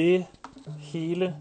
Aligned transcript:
Det 0.00 0.26
hele 0.78 1.34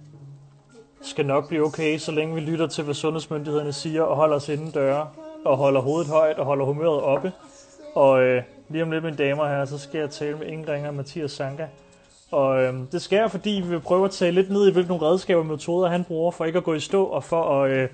skal 1.01 1.25
nok 1.25 1.47
blive 1.47 1.65
okay, 1.65 1.97
så 1.97 2.11
længe 2.11 2.35
vi 2.35 2.41
lytter 2.41 2.67
til, 2.67 2.83
hvad 2.83 2.93
sundhedsmyndighederne 2.93 3.73
siger, 3.73 4.03
og 4.03 4.15
holder 4.15 4.35
os 4.35 4.49
inden 4.49 4.71
døre, 4.71 5.07
og 5.45 5.57
holder 5.57 5.81
hovedet 5.81 6.11
højt, 6.11 6.37
og 6.37 6.45
holder 6.45 6.65
humøret 6.65 7.01
oppe. 7.01 7.31
Og 7.95 8.21
øh, 8.21 8.43
lige 8.69 8.83
om 8.83 8.91
lidt, 8.91 9.03
mine 9.03 9.17
damer 9.17 9.47
her, 9.47 9.65
så 9.65 9.77
skal 9.77 9.99
jeg 9.99 10.09
tale 10.09 10.37
med 10.37 10.47
ingen 10.47 10.85
og 10.85 10.93
Mathias 10.93 11.31
Sanka. 11.31 11.65
Og 12.31 12.63
øh, 12.63 12.73
det 12.91 13.01
sker, 13.01 13.27
fordi 13.27 13.49
vi 13.49 13.69
vil 13.69 13.79
prøve 13.79 14.05
at 14.05 14.11
tage 14.11 14.31
lidt 14.31 14.49
ned 14.49 14.67
i, 14.67 14.71
hvilke 14.71 14.93
redskaber 14.93 15.39
og 15.39 15.45
metoder 15.45 15.89
han 15.89 16.03
bruger 16.03 16.31
for 16.31 16.45
ikke 16.45 16.57
at 16.57 16.63
gå 16.63 16.73
i 16.73 16.79
stå, 16.79 17.03
og 17.03 17.23
for 17.23 17.63
at 17.63 17.71
øh, 17.71 17.89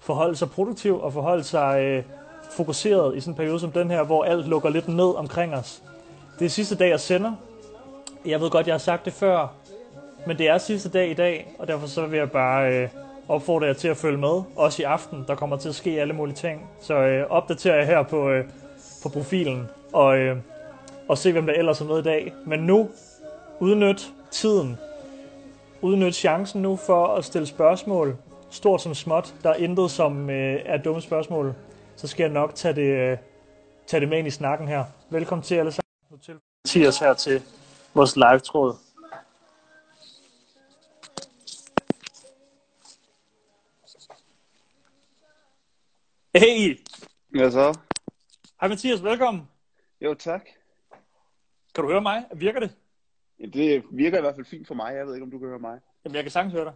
forholde 0.00 0.36
sig 0.36 0.50
produktiv, 0.50 1.00
og 1.00 1.12
forholde 1.12 1.44
sig 1.44 1.80
øh, 1.82 2.02
fokuseret 2.50 3.16
i 3.16 3.20
sådan 3.20 3.32
en 3.32 3.36
periode 3.36 3.60
som 3.60 3.72
den 3.72 3.90
her, 3.90 4.02
hvor 4.02 4.24
alt 4.24 4.48
lukker 4.48 4.68
lidt 4.68 4.88
ned 4.88 5.16
omkring 5.16 5.54
os. 5.54 5.82
Det 6.38 6.44
er 6.44 6.50
sidste 6.50 6.74
dag, 6.74 6.90
jeg 6.90 7.00
sender. 7.00 7.32
Jeg 8.26 8.40
ved 8.40 8.50
godt, 8.50 8.66
jeg 8.66 8.74
har 8.74 8.78
sagt 8.78 9.04
det 9.04 9.12
før, 9.12 9.48
men 10.26 10.38
det 10.38 10.48
er 10.48 10.58
sidste 10.58 10.88
dag 10.88 11.10
i 11.10 11.14
dag, 11.14 11.54
og 11.58 11.68
derfor 11.68 11.86
så 11.86 12.06
vil 12.06 12.18
jeg 12.18 12.30
bare 12.30 12.74
øh, 12.74 12.88
opfordre 13.28 13.66
jer 13.66 13.72
til 13.72 13.88
at 13.88 13.96
følge 13.96 14.18
med. 14.18 14.42
Også 14.56 14.82
i 14.82 14.84
aften, 14.84 15.24
der 15.28 15.34
kommer 15.34 15.56
til 15.56 15.68
at 15.68 15.74
ske 15.74 16.00
alle 16.00 16.14
mulige 16.14 16.36
ting. 16.36 16.70
Så 16.80 16.94
øh, 16.94 17.26
opdaterer 17.30 17.76
jeg 17.76 17.86
her 17.86 18.02
på, 18.02 18.30
øh, 18.30 18.44
på 19.02 19.08
profilen, 19.08 19.68
og, 19.92 20.18
øh, 20.18 20.36
og 21.08 21.18
se, 21.18 21.32
hvem 21.32 21.46
der 21.46 21.52
ellers 21.52 21.80
er 21.80 21.84
med 21.84 21.98
i 21.98 22.02
dag. 22.02 22.32
Men 22.46 22.60
nu, 22.60 22.88
udnyt 23.60 24.12
tiden. 24.30 24.78
Udnyt 25.82 26.14
chancen 26.14 26.62
nu 26.62 26.76
for 26.76 27.06
at 27.06 27.24
stille 27.24 27.46
spørgsmål, 27.46 28.16
stort 28.50 28.82
som 28.82 28.94
småt. 28.94 29.34
Der 29.42 29.50
er 29.50 29.54
intet, 29.54 29.90
som 29.90 30.30
øh, 30.30 30.60
er 30.64 30.76
dumme 30.76 31.02
spørgsmål. 31.02 31.54
Så 31.96 32.06
skal 32.06 32.24
jeg 32.24 32.32
nok 32.32 32.54
tage 32.54 32.74
det, 32.74 33.10
øh, 33.10 33.18
tage 33.86 34.00
det 34.00 34.08
med 34.08 34.18
ind 34.18 34.26
i 34.26 34.30
snakken 34.30 34.68
her. 34.68 34.84
Velkommen 35.10 35.42
til 35.42 35.54
alle 35.54 35.72
sammen. 35.72 35.84
Nu 36.10 36.16
til 36.16 36.34
Mathias 36.64 36.98
her 36.98 37.14
til 37.14 37.42
vores 37.94 38.16
live-tråd. 38.16 38.74
Hey! 46.34 46.78
Hvad 47.28 47.50
så? 47.50 47.78
Hej 48.60 48.68
Mathias, 48.68 49.04
velkommen. 49.04 49.48
Jo, 50.00 50.14
tak. 50.14 50.44
Kan 51.74 51.84
du 51.84 51.90
høre 51.90 52.00
mig? 52.02 52.24
Virker 52.34 52.60
det? 52.60 52.70
Ja, 53.40 53.46
det 53.46 53.82
virker 53.90 54.18
i 54.18 54.20
hvert 54.20 54.34
fald 54.34 54.46
fint 54.46 54.66
for 54.66 54.74
mig. 54.74 54.94
Jeg 54.94 55.06
ved 55.06 55.14
ikke, 55.14 55.24
om 55.24 55.30
du 55.30 55.38
kan 55.38 55.48
høre 55.48 55.58
mig. 55.58 55.78
Jamen, 56.04 56.14
jeg 56.16 56.24
kan 56.24 56.30
sagtens 56.30 56.52
høre 56.54 56.64
dig. 56.64 56.72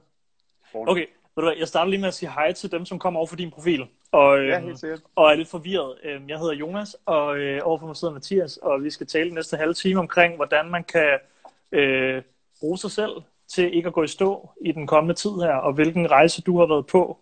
Okay, 0.74 1.00
ved 1.00 1.42
du 1.42 1.42
hvad, 1.42 1.56
jeg 1.58 1.68
starter 1.68 1.90
lige 1.90 2.00
med 2.00 2.08
at 2.08 2.14
sige 2.14 2.30
hej 2.30 2.52
til 2.52 2.70
dem, 2.72 2.84
som 2.86 2.98
kommer 2.98 3.20
over 3.20 3.26
for 3.26 3.36
din 3.36 3.50
profil. 3.50 3.86
Og, 4.12 4.46
Ja, 4.46 4.56
øhm, 4.56 4.66
helt 4.66 4.78
sikkert. 4.80 5.00
og 5.14 5.30
er 5.30 5.34
lidt 5.34 5.48
forvirret. 5.48 5.98
Øhm, 6.02 6.28
Jeg 6.28 6.38
hedder 6.38 6.54
Jonas, 6.54 6.96
og 7.06 7.36
øh, 7.38 7.60
overfor 7.64 7.86
mig 7.86 7.96
sidder 7.96 8.14
Mathias, 8.14 8.56
og 8.56 8.82
vi 8.84 8.90
skal 8.90 9.06
tale 9.06 9.24
den 9.24 9.34
næste 9.34 9.56
halve 9.56 9.74
time 9.74 10.00
omkring, 10.00 10.36
hvordan 10.36 10.70
man 10.70 10.84
kan 10.84 11.18
øh, 11.72 12.22
bruge 12.60 12.78
sig 12.78 12.90
selv 12.90 13.10
til 13.48 13.74
ikke 13.76 13.86
at 13.86 13.92
gå 13.94 14.02
i 14.02 14.08
stå 14.08 14.50
i 14.60 14.72
den 14.72 14.86
kommende 14.86 15.14
tid 15.14 15.30
her, 15.30 15.54
og 15.54 15.72
hvilken 15.72 16.10
rejse 16.10 16.42
du 16.42 16.58
har 16.58 16.66
været 16.66 16.86
på 16.86 17.18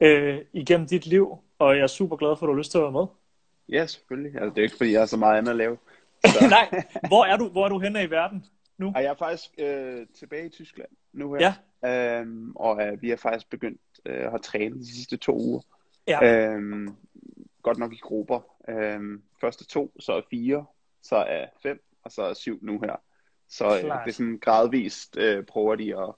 øh, 0.00 0.38
igennem 0.52 0.86
dit 0.86 1.06
liv. 1.06 1.38
Og 1.58 1.76
jeg 1.76 1.82
er 1.82 1.86
super 1.86 2.16
glad 2.16 2.36
for, 2.36 2.46
at 2.46 2.48
du 2.48 2.52
har 2.52 2.58
lyst 2.58 2.70
til 2.70 2.78
at 2.78 2.84
være 2.84 2.92
med. 2.92 3.06
Ja, 3.68 3.86
selvfølgelig. 3.86 4.34
Altså, 4.34 4.48
det 4.48 4.58
er 4.58 4.62
jo 4.62 4.64
ikke, 4.64 4.76
fordi 4.76 4.92
jeg 4.92 5.00
har 5.00 5.06
så 5.06 5.16
meget 5.16 5.38
andet 5.38 5.50
at 5.50 5.56
lave. 5.56 5.78
Nej, 6.50 6.82
hvor 7.08 7.24
er 7.24 7.36
du, 7.36 7.48
hvor 7.48 7.64
er 7.64 7.68
du 7.68 7.78
henne 7.78 8.04
i 8.04 8.10
verden 8.10 8.44
nu? 8.78 8.92
Og 8.96 9.02
jeg 9.02 9.10
er 9.10 9.14
faktisk 9.14 9.50
øh, 9.58 10.06
tilbage 10.14 10.46
i 10.46 10.48
Tyskland 10.48 10.88
nu 11.12 11.34
her. 11.34 11.52
Ja. 11.82 12.20
Øhm, 12.20 12.52
og 12.56 12.82
øh, 12.82 13.02
vi 13.02 13.08
har 13.08 13.16
faktisk 13.16 13.50
begyndt 13.50 13.80
øh, 14.06 14.34
at 14.34 14.42
træne 14.42 14.78
de 14.78 14.94
sidste 14.94 15.16
to 15.16 15.36
uger. 15.36 15.60
Ja. 16.06 16.48
Øhm, 16.48 16.96
godt 17.62 17.78
nok 17.78 17.92
i 17.92 17.98
grupper. 18.02 18.40
Øhm, 18.68 19.22
første 19.40 19.66
to, 19.66 19.92
så 20.00 20.12
er 20.12 20.20
fire, 20.30 20.66
så 21.02 21.16
er 21.16 21.46
fem, 21.62 21.82
og 22.04 22.12
så 22.12 22.22
er 22.22 22.34
syv 22.34 22.58
nu 22.62 22.80
her. 22.80 22.96
Så 23.48 23.76
øh, 23.76 23.80
Klart. 23.80 24.04
det 24.04 24.10
er 24.10 24.14
sådan 24.14 24.38
gradvist 24.38 25.16
øh, 25.16 25.44
prøver 25.44 25.74
de 25.74 25.98
at, 25.98 26.14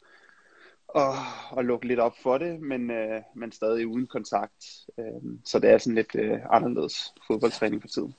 at, 0.97 1.59
at 1.59 1.65
lukke 1.65 1.87
lidt 1.87 2.01
op 2.01 2.17
for 2.23 2.39
det, 2.39 2.61
men, 2.61 2.91
øh, 2.91 3.23
men 3.35 3.53
stadig 3.53 3.87
uden 3.87 4.07
kontakt. 4.07 4.67
Øhm, 4.99 5.41
så 5.45 5.59
det 5.59 5.71
er 5.71 5.79
sådan 5.79 5.95
lidt 5.95 6.15
øh, 6.15 6.39
anderledes 6.51 7.15
fodboldtræning 7.27 7.83
for 7.83 7.89
tiden. 7.89 8.15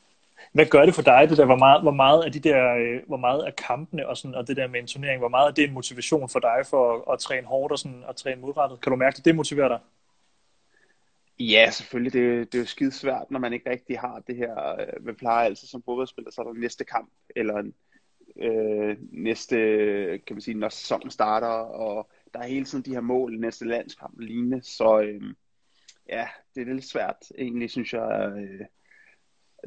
Hvad 0.54 0.66
gør 0.66 0.86
det 0.86 0.96
for 0.96 1.02
dig, 1.02 1.30
det 1.30 1.38
der, 1.38 1.46
hvor 1.46 1.56
meget, 1.56 1.81
hvor 1.81 1.92
meget 1.92 2.24
af 2.24 2.31
de 2.31 2.40
der, 2.40 2.76
øh, 2.76 3.02
hvor 3.08 3.18
meget 3.18 3.44
af 3.44 3.56
kampene 3.56 4.08
og, 4.08 4.18
sådan, 4.18 4.36
og 4.36 4.48
det 4.48 4.58
der 4.58 4.68
med 4.68 4.80
en 4.80 4.88
turnering, 4.88 5.20
hvor 5.20 5.30
meget 5.30 5.48
er 5.48 5.54
det 5.54 5.64
en 5.64 5.74
motivation 5.74 6.30
for 6.30 6.40
dig 6.40 6.66
for 6.70 6.96
at, 6.96 7.14
at 7.14 7.20
træne 7.20 7.48
hårdt 7.48 7.72
og, 7.72 7.80
sådan, 7.80 8.04
og 8.08 8.16
træne 8.16 8.42
modrettet? 8.42 8.81
Kan 8.81 8.92
du 8.92 8.96
mærke, 8.96 9.18
at 9.18 9.26
det 9.26 9.36
motiverer 9.36 9.68
dig? 9.68 9.80
Ja, 11.40 11.70
selvfølgelig. 11.72 12.14
Det, 12.14 12.52
det 12.52 12.58
er 12.58 12.62
jo 12.62 12.68
skide 12.68 12.92
svært, 12.92 13.31
når 13.31 13.40
man 13.40 13.54
ikke 13.54 13.70
rigtig 13.70 14.00
har 14.00 14.22
det 14.28 14.36
her. 14.36 14.76
Øh, 14.80 15.06
man 15.06 15.16
plejer 15.16 15.46
altid 15.46 15.68
som 15.68 15.84
fodboldspiller, 15.84 16.31
så 16.31 16.42
er 16.42 16.46
der 16.46 16.54
næste 16.54 16.84
kamp, 16.84 17.10
eller 17.36 17.58
en, 17.58 17.74
øh, 18.38 18.98
næste, 19.12 19.58
kan 20.28 20.36
man 20.36 20.42
sige, 20.42 20.58
når 20.58 20.70
sæsonen 20.70 21.12
starter, 21.12 21.48
og 21.48 22.10
der 22.34 22.40
er 22.40 22.47
hele 22.47 22.66
tiden 22.66 22.86
de 22.86 22.94
her 22.94 23.02
mål, 23.02 23.40
næste 23.40 23.66
landskamp 23.66 24.14
og 24.18 24.24
lignende. 24.24 24.62
Så 24.64 25.00
øh, 25.00 25.22
ja, 26.09 26.28
det 26.56 26.69
er 26.69 26.74
lidt 26.74 26.86
svært, 26.86 27.31
egentlig, 27.38 27.69
synes 27.69 27.94
jeg. 27.94 28.34
Øh, 28.38 28.66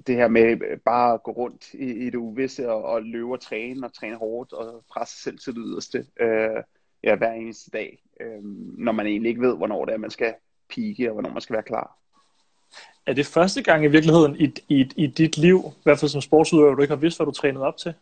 det 0.07 0.17
her 0.17 0.29
med 0.29 0.79
bare 0.85 1.15
at 1.15 1.23
gå 1.23 1.31
rundt 1.31 1.75
i, 1.75 1.93
i 1.93 2.05
det 2.05 2.15
uvisse 2.15 2.71
og, 2.71 2.83
og 2.83 3.03
løbe 3.03 3.33
og 3.33 3.41
træne 3.41 3.87
og 3.87 3.95
træne 3.95 4.17
hårdt 4.17 4.53
og 4.53 4.85
presse 4.91 5.15
sig 5.15 5.23
selv 5.23 5.39
til 5.39 5.55
det 5.55 5.63
yderste 5.67 6.07
øh, 6.21 6.63
ja, 7.03 7.17
hver 7.17 7.33
eneste 7.33 7.71
dag, 7.71 8.03
øh, 8.21 8.45
når 8.79 8.93
man 8.93 9.07
egentlig 9.07 9.29
ikke 9.29 9.41
ved, 9.41 9.57
hvornår 9.57 9.85
det 9.85 9.95
er, 9.95 9.99
man 9.99 10.11
skal 10.11 10.35
pike 10.69 11.09
og 11.09 11.13
hvornår 11.13 11.31
man 11.31 11.41
skal 11.41 11.55
være 11.55 11.63
klar. 11.63 11.99
Er 13.07 13.13
det 13.13 13.27
første 13.27 13.63
gang 13.63 13.85
i 13.85 13.89
virkeligheden 13.89 14.37
i, 14.37 14.55
i, 14.69 14.91
i 14.97 15.07
dit 15.07 15.37
liv, 15.37 15.59
i 15.67 15.83
hvert 15.83 15.99
fald 15.99 16.09
som 16.09 16.21
sportsudøver, 16.21 16.75
du 16.75 16.83
ikke 16.83 16.95
har 16.95 17.01
vidst, 17.01 17.19
hvad 17.19 17.27
du 17.27 17.33
trænede 17.33 17.65
op 17.65 17.77
til? 17.77 17.95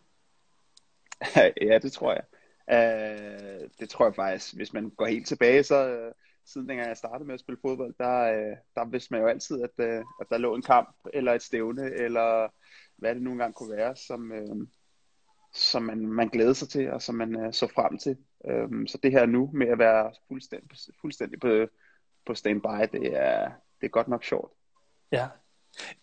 ja, 1.69 1.79
det 1.79 1.93
tror 1.93 2.13
jeg. 2.13 2.23
Uh, 2.69 3.69
det 3.81 3.89
tror 3.89 4.07
jeg 4.07 4.15
faktisk. 4.15 4.57
Hvis 4.57 4.73
man 4.73 4.91
går 4.91 5.07
helt 5.07 5.27
tilbage, 5.27 5.63
så 5.63 6.07
uh, 6.07 6.13
siden 6.47 6.69
dengang 6.69 6.89
jeg 6.89 6.97
startede 6.97 7.27
med 7.27 7.35
at 7.35 7.41
spille 7.41 7.59
fodbold, 7.63 7.95
der, 7.99 8.33
uh, 8.33 8.57
der 8.75 8.85
vidste 8.85 9.15
man 9.15 9.21
jo 9.21 9.29
altid, 9.29 9.63
at, 9.63 9.71
uh, 9.79 10.05
at 10.21 10.27
der 10.31 10.39
lå 10.39 10.55
en 10.55 10.63
kamp, 10.63 10.97
eller 11.13 11.33
et 11.33 11.43
stævne, 11.43 11.91
eller 11.95 12.49
hvad 12.97 13.15
det 13.15 13.23
nu 13.23 13.33
engang 13.33 13.55
kunne 13.55 13.77
være, 13.77 13.97
som, 13.97 14.33
uh, 14.33 14.67
som 15.53 15.83
man, 15.83 16.07
man 16.07 16.29
glædede 16.29 16.55
sig 16.55 16.69
til, 16.69 16.91
og 16.91 17.03
som 17.03 17.15
man 17.15 17.47
uh, 17.47 17.53
så 17.53 17.67
frem 17.75 17.99
til. 17.99 18.17
Um, 18.45 18.87
så 18.87 18.99
det 19.03 19.13
her 19.13 19.27
nu 19.27 19.51
med 19.53 19.69
at 19.69 19.79
være 19.79 20.13
fuldstændig, 20.29 20.79
fuldstændig 21.01 21.41
på, 21.41 21.67
på 22.27 22.35
standby, 22.35 22.83
det 22.93 23.17
er, 23.17 23.51
det 23.81 23.87
er 23.87 23.89
godt 23.89 24.09
nok 24.09 24.25
sjovt. 24.25 24.53
Ja. 25.13 25.29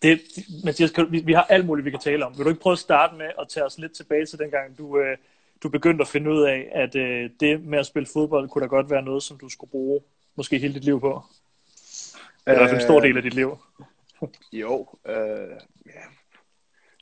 Det, 0.02 0.20
Mathias, 0.64 0.92
vi, 1.10 1.20
vi 1.20 1.32
har 1.32 1.42
alt 1.42 1.66
muligt, 1.66 1.84
vi 1.84 1.90
kan 1.90 2.00
tale 2.00 2.26
om. 2.26 2.36
Vil 2.36 2.44
du 2.44 2.50
ikke 2.50 2.60
prøve 2.60 2.72
at 2.72 2.78
starte 2.78 3.16
med 3.16 3.30
at 3.38 3.48
tage 3.48 3.66
os 3.66 3.78
lidt 3.78 3.92
tilbage 3.92 4.26
til 4.26 4.38
dengang, 4.38 4.78
du, 4.78 4.98
øh, 4.98 5.16
du 5.62 5.68
begyndte 5.68 6.02
at 6.02 6.08
finde 6.08 6.30
ud 6.30 6.42
af, 6.42 6.68
at 6.72 6.94
øh, 6.94 7.30
det 7.40 7.64
med 7.64 7.78
at 7.78 7.86
spille 7.86 8.08
fodbold 8.12 8.48
kunne 8.48 8.62
da 8.62 8.66
godt 8.66 8.90
være 8.90 9.02
noget, 9.02 9.22
som 9.22 9.38
du 9.38 9.48
skulle 9.48 9.70
bruge 9.70 10.00
måske 10.36 10.58
hele 10.58 10.74
dit 10.74 10.84
liv 10.84 11.00
på? 11.00 11.22
Eller 12.46 12.58
i 12.58 12.60
hvert 12.60 12.70
fald 12.70 12.80
en 12.80 12.86
stor 12.86 13.00
del 13.00 13.16
af 13.16 13.22
dit 13.22 13.34
liv. 13.34 13.58
Jo, 14.52 14.88
øh, 15.06 15.56
ja. 15.86 16.02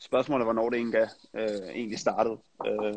Spørgsmålet 0.01 0.43
er, 0.43 0.45
hvornår 0.45 0.71
det 0.71 0.77
egentlig, 0.77 1.09
øh, 1.35 1.69
egentlig 1.75 1.99
startede. 1.99 2.39
Øh, 2.67 2.95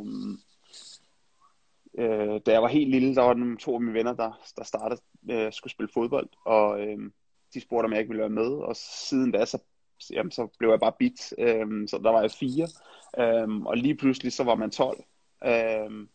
øh, 1.97 2.41
da 2.45 2.51
jeg 2.51 2.61
var 2.61 2.67
helt 2.67 2.89
lille, 2.89 3.15
der 3.15 3.21
var 3.21 3.33
der 3.33 3.55
to 3.59 3.73
af 3.73 3.81
mine 3.81 3.93
venner, 3.93 4.13
der, 4.13 4.39
der 4.57 4.63
startede 4.63 5.01
øh, 5.31 5.53
skulle 5.53 5.71
spille 5.71 5.91
fodbold, 5.93 6.29
og 6.45 6.81
øh, 6.81 6.97
de 7.53 7.61
spurgte, 7.61 7.85
om 7.85 7.91
jeg 7.91 7.99
ikke 7.99 8.09
ville 8.09 8.21
være 8.21 8.29
med, 8.29 8.51
og 8.51 8.75
siden 8.75 9.31
da, 9.31 9.45
så, 9.45 9.57
jamen, 10.11 10.31
så 10.31 10.47
blev 10.59 10.69
jeg 10.69 10.79
bare 10.79 10.93
bit, 10.99 11.33
øh, 11.37 11.87
så 11.87 11.99
der 12.03 12.11
var 12.11 12.21
jeg 12.21 12.31
fire, 12.31 12.67
øh, 13.17 13.61
og 13.65 13.77
lige 13.77 13.95
pludselig, 13.95 14.33
så 14.33 14.43
var 14.43 14.55
man 14.55 14.71
12, 14.71 15.03
øh, 15.45 16.07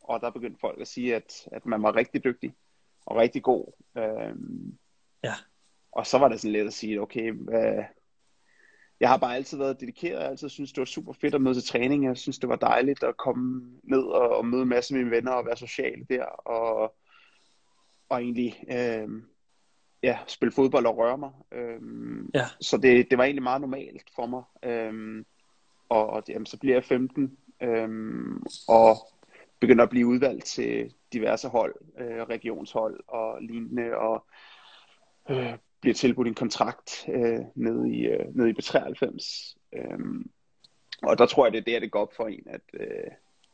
og 0.00 0.20
der 0.20 0.30
begyndte 0.30 0.60
folk 0.60 0.80
at 0.80 0.88
sige, 0.88 1.16
at, 1.16 1.48
at 1.52 1.66
man 1.66 1.82
var 1.82 1.96
rigtig 1.96 2.24
dygtig, 2.24 2.54
og 3.06 3.16
rigtig 3.16 3.42
god. 3.42 3.72
Øh, 3.96 4.34
Ja. 5.24 5.34
og 5.92 6.06
så 6.06 6.18
var 6.18 6.28
det 6.28 6.40
sådan 6.40 6.52
lidt 6.52 6.66
at 6.66 6.72
sige, 6.72 7.00
okay, 7.00 7.32
hvad, 7.32 7.84
jeg 9.00 9.08
har 9.08 9.16
bare 9.16 9.36
altid 9.36 9.58
været 9.58 9.80
dedikeret, 9.80 10.12
jeg 10.12 10.22
har 10.22 10.28
altid 10.28 10.48
synes 10.48 10.72
det 10.72 10.78
var 10.80 10.84
super 10.84 11.12
fedt 11.12 11.34
at 11.34 11.40
møde 11.42 11.54
til 11.54 11.68
træning, 11.68 12.04
jeg 12.04 12.16
synes 12.16 12.38
det 12.38 12.48
var 12.48 12.56
dejligt 12.56 13.02
at 13.02 13.16
komme 13.16 13.72
ned 13.82 14.02
og, 14.02 14.36
og 14.36 14.46
møde 14.46 14.62
en 14.62 14.68
masse 14.68 14.94
af 14.94 14.98
mine 14.98 15.10
venner 15.10 15.32
og 15.32 15.46
være 15.46 15.56
social 15.56 16.06
der, 16.10 16.24
og, 16.24 16.94
og 18.08 18.22
egentlig 18.22 18.64
øh, 18.70 19.08
ja, 20.02 20.18
spille 20.26 20.52
fodbold 20.52 20.86
og 20.86 20.96
røre 20.96 21.18
mig. 21.18 21.30
Øh, 21.52 21.80
Ja. 22.34 22.46
Så 22.60 22.76
det, 22.76 23.10
det 23.10 23.18
var 23.18 23.24
egentlig 23.24 23.42
meget 23.42 23.60
normalt 23.60 24.10
for 24.14 24.26
mig. 24.26 24.42
Øh, 24.62 25.24
og 25.88 26.06
og 26.10 26.22
jamen, 26.28 26.46
så 26.46 26.58
bliver 26.58 26.74
jeg 26.76 26.84
15, 26.84 27.38
øhm, 27.62 28.42
og 28.68 28.96
begynder 29.60 29.84
at 29.84 29.90
blive 29.90 30.06
udvalgt 30.06 30.44
til 30.44 30.94
diverse 31.12 31.48
hold, 31.48 31.74
øh, 31.98 32.22
regionshold 32.22 33.00
og 33.08 33.42
lignende, 33.42 33.96
og 33.96 34.26
øh, 35.30 35.54
bliver 35.80 35.94
tilbudt 35.94 36.28
en 36.28 36.34
kontrakt 36.34 37.08
øh, 37.08 37.40
nede 37.54 37.90
i, 37.90 38.06
øh, 38.06 38.36
nede 38.36 38.50
i 38.50 38.54
B93. 38.60 39.54
Øhm, 39.72 40.30
og 41.02 41.18
der 41.18 41.26
tror 41.26 41.46
jeg, 41.46 41.52
det 41.52 41.58
er 41.58 41.64
der, 41.64 41.80
det 41.80 41.90
går 41.90 42.00
op 42.00 42.14
for 42.16 42.26
en, 42.26 42.42
at, 42.46 42.60
øh, 42.72 43.10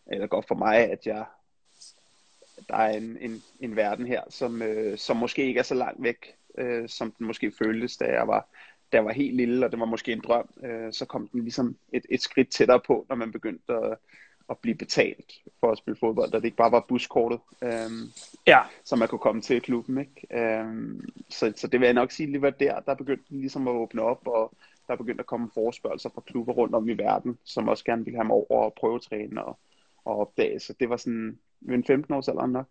eller 0.07 0.27
går 0.27 0.37
op 0.37 0.49
for 0.49 0.55
mig, 0.55 0.77
at 0.77 1.07
jeg, 1.07 1.25
der 2.69 2.77
er 2.77 2.97
en, 2.97 3.19
en, 3.21 3.43
en 3.61 3.77
verden 3.77 4.07
her, 4.07 4.23
som, 4.29 4.63
øh, 4.63 4.99
som 4.99 5.17
måske 5.17 5.47
ikke 5.47 5.59
er 5.59 5.65
så 5.65 5.75
langt 5.75 6.03
væk, 6.03 6.35
øh, 6.59 6.89
som 6.89 7.13
den 7.13 7.27
måske 7.27 7.53
føltes, 7.59 7.97
da 7.97 8.05
jeg 8.05 8.29
var, 8.29 8.49
da 8.95 8.99
jeg 8.99 9.05
var 9.05 9.13
helt 9.13 9.37
lille, 9.37 9.67
og 9.67 9.73
det 9.73 9.81
var 9.81 9.87
måske 9.87 10.13
en 10.13 10.21
drøm, 10.21 10.49
øh, 10.65 10.93
så 10.93 11.05
kom 11.05 11.29
den 11.29 11.43
ligesom 11.43 11.77
et, 11.93 12.07
et 12.11 12.23
skridt 12.23 12.49
tættere 12.49 12.81
på, 12.87 13.07
når 13.09 13.17
man 13.17 13.33
begyndte 13.33 13.73
at, 13.73 13.99
at 14.51 14.59
blive 14.59 14.75
betalt 14.75 15.33
for 15.61 15.73
at 15.73 15.79
spille 15.79 15.97
fodbold, 15.97 16.31
da 16.31 16.37
det 16.37 16.45
ikke 16.45 16.57
bare 16.57 16.73
var 16.73 16.85
buskortet, 16.89 17.41
øhm, 17.63 18.11
Ja, 18.47 18.61
så 18.85 18.97
man 18.97 19.09
kunne 19.09 19.19
komme 19.19 19.43
til 19.43 19.61
klubben. 19.61 19.99
Ikke? 19.99 20.27
Øhm, 20.31 21.09
så, 21.29 21.53
så 21.57 21.67
det 21.67 21.81
vil 21.81 21.87
jeg 21.87 21.95
nok 21.95 22.11
sige 22.11 22.27
lige 22.27 22.43
var 22.43 22.51
der, 22.51 22.81
der 22.81 22.95
begyndte 22.95 23.25
ligesom 23.31 23.69
at 23.69 23.73
åbne 23.73 24.03
op, 24.03 24.27
og 24.27 24.53
der 24.87 24.93
er 24.93 24.97
begyndt 24.97 25.21
at 25.21 25.27
komme 25.27 25.51
forespørgelser 25.55 26.11
fra 26.15 26.23
klubber 26.27 26.53
rundt 26.53 26.75
om 26.75 26.89
i 26.89 26.93
verden, 26.93 27.39
som 27.45 27.69
også 27.69 27.85
gerne 27.85 28.05
ville 28.05 28.19
have 28.19 28.27
mig 28.27 28.35
over 28.35 28.65
og 28.65 28.75
prøvetræne 28.75 29.45
og, 29.45 29.59
og 30.05 30.19
opdage. 30.19 30.61
Så 30.61 30.75
det 30.81 30.89
var 30.89 30.97
sådan 30.97 31.39
ved 31.61 31.75
en 31.75 31.85
15 31.85 32.15
års 32.15 32.29
alder 32.29 32.47
nok 32.47 32.67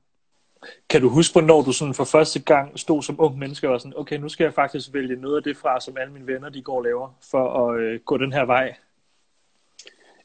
kan 0.89 1.01
du 1.01 1.09
huske, 1.09 1.33
hvornår 1.33 1.61
du 1.61 1.71
sådan 1.71 1.93
for 1.93 2.03
første 2.03 2.43
gang 2.43 2.79
stod 2.79 3.03
som 3.03 3.15
ung 3.19 3.37
menneske 3.37 3.67
og 3.67 3.71
var 3.71 3.77
sådan, 3.77 3.97
okay, 3.97 4.17
nu 4.17 4.29
skal 4.29 4.43
jeg 4.43 4.53
faktisk 4.53 4.93
vælge 4.93 5.15
noget 5.15 5.37
af 5.37 5.43
det 5.43 5.57
fra, 5.57 5.79
som 5.79 5.97
alle 5.97 6.13
mine 6.13 6.27
venner 6.27 6.49
de 6.49 6.61
går 6.61 6.75
og 6.75 6.83
laver, 6.83 7.17
for 7.31 7.69
at 7.69 7.79
øh, 7.79 7.99
gå 7.99 8.17
den 8.17 8.33
her 8.33 8.45
vej? 8.45 8.75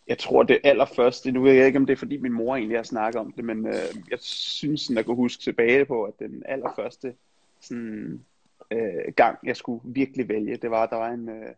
Jeg 0.06 0.18
tror 0.18 0.42
det 0.42 0.60
allerførste, 0.64 1.32
nu 1.32 1.42
ved 1.42 1.52
jeg 1.52 1.66
ikke 1.66 1.78
om 1.78 1.86
det 1.86 1.92
er 1.92 1.96
fordi 1.96 2.16
min 2.16 2.32
mor 2.32 2.56
egentlig 2.56 2.78
har 2.78 2.82
snakket 2.82 3.20
om 3.20 3.32
det, 3.32 3.44
men 3.44 3.66
øh, 3.66 3.94
jeg 4.10 4.18
synes 4.20 4.80
sådan, 4.80 4.98
at 4.98 5.06
kunne 5.06 5.16
huske 5.16 5.42
tilbage 5.42 5.84
på, 5.84 6.04
at 6.04 6.18
den 6.18 6.42
allerførste 6.46 7.14
sådan, 7.60 8.24
øh, 8.70 9.12
gang, 9.16 9.38
jeg 9.44 9.56
skulle 9.56 9.80
virkelig 9.84 10.28
vælge, 10.28 10.56
det 10.56 10.70
var, 10.70 10.82
at 10.82 10.90
der 10.90 10.96
var 10.96 11.08
en, 11.10 11.28
øh, 11.28 11.54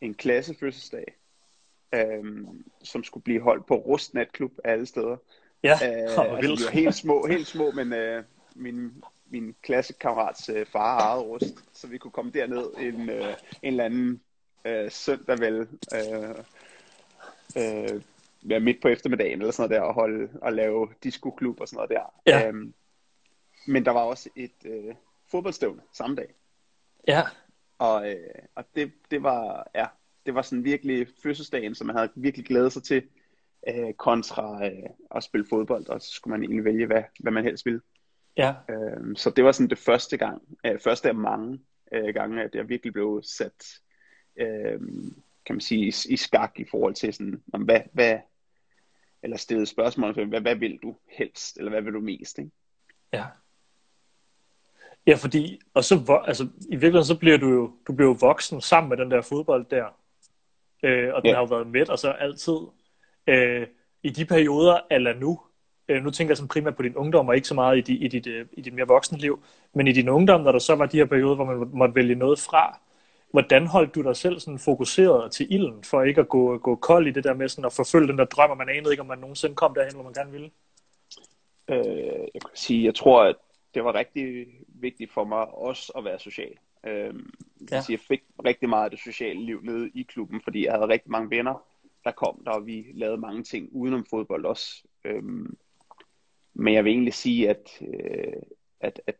en 0.00 0.14
klassefødselsdag, 0.14 1.16
øh, 1.94 2.46
som 2.82 3.04
skulle 3.04 3.24
blive 3.24 3.40
holdt 3.40 3.66
på 3.66 3.74
Rust 3.74 4.14
Natklub 4.14 4.52
alle 4.64 4.86
steder. 4.86 5.16
Ja, 5.64 5.74
Øh, 5.82 6.02
altså, 6.02 6.36
vildt. 6.40 6.60
vi 6.60 6.64
var 6.64 6.70
helt 6.70 6.94
små, 6.94 7.26
helt 7.26 7.46
små, 7.46 7.70
men 7.70 7.92
øh, 7.92 8.24
min, 8.54 9.04
min 9.30 9.54
klassekammerats 9.62 10.48
øh, 10.48 10.66
far 10.66 10.98
ejede 11.00 11.22
rust, 11.22 11.54
så 11.72 11.86
vi 11.86 11.98
kunne 11.98 12.10
komme 12.10 12.30
derned 12.30 12.66
en, 12.78 13.10
øh, 13.10 13.28
en 13.28 13.34
eller 13.62 13.84
anden 13.84 14.20
øh, 14.64 14.90
søndag 14.90 15.40
vel, 15.40 15.68
øh, 15.94 16.34
øh, 17.56 18.02
ja, 18.50 18.58
midt 18.58 18.82
på 18.82 18.88
eftermiddagen 18.88 19.40
eller 19.40 19.52
sådan 19.52 19.70
noget 19.70 19.82
der, 19.82 19.88
og, 19.88 19.94
holde, 19.94 20.28
og 20.42 20.52
lave 20.52 20.88
discoklub 21.02 21.60
og 21.60 21.68
sådan 21.68 21.76
noget 21.76 21.90
der. 21.90 22.12
Ja. 22.26 22.48
Øhm, 22.48 22.74
men 23.66 23.84
der 23.84 23.90
var 23.90 24.00
også 24.00 24.28
et 24.36 24.64
øh, 24.64 24.94
fodboldstævne 25.30 25.80
samme 25.92 26.16
dag, 26.16 26.28
Ja, 27.08 27.22
og, 27.78 28.10
øh, 28.10 28.16
og 28.54 28.64
det, 28.74 28.92
det 29.10 29.22
var 29.22 29.70
ja, 29.74 29.86
det 30.26 30.34
var 30.34 30.42
sådan 30.42 30.64
virkelig 30.64 31.06
fødselsdagen, 31.22 31.74
som 31.74 31.86
man 31.86 31.96
havde 31.96 32.10
virkelig 32.14 32.46
glædet 32.46 32.72
sig 32.72 32.82
til, 32.82 33.02
øh, 33.68 33.92
kontra 33.94 34.66
øh, 34.66 34.72
at 35.14 35.22
spille 35.22 35.46
fodbold, 35.50 35.88
og 35.88 36.00
så 36.02 36.10
skulle 36.12 36.32
man 36.32 36.42
egentlig 36.42 36.64
vælge, 36.64 36.86
hvad, 36.86 37.02
hvad 37.20 37.32
man 37.32 37.44
helst 37.44 37.66
ville. 37.66 37.80
ja, 38.36 38.54
Øh, 38.70 39.16
så 39.16 39.30
det 39.30 39.44
var 39.44 39.52
sådan 39.52 39.70
det 39.70 39.78
første 39.78 40.16
gang, 40.16 40.42
øh, 40.66 40.78
første 40.80 41.08
af 41.08 41.14
mange 41.14 41.60
øh, 41.92 42.14
gange, 42.14 42.42
at 42.42 42.54
jeg 42.54 42.68
virkelig 42.68 42.92
blev 42.92 43.20
sat, 43.24 43.64
øh, 44.36 44.80
kan 45.46 45.54
man 45.54 45.60
sige, 45.60 45.86
i, 45.86 45.92
i 46.12 46.16
skak 46.16 46.52
i 46.60 46.64
forhold 46.70 46.94
til 46.94 47.14
sådan, 47.14 47.42
om 47.52 47.62
hvad, 47.62 47.80
hvad, 47.92 48.18
eller 49.22 49.36
stillet 49.36 49.68
spørgsmål, 49.68 50.28
hvad, 50.28 50.40
hvad 50.40 50.54
vil 50.56 50.78
du 50.82 50.96
helst, 51.18 51.56
eller 51.58 51.70
hvad 51.70 51.82
vil 51.82 51.92
du 51.92 52.00
mest, 52.00 52.38
ikke? 52.38 52.50
ja. 53.12 53.24
Ja, 55.06 55.14
fordi, 55.14 55.60
og 55.74 55.84
så, 55.84 56.22
altså, 56.26 56.44
i 56.44 56.76
virkeligheden, 56.76 57.04
så 57.04 57.18
bliver 57.18 57.38
du 57.38 57.48
jo, 57.48 57.72
du 57.86 57.92
bliver 57.92 58.08
jo 58.08 58.16
voksen 58.20 58.60
sammen 58.60 58.88
med 58.88 58.96
den 58.96 59.10
der 59.10 59.22
fodbold 59.22 59.66
der. 59.70 59.84
Øh, 60.82 61.14
og 61.14 61.22
den 61.22 61.28
Ja. 61.30 61.34
har 61.34 61.40
jo 61.40 61.46
været 61.46 61.66
med, 61.66 61.88
og 61.88 61.98
så 61.98 62.10
altid. 62.10 62.56
Øh, 63.26 63.66
I 64.02 64.10
de 64.10 64.24
perioder, 64.24 64.80
eller 64.90 65.14
nu, 65.14 65.40
øh, 65.88 66.02
nu 66.04 66.10
tænker 66.10 66.30
jeg 66.30 66.36
sådan 66.36 66.48
primært 66.48 66.76
på 66.76 66.82
din 66.82 66.96
ungdom, 66.96 67.28
og 67.28 67.34
ikke 67.36 67.48
så 67.48 67.54
meget 67.54 67.78
i, 67.78 67.80
di, 67.80 67.96
i, 67.96 68.08
dit, 68.08 68.26
øh, 68.26 68.46
i 68.52 68.60
dit 68.60 68.74
mere 68.74 68.86
voksne 68.86 69.18
liv, 69.18 69.42
men 69.74 69.86
i 69.86 69.92
din 69.92 70.08
ungdom, 70.08 70.40
når 70.40 70.52
der 70.52 70.58
så 70.58 70.74
var 70.74 70.86
de 70.86 70.96
her 70.96 71.04
perioder, 71.04 71.34
hvor 71.34 71.44
man 71.44 71.68
måtte 71.72 71.94
vælge 71.94 72.14
noget 72.14 72.38
fra, 72.38 72.78
hvordan 73.30 73.66
holdt 73.66 73.94
du 73.94 74.02
dig 74.02 74.16
selv 74.16 74.40
sådan 74.40 74.58
fokuseret 74.58 75.32
til 75.32 75.52
ilden, 75.52 75.84
for 75.84 76.02
ikke 76.02 76.20
at 76.20 76.28
gå, 76.28 76.58
gå 76.58 76.74
kold 76.76 77.06
i 77.06 77.10
det 77.10 77.24
der 77.24 77.34
med 77.34 77.48
sådan 77.48 77.64
at 77.64 77.72
forfølge 77.72 78.08
den 78.08 78.18
der 78.18 78.24
drøm, 78.24 78.50
og 78.50 78.56
man 78.56 78.68
anede 78.68 78.92
ikke, 78.92 79.00
om 79.00 79.06
man 79.06 79.18
nogensinde 79.18 79.54
kom 79.54 79.74
derhen, 79.74 79.94
hvor 79.94 80.02
man 80.04 80.12
gerne 80.12 80.30
ville? 80.30 80.50
Øh, 81.68 82.28
jeg 82.34 82.40
kan 82.40 82.50
sige, 82.54 82.84
jeg 82.84 82.94
tror, 82.94 83.22
at 83.22 83.36
det 83.74 83.84
var 83.84 83.94
rigtig 83.94 84.46
vigtigt 84.68 85.12
for 85.12 85.24
mig 85.24 85.54
også 85.54 85.92
at 85.96 86.04
være 86.04 86.18
social. 86.18 86.52
Øh, 86.86 86.92
jeg, 86.94 87.14
Ja. 87.70 87.80
jeg 87.90 88.00
fik 88.08 88.22
rigtig 88.44 88.68
meget 88.68 88.84
af 88.84 88.90
det 88.90 89.00
sociale 89.00 89.40
liv 89.40 89.60
nede 89.62 89.90
i 89.94 90.02
klubben, 90.02 90.40
fordi 90.44 90.64
jeg 90.64 90.72
havde 90.72 90.88
rigtig 90.88 91.10
mange 91.10 91.30
venner, 91.30 91.62
der 92.04 92.10
kom 92.12 92.42
der, 92.44 92.50
og 92.50 92.66
vi 92.66 92.86
lavede 92.94 93.18
mange 93.20 93.42
ting 93.42 93.68
udenom 93.72 94.06
fodbold 94.10 94.44
også. 94.44 94.84
Øhm, 95.04 95.56
men 96.54 96.74
jeg 96.74 96.84
vil 96.84 96.90
egentlig 96.90 97.14
sige, 97.14 97.50
at, 97.50 97.82
øh, 97.82 98.42
at, 98.80 99.00
at 99.06 99.14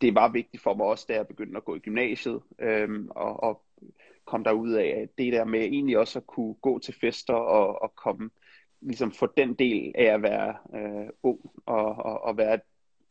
det 0.00 0.14
var 0.14 0.32
vigtigt 0.32 0.62
for 0.62 0.74
mig 0.74 0.86
også, 0.86 1.04
da 1.08 1.14
jeg 1.14 1.26
begyndte 1.26 1.56
at 1.56 1.64
gå 1.64 1.74
i 1.74 1.78
gymnasiet, 1.78 2.42
øhm, 2.58 3.08
og, 3.10 3.42
og 3.42 3.62
kom 4.24 4.44
derud 4.44 4.72
af, 4.72 4.86
at 5.02 5.08
det 5.18 5.32
der 5.32 5.44
med 5.44 5.60
egentlig 5.60 5.98
også 5.98 6.18
at 6.18 6.26
kunne 6.26 6.54
gå 6.54 6.78
til 6.78 6.94
fester 7.00 7.34
og, 7.34 7.82
og 7.82 7.94
komme, 7.94 8.30
ligesom 8.80 9.12
få 9.12 9.28
den 9.36 9.54
del 9.54 9.92
af 9.94 10.04
at 10.04 10.22
være 10.22 10.56
øh, 10.74 11.08
ung 11.22 11.40
og, 11.66 11.84
og, 11.84 12.24
og 12.24 12.36
være 12.36 12.54
et, 12.54 12.60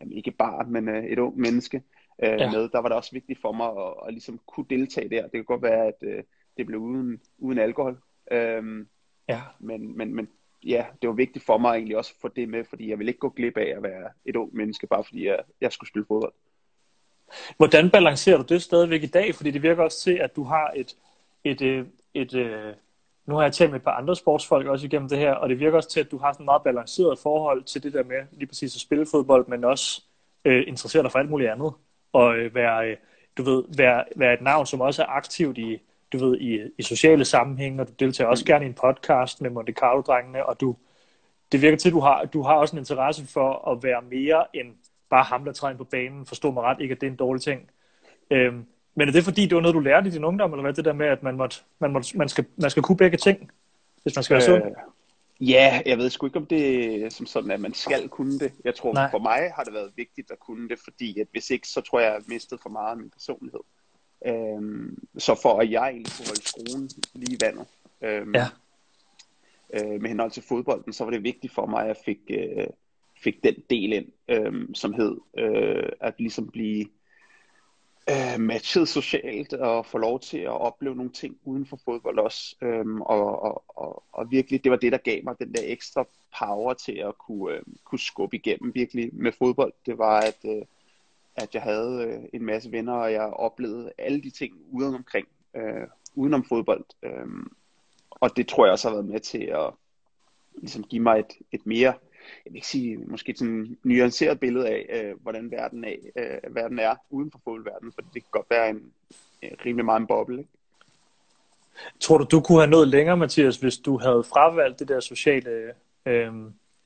jamen 0.02 0.18
ikke 0.18 0.31
barn, 0.31 0.72
men 0.72 0.90
øh, 0.90 1.04
et 1.04 1.20
ung 1.20 1.38
menneske 1.38 1.84
øh, 2.24 2.30
Ja. 2.40 2.52
med, 2.52 2.70
der 2.70 2.80
var 2.80 2.90
det 2.90 2.98
også 2.98 3.12
vigtigt 3.12 3.42
for 3.42 3.52
mig 3.52 3.68
at, 3.68 4.08
at 4.08 4.14
ligesom 4.14 4.40
kunne 4.48 4.66
deltage 4.70 5.10
der. 5.10 5.22
Det 5.22 5.31
kan 5.31 5.44
godt 5.44 5.62
være, 5.62 5.88
at 5.88 5.96
øh, 6.02 6.24
det 6.58 6.66
blev 6.66 6.80
uden, 6.80 7.22
uden 7.38 7.60
alkohol, 7.60 7.98
øhm, 8.31 8.88
Ja. 9.30 9.42
men, 9.60 9.98
men, 9.98 10.16
men 10.16 10.30
ja, 10.64 10.86
det 11.02 11.10
var 11.10 11.16
vigtigt 11.16 11.46
for 11.46 11.58
mig 11.58 11.76
egentlig 11.76 11.98
også 11.98 12.14
at 12.16 12.22
få 12.22 12.28
det 12.28 12.50
med, 12.50 12.64
fordi 12.64 12.90
jeg 12.90 13.00
ville 13.00 13.10
ikke 13.10 13.20
gå 13.20 13.30
glip 13.30 13.58
af 13.58 13.74
at 13.78 13.84
være 13.84 14.10
et 14.26 14.36
ung 14.36 14.56
menneske, 14.56 14.88
bare 14.88 15.04
fordi 15.04 15.26
jeg, 15.26 15.40
jeg 15.62 15.72
skulle 15.72 15.90
spille 15.90 16.06
fodbold. 16.06 16.34
Hvordan 17.58 17.90
balancerer 17.90 18.38
du 18.38 18.54
det 18.54 18.62
stadigvæk 18.62 19.04
i 19.04 19.08
dag? 19.08 19.36
Fordi 19.36 19.52
det 19.52 19.64
virker 19.64 19.84
også 19.84 20.02
til, 20.02 20.14
at 20.14 20.36
du 20.36 20.44
har 20.44 20.72
et, 20.76 20.96
et, 21.44 21.62
et, 21.62 21.88
et, 22.14 22.34
et 22.34 22.76
nu 23.30 23.36
har 23.36 23.42
jeg 23.42 23.54
talt 23.54 23.72
med 23.72 23.80
et 23.80 23.84
par 23.84 23.92
andre 23.92 24.16
sportsfolk 24.16 24.68
også 24.68 24.86
igennem 24.86 25.10
det 25.10 25.18
her, 25.18 25.34
og 25.34 25.50
det 25.50 25.60
virker 25.60 25.78
også 25.78 25.90
til, 25.90 26.00
at 26.00 26.12
du 26.12 26.18
har 26.18 26.34
sådan 26.34 26.44
et 26.44 26.46
meget 26.46 26.64
balanceret 26.64 27.20
forhold 27.20 27.64
til 27.64 27.84
det 27.84 27.94
der 27.94 28.04
med 28.04 28.22
lige 28.31 28.48
præcis 28.48 28.76
at 28.76 28.81
spille 28.81 29.06
fodbold, 29.12 29.48
men 29.48 29.64
også 29.64 30.04
øh, 30.46 30.64
interessere 30.68 31.04
dig 31.04 31.12
for 31.12 31.20
alt 31.20 31.30
muligt 31.30 31.50
andet. 31.50 31.74
Og 32.14 32.38
øh, 32.38 32.56
være, 32.56 32.90
øh, 32.90 32.98
du 33.38 33.44
ved, 33.44 33.64
være, 33.78 34.04
være 34.16 34.34
et 34.34 34.42
navn, 34.42 34.66
som 34.66 34.81
også 34.81 35.02
er 35.04 35.08
aktivt 35.08 35.58
i, 35.58 35.78
du 36.14 36.18
ved, 36.18 36.38
i, 36.40 36.60
i 36.78 36.84
sociale 36.84 37.26
sammenhænge, 37.26 37.81
og 37.81 37.88
du 37.88 37.94
deltager 38.00 38.28
også 38.28 38.45
gerne 38.45 38.66
i 38.66 38.68
en 38.68 38.74
podcast 38.74 39.42
med 39.42 39.50
Monte 39.50 39.74
Carlo-drengene, 39.74 40.45
og 40.45 40.62
du, 40.62 40.76
det 41.52 41.62
virker 41.62 41.78
til, 41.78 41.90
at 41.90 41.94
du 41.94 42.00
har, 42.00 42.26
du 42.26 42.42
har 42.42 42.54
også 42.54 42.76
en 42.76 42.80
interesse 42.80 43.28
for 43.28 43.72
at 43.72 43.83
være 43.83 44.02
mere 44.02 44.45
end 44.54 44.68
bare 45.10 45.24
ham, 45.24 45.45
der 45.45 45.52
træder 45.52 45.78
på 45.78 45.83
banen. 45.83 46.26
Forstå 46.26 46.52
mig 46.52 46.64
ret, 46.64 46.81
ikke 46.81 46.92
at 46.94 47.02
det 47.02 47.07
er 47.07 47.12
en 47.12 47.18
dårlig 47.18 47.42
ting. 47.42 47.69
Øhm, 48.31 48.66
men 48.95 49.07
er 49.07 49.12
det 49.12 49.24
fordi, 49.24 49.45
det 49.45 49.56
var 49.56 49.62
noget, 49.62 49.76
du 49.76 49.80
lærte 49.80 50.07
i 50.07 50.12
din 50.12 50.24
ungdom, 50.24 50.54
eller 50.54 50.62
hvad 50.62 50.74
det 50.74 50.86
der 50.86 50.94
med, 50.94 51.07
at 51.07 51.24
man, 51.24 51.38
måtte, 51.38 51.57
man, 51.80 51.92
måtte, 51.92 52.18
man, 52.18 52.30
skal, 52.30 52.45
man 52.56 52.69
skal 52.69 52.83
kunne 52.83 52.98
begge 52.98 53.18
ting, 53.18 53.52
hvis 54.04 54.16
man 54.16 54.24
skal 54.24 54.33
være 54.33 54.45
sund? 54.45 54.64
Øh, 54.64 55.50
ja, 55.50 55.81
jeg 55.86 55.98
ved 55.98 56.10
sgu 56.10 56.26
ikke, 56.26 56.40
om 56.40 56.45
det 56.45 56.95
er 57.06 57.10
som 57.10 57.26
sådan, 57.26 57.52
at 57.52 57.60
man 57.60 57.74
skal 57.74 58.10
kunne 58.10 58.40
det. 58.40 58.54
Jeg 58.66 58.76
tror, 58.76 58.94
Nej. 58.94 59.04
Nej. 59.04 59.12
for 59.12 59.19
mig 59.19 59.52
har 59.56 59.64
det 59.64 59.74
været 59.74 59.92
vigtigt 59.95 60.31
at 60.31 60.40
kunne 60.40 60.69
det, 60.69 60.80
fordi 60.83 61.19
at 61.19 61.28
hvis 61.31 61.50
ikke, 61.50 61.68
så 61.68 61.81
tror 61.81 62.00
jeg, 62.00 62.06
jeg 62.06 62.14
har 62.14 62.24
mistet 62.28 62.60
for 62.62 62.69
meget 62.69 62.92
af 62.92 62.98
min 62.98 63.10
personlighed. 63.10 63.60
Øhm, 64.26 65.07
så 65.18 65.40
for 65.42 65.59
at 65.59 65.71
jeg 65.71 65.90
egentlig 65.90 66.14
kunne 66.18 66.28
holde 66.28 66.47
skruen 66.47 66.90
lige 67.14 67.35
i 67.35 67.38
vandet, 67.42 67.68
øhm, 68.02 68.35
Ja. 68.35 68.47
øh, 69.73 70.02
med 70.02 70.09
henhold 70.09 70.31
til 70.31 70.44
fodbolden, 70.44 70.94
så 70.94 71.04
var 71.04 71.11
det 71.11 71.23
vigtigt 71.23 71.54
for 71.54 71.66
mig, 71.66 71.81
at 71.81 71.88
jeg 71.88 71.97
fik, 72.06 72.19
øh, 72.30 72.68
fik 73.23 73.44
den 73.44 73.56
del 73.69 73.94
ind, 73.94 74.07
øh, 74.28 74.69
som 74.73 74.94
hed 74.94 75.18
øh, 75.38 75.90
at 75.99 76.14
ligesom 76.19 76.47
blive 76.47 76.85
øh, 78.09 78.40
matchet 78.40 78.88
socialt 78.90 79.54
og 79.54 79.85
få 79.85 79.97
lov 79.97 80.19
til 80.19 80.38
at 80.38 80.61
opleve 80.61 80.95
nogle 80.95 81.11
ting 81.11 81.38
uden 81.44 81.66
for 81.66 81.80
fodbold 81.85 82.19
også. 82.19 82.56
Øhm, 82.61 83.02
og, 83.02 83.42
og, 83.42 83.64
og, 83.68 84.04
og 84.11 84.31
virkelig, 84.31 84.64
det 84.64 84.71
var 84.71 84.78
det, 84.78 84.92
der 84.92 84.97
gav 84.97 85.23
mig 85.23 85.40
den 85.40 85.54
der 85.54 85.61
ekstra 85.64 86.06
power 86.40 86.73
til 86.73 86.97
at 86.97 87.18
kunne, 87.18 87.54
øh, 87.56 87.61
kunne 87.83 87.99
skubbe 87.99 88.35
igennem 88.35 88.76
virkelig 88.76 89.09
med 89.14 89.31
fodbold. 89.31 89.73
Det 89.85 89.97
var, 89.97 90.19
at, 90.19 90.38
øh, 90.45 90.61
at 91.36 91.54
jeg 91.54 91.62
havde 91.62 92.04
øh, 92.07 92.24
en 92.33 92.45
masse 92.45 92.71
venner, 92.71 92.94
og 92.94 93.12
jeg 93.12 93.21
oplevede 93.21 93.92
alle 93.98 94.21
de 94.21 94.30
ting 94.30 94.54
uden 94.71 94.95
omkring, 94.95 95.28
øh, 95.56 95.88
udenom 96.16 96.44
fodbold. 96.44 96.86
Øh, 97.04 97.28
og 98.12 98.38
det 98.38 98.48
tror 98.48 98.66
jeg 98.66 98.71
også 98.71 98.88
har 98.88 98.95
været 98.95 99.09
med 99.09 99.19
til 99.19 99.44
at 99.44 99.74
ligesom 100.54 100.83
give 100.83 101.02
mig 101.02 101.19
et, 101.19 101.33
et 101.52 101.66
mere, 101.66 101.94
jeg 102.45 102.52
vil 102.52 102.56
ikke 102.56 102.68
sige, 102.68 102.98
måske 102.98 103.33
sådan 103.38 103.78
nuanceret 103.83 104.40
billede 104.40 104.69
af, 104.69 104.86
øh, 104.90 105.21
hvordan 105.21 105.52
verden, 105.52 105.83
er, 105.83 105.95
øh, 106.16 106.56
verden 106.56 106.80
er 106.80 106.95
uden 107.09 107.31
for 107.31 107.42
fodboldverdenen, 107.44 107.94
for 107.94 108.02
det 108.02 108.14
kan 108.14 108.31
godt 108.31 108.50
være 108.50 108.69
en, 108.69 108.94
øh, 109.44 109.52
rimelig 109.66 109.86
meget 109.86 110.00
en 110.00 110.07
boble. 110.07 110.38
Ikke? 110.40 110.50
Tror 112.00 112.18
du, 112.18 112.24
du 112.31 112.42
kunne 112.42 112.59
have 112.59 112.69
nået 112.69 112.88
længere, 112.88 113.18
Mathias, 113.18 113.57
hvis 113.57 113.78
du 113.78 113.98
havde 113.98 114.24
fravalgt 114.24 114.80
det 114.80 114.88
der 114.88 115.00
sociale 115.00 115.74
øh, 116.06 116.33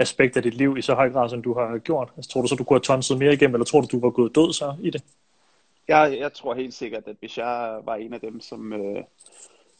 aspekt 0.03 0.37
af 0.37 0.43
dit 0.43 0.53
liv 0.53 0.77
i 0.77 0.81
så 0.81 0.93
høj 0.93 1.09
grad, 1.09 1.29
som 1.29 1.41
du 1.41 1.53
har 1.53 1.77
gjort? 1.77 2.09
Altså, 2.17 2.31
tror 2.31 2.41
du 2.41 2.47
så, 2.47 2.55
du 2.55 2.63
kunne 2.63 2.79
have 2.79 2.89
tonset 2.89 3.17
mere 3.17 3.33
igennem, 3.33 3.55
eller 3.55 3.65
tror 3.65 3.81
du, 3.81 3.87
du 3.91 3.99
var 3.99 4.09
gået 4.09 4.35
død 4.35 4.53
så 4.53 4.75
i 4.81 4.89
det? 4.89 5.03
Jeg, 5.87 6.17
jeg 6.19 6.33
tror 6.33 6.53
helt 6.53 6.73
sikkert, 6.73 7.03
at 7.07 7.15
hvis 7.19 7.37
jeg 7.37 7.79
var 7.85 7.95
en 7.95 8.13
af 8.13 8.19
dem, 8.19 8.41
som, 8.41 8.73
øh, 8.73 9.03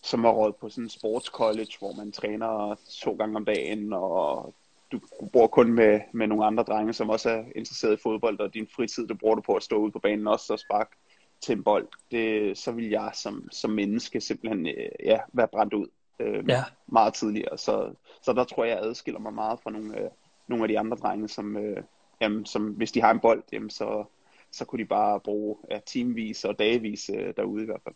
som 0.03 0.23
har 0.23 0.31
råd 0.31 0.53
på 0.61 0.69
sådan 0.69 0.83
en 0.83 0.89
sportscollege, 0.89 1.77
hvor 1.79 1.93
man 1.93 2.11
træner 2.11 2.75
to 3.01 3.11
gange 3.11 3.35
om 3.35 3.45
dagen, 3.45 3.93
og 3.93 4.53
du 4.91 4.99
bor 5.33 5.47
kun 5.47 5.73
med, 5.73 5.99
med 6.11 6.27
nogle 6.27 6.45
andre 6.45 6.63
drenge, 6.63 6.93
som 6.93 7.09
også 7.09 7.29
er 7.29 7.43
interesseret 7.55 7.93
i 7.93 8.01
fodbold, 8.03 8.39
og 8.39 8.53
din 8.53 8.67
fritid, 8.75 9.07
du 9.07 9.15
bruger 9.15 9.35
du 9.35 9.41
på 9.41 9.55
at 9.55 9.63
stå 9.63 9.75
ude 9.75 9.91
på 9.91 9.99
banen 9.99 10.27
også 10.27 10.53
og 10.53 10.59
sparke 10.59 10.95
til 11.41 11.57
en 11.57 11.63
bold, 11.63 11.87
det, 12.11 12.57
så 12.57 12.71
vil 12.71 12.89
jeg 12.89 13.11
som, 13.13 13.47
som 13.51 13.71
menneske 13.71 14.21
simpelthen 14.21 14.67
øh, 14.67 14.89
ja, 15.05 15.19
være 15.33 15.47
brændt 15.47 15.73
ud. 15.73 15.87
øh, 16.19 16.43
ja. 16.49 16.63
meget 16.87 17.13
tidligere. 17.13 17.57
Så, 17.57 17.93
så 18.23 18.33
der 18.33 18.43
tror 18.43 18.63
jeg, 18.63 18.77
jeg 18.77 18.83
adskiller 18.83 19.19
mig 19.19 19.33
meget 19.33 19.59
fra 19.59 19.71
nogle, 19.71 19.99
øh, 19.99 20.09
nogle 20.47 20.63
af 20.63 20.67
de 20.67 20.79
andre 20.79 20.97
drenge, 20.97 21.29
som, 21.29 21.57
øh, 21.57 21.83
jamen, 22.21 22.45
som 22.45 22.67
hvis 22.67 22.91
de 22.91 23.01
har 23.01 23.11
en 23.11 23.19
bold, 23.19 23.43
jamen, 23.51 23.69
så, 23.69 24.03
så 24.51 24.65
kunne 24.65 24.83
de 24.83 24.87
bare 24.87 25.19
bruge 25.19 25.57
ja, 25.71 25.79
timevis 25.79 26.45
og 26.45 26.59
dagevis 26.59 27.09
øh, 27.13 27.33
derude 27.37 27.63
i 27.63 27.65
hvert 27.65 27.81
fald. 27.83 27.95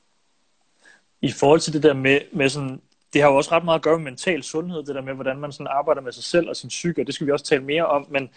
I 1.21 1.31
forhold 1.31 1.59
til 1.59 1.73
det 1.73 1.83
der 1.83 1.93
med, 1.93 2.19
med 2.33 2.49
sådan, 2.49 2.81
det 3.13 3.21
har 3.21 3.29
jo 3.29 3.37
også 3.37 3.51
ret 3.51 3.65
meget 3.65 3.79
at 3.79 3.83
gøre 3.83 3.97
med 3.97 4.03
mental 4.03 4.43
sundhed, 4.43 4.83
det 4.83 4.95
der 4.95 5.01
med, 5.01 5.13
hvordan 5.13 5.37
man 5.39 5.51
sådan 5.51 5.67
arbejder 5.69 6.01
med 6.01 6.11
sig 6.11 6.23
selv 6.23 6.49
og 6.49 6.55
sin 6.55 6.69
psyke, 6.69 7.01
og 7.01 7.07
det 7.07 7.15
skal 7.15 7.27
vi 7.27 7.31
også 7.31 7.45
tale 7.45 7.63
mere 7.63 7.85
om, 7.85 8.07
men 8.09 8.29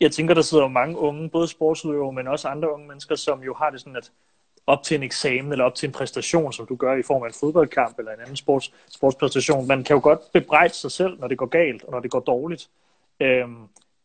jeg 0.00 0.12
tænker, 0.12 0.34
der 0.34 0.42
sidder 0.42 0.64
jo 0.64 0.68
mange 0.68 0.98
unge, 0.98 1.30
både 1.30 1.48
sportsudøvere, 1.48 2.12
men 2.12 2.28
også 2.28 2.48
andre 2.48 2.72
unge 2.72 2.88
mennesker, 2.88 3.14
som 3.16 3.42
jo 3.42 3.54
har 3.54 3.70
det 3.70 3.80
sådan, 3.80 3.96
at 3.96 4.12
op 4.66 4.82
til 4.82 4.94
en 4.94 5.02
eksamen 5.02 5.52
eller 5.52 5.64
op 5.64 5.74
til 5.74 5.86
en 5.86 5.92
præstation, 5.92 6.52
som 6.52 6.66
du 6.66 6.76
gør 6.76 6.94
i 6.94 7.02
form 7.02 7.22
af 7.22 7.26
en 7.26 7.34
fodboldkamp 7.40 7.98
eller 7.98 8.12
en 8.12 8.20
anden 8.20 8.36
sports, 8.36 8.72
sportspræstation. 8.88 9.66
Man 9.66 9.84
kan 9.84 9.94
jo 9.94 10.00
godt 10.02 10.32
bebrejde 10.32 10.74
sig 10.74 10.90
selv, 10.90 11.20
når 11.20 11.28
det 11.28 11.38
går 11.38 11.46
galt 11.46 11.84
og 11.84 11.92
når 11.92 12.00
det 12.00 12.10
går 12.10 12.20
dårligt. 12.20 12.68
Øhm, 13.20 13.56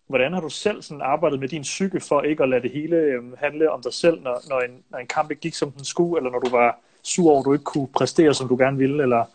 hvordan 0.07 0.33
har 0.33 0.41
du 0.41 0.49
selv 0.49 0.81
sådan 0.81 1.01
arbejdet 1.01 1.39
med 1.39 1.47
din 1.47 1.61
psyke 1.61 1.99
for 1.99 2.21
ikke 2.21 2.43
at 2.43 2.49
lade 2.49 2.61
det 2.61 2.71
hele 2.71 2.95
øhm, 2.95 3.35
handle 3.37 3.71
om 3.71 3.81
dig 3.81 3.93
selv, 3.93 4.21
når, 4.21 4.41
når, 4.49 4.59
en, 4.59 4.83
når 4.89 4.99
en 4.99 5.07
kamp 5.07 5.31
ikke 5.31 5.41
gik 5.41 5.53
som 5.53 5.71
den 5.71 5.85
skulle, 5.85 6.17
eller 6.17 6.31
når 6.31 6.39
du 6.39 6.49
var 6.49 6.79
sur 7.03 7.31
over, 7.31 7.39
at 7.39 7.45
du 7.45 7.53
ikke 7.53 7.65
kunne 7.65 7.87
præstere, 7.87 8.33
som 8.33 8.47
du 8.47 8.57
gerne 8.57 8.77
ville, 8.77 9.03
eller 9.03 9.25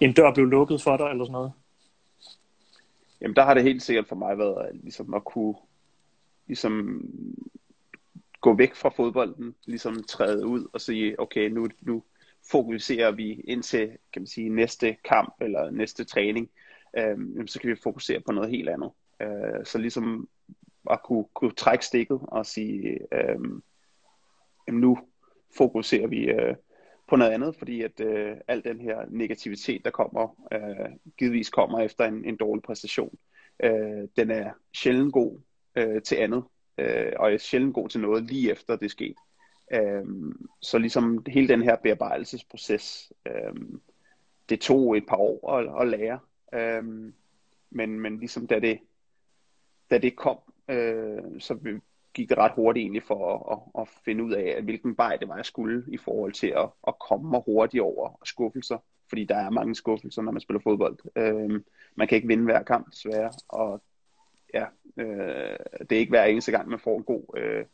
en 0.00 0.12
dør 0.12 0.34
blev 0.34 0.46
lukket 0.46 0.82
for 0.82 0.96
dig, 0.96 1.06
eller 1.10 1.24
sådan 1.24 1.32
noget? 1.32 1.52
Jamen, 3.20 3.36
der 3.36 3.44
har 3.44 3.54
det 3.54 3.62
helt 3.62 3.82
sikkert 3.82 4.08
for 4.08 4.16
mig 4.16 4.38
været 4.38 4.70
ligesom 4.82 5.14
at 5.14 5.24
kunne 5.24 5.54
ligesom 6.46 7.04
gå 8.40 8.56
væk 8.56 8.74
fra 8.74 8.88
fodbolden, 8.88 9.54
ligesom 9.66 10.02
træde 10.02 10.46
ud 10.46 10.66
og 10.72 10.80
sige, 10.80 11.20
okay, 11.20 11.48
nu, 11.48 11.68
nu 11.80 12.02
fokuserer 12.50 13.10
vi 13.10 13.32
indtil 13.32 13.88
kan 14.12 14.22
man 14.22 14.26
sige, 14.26 14.48
næste 14.48 14.96
kamp 15.04 15.34
eller 15.40 15.70
næste 15.70 16.04
træning, 16.04 16.50
øh, 16.98 17.46
så 17.46 17.60
kan 17.60 17.70
vi 17.70 17.76
fokusere 17.82 18.20
på 18.20 18.32
noget 18.32 18.50
helt 18.50 18.68
andet. 18.68 18.90
Øh, 19.22 19.64
så 19.64 19.78
ligesom 19.78 20.28
at 20.90 21.02
kunne, 21.04 21.24
kunne 21.34 21.52
trække 21.52 21.84
stikket 21.84 22.20
og 22.22 22.46
sige, 22.46 22.98
øh, 23.12 23.38
nu 24.70 24.98
fokuserer 25.56 26.06
vi 26.06 26.30
øh, 26.30 26.56
på 27.08 27.16
noget 27.16 27.30
andet, 27.30 27.56
fordi 27.56 27.82
at 27.82 28.00
øh, 28.00 28.36
al 28.48 28.64
den 28.64 28.80
her 28.80 29.04
negativitet, 29.08 29.84
der 29.84 29.90
kommer, 29.90 30.48
øh, 30.52 30.90
givetvis 31.18 31.50
kommer 31.50 31.80
efter 31.80 32.04
en, 32.04 32.24
en 32.24 32.36
dårlig 32.36 32.62
præstation, 32.62 33.18
øh, 33.62 34.08
den 34.16 34.30
er 34.30 34.52
sjældent 34.76 35.12
god 35.12 35.40
øh, 35.76 36.02
til 36.02 36.16
andet 36.16 36.44
øh, 36.78 37.12
og 37.16 37.32
er 37.32 37.38
sjældent 37.38 37.74
god 37.74 37.88
til 37.88 38.00
noget 38.00 38.24
lige 38.24 38.50
efter 38.50 38.76
det 38.76 38.84
er 38.84 38.90
sket. 38.90 39.16
Øh, 39.72 40.04
så 40.62 40.78
ligesom 40.78 41.24
hele 41.26 41.48
den 41.48 41.62
her 41.62 41.76
bearbejdelsesproces, 41.76 43.12
øh, 43.26 43.54
det 44.48 44.60
tog 44.60 44.96
et 44.96 45.06
par 45.08 45.16
år 45.16 45.52
at, 45.52 45.82
at 45.82 45.88
lære. 45.88 46.18
Øh, 46.54 47.12
men, 47.70 48.00
men 48.00 48.18
ligesom 48.18 48.46
da 48.46 48.58
det, 48.58 48.78
da 49.90 49.98
det 49.98 50.16
kom, 50.16 50.38
øh, 50.68 51.40
så 51.40 51.80
gik 52.14 52.28
det 52.28 52.38
ret 52.38 52.52
hurtigt 52.52 52.82
egentlig 52.82 53.02
for 53.02 53.34
at, 53.34 53.58
at, 53.76 53.82
at 53.82 53.88
finde 54.04 54.24
ud 54.24 54.32
af, 54.32 54.62
hvilken 54.62 54.94
vej 54.96 55.16
det 55.16 55.28
var, 55.28 55.36
jeg 55.36 55.46
skulle 55.46 55.84
i 55.88 55.96
forhold 55.96 56.32
til 56.32 56.46
at, 56.46 56.68
at 56.88 56.98
komme 56.98 57.30
mig 57.30 57.42
hurtigt 57.46 57.82
over 57.82 58.20
skuffelser. 58.24 58.78
Fordi 59.08 59.24
der 59.24 59.36
er 59.36 59.50
mange 59.50 59.74
skuffelser, 59.74 60.22
når 60.22 60.32
man 60.32 60.40
spiller 60.40 60.60
fodbold. 60.60 60.98
Øhm, 61.16 61.64
man 61.96 62.08
kan 62.08 62.16
ikke 62.16 62.28
vinde 62.28 62.44
hver 62.44 62.62
kamp, 62.62 62.90
desværre. 62.90 63.32
Og 63.48 63.82
ja, 64.54 64.66
øh, 64.98 65.56
det 65.80 65.92
er 65.92 66.00
ikke 66.00 66.10
hver 66.10 66.24
eneste 66.24 66.52
gang, 66.52 66.68
man 66.68 66.78
får 66.78 66.98
en 66.98 67.04
god, 67.04 67.24
øh, 67.36 67.64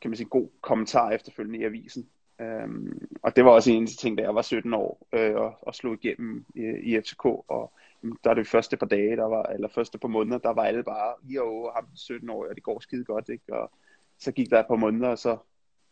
kan 0.00 0.10
man 0.10 0.16
sige, 0.16 0.28
god 0.28 0.48
kommentar 0.60 1.10
efterfølgende 1.10 1.58
i 1.58 1.64
avisen. 1.64 2.08
Um, 2.38 3.08
og 3.22 3.36
det 3.36 3.44
var 3.44 3.50
også 3.50 3.70
en 3.70 3.82
af 3.82 3.88
de 3.88 3.96
ting, 3.96 4.18
da 4.18 4.22
jeg 4.22 4.34
var 4.34 4.42
17 4.42 4.74
år 4.74 5.06
øh, 5.12 5.34
og, 5.34 5.58
og 5.62 5.74
slog 5.74 5.94
igennem 5.94 6.44
i, 6.54 6.60
i 6.62 7.00
FCK, 7.00 7.24
og 7.24 7.72
jamen, 8.02 8.18
der 8.24 8.30
er 8.30 8.34
det 8.34 8.46
første 8.46 8.76
par 8.76 8.86
dage, 8.86 9.16
der 9.16 9.24
var, 9.24 9.42
eller 9.42 9.68
første 9.68 9.98
par 9.98 10.08
måneder, 10.08 10.38
der 10.38 10.50
var 10.50 10.64
alle 10.64 10.82
bare, 10.82 11.14
jo, 11.22 11.62
og 11.62 11.72
ham 11.74 11.86
17 11.94 12.30
år, 12.30 12.46
og 12.48 12.54
det 12.54 12.62
går 12.62 12.80
skide 12.80 13.04
godt, 13.04 13.28
ikke? 13.28 13.54
Og 13.54 13.70
så 14.18 14.32
gik 14.32 14.50
der 14.50 14.60
et 14.60 14.66
par 14.66 14.76
måneder, 14.76 15.08
og 15.08 15.18
så 15.18 15.38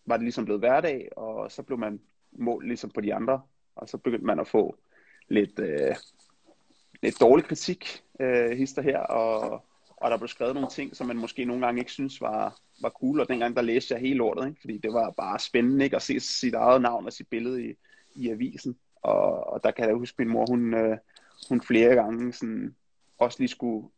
var 0.06 0.16
det 0.16 0.24
ligesom 0.24 0.44
blevet 0.44 0.60
hverdag, 0.60 1.08
og 1.16 1.52
så 1.52 1.62
blev 1.62 1.78
man 1.78 2.00
målt 2.32 2.66
ligesom 2.66 2.90
på 2.90 3.00
de 3.00 3.14
andre, 3.14 3.40
og 3.76 3.88
så 3.88 3.98
begyndte 3.98 4.26
man 4.26 4.40
at 4.40 4.48
få 4.48 4.76
lidt, 5.28 5.58
øh, 5.58 5.96
lidt 7.02 7.20
dårlig 7.20 7.44
kritik, 7.44 8.02
øh, 8.20 8.50
hister 8.50 8.82
her, 8.82 8.98
og 8.98 9.64
og 10.04 10.10
der 10.10 10.16
blev 10.16 10.28
skrevet 10.28 10.54
nogle 10.54 10.68
ting, 10.68 10.96
som 10.96 11.06
man 11.06 11.16
måske 11.16 11.44
nogle 11.44 11.66
gange 11.66 11.80
ikke 11.80 11.92
synes 11.92 12.20
var, 12.20 12.58
var 12.82 12.90
cool, 12.90 13.20
og 13.20 13.28
dengang 13.28 13.56
der 13.56 13.62
læste 13.62 13.94
jeg 13.94 14.00
hele 14.00 14.14
lortet, 14.14 14.46
ikke? 14.46 14.60
fordi 14.60 14.78
det 14.78 14.92
var 14.92 15.10
bare 15.10 15.38
spændende 15.38 15.84
ikke? 15.84 15.96
at 15.96 16.02
se 16.02 16.20
sit 16.20 16.54
eget 16.54 16.82
navn 16.82 17.06
og 17.06 17.12
sit 17.12 17.28
billede 17.28 17.70
i, 17.70 17.74
i 18.14 18.30
avisen, 18.30 18.76
og, 19.02 19.46
og 19.46 19.64
der 19.64 19.70
kan 19.70 19.88
jeg 19.88 19.94
huske, 19.94 20.14
min 20.18 20.28
mor, 20.28 20.46
hun, 20.50 20.74
øh, 20.74 20.98
hun 21.48 21.60
flere 21.60 21.94
gange 21.94 22.32
sådan, 22.32 22.76
også 23.18 23.36
lige 23.40 23.48
skulle 23.48 23.88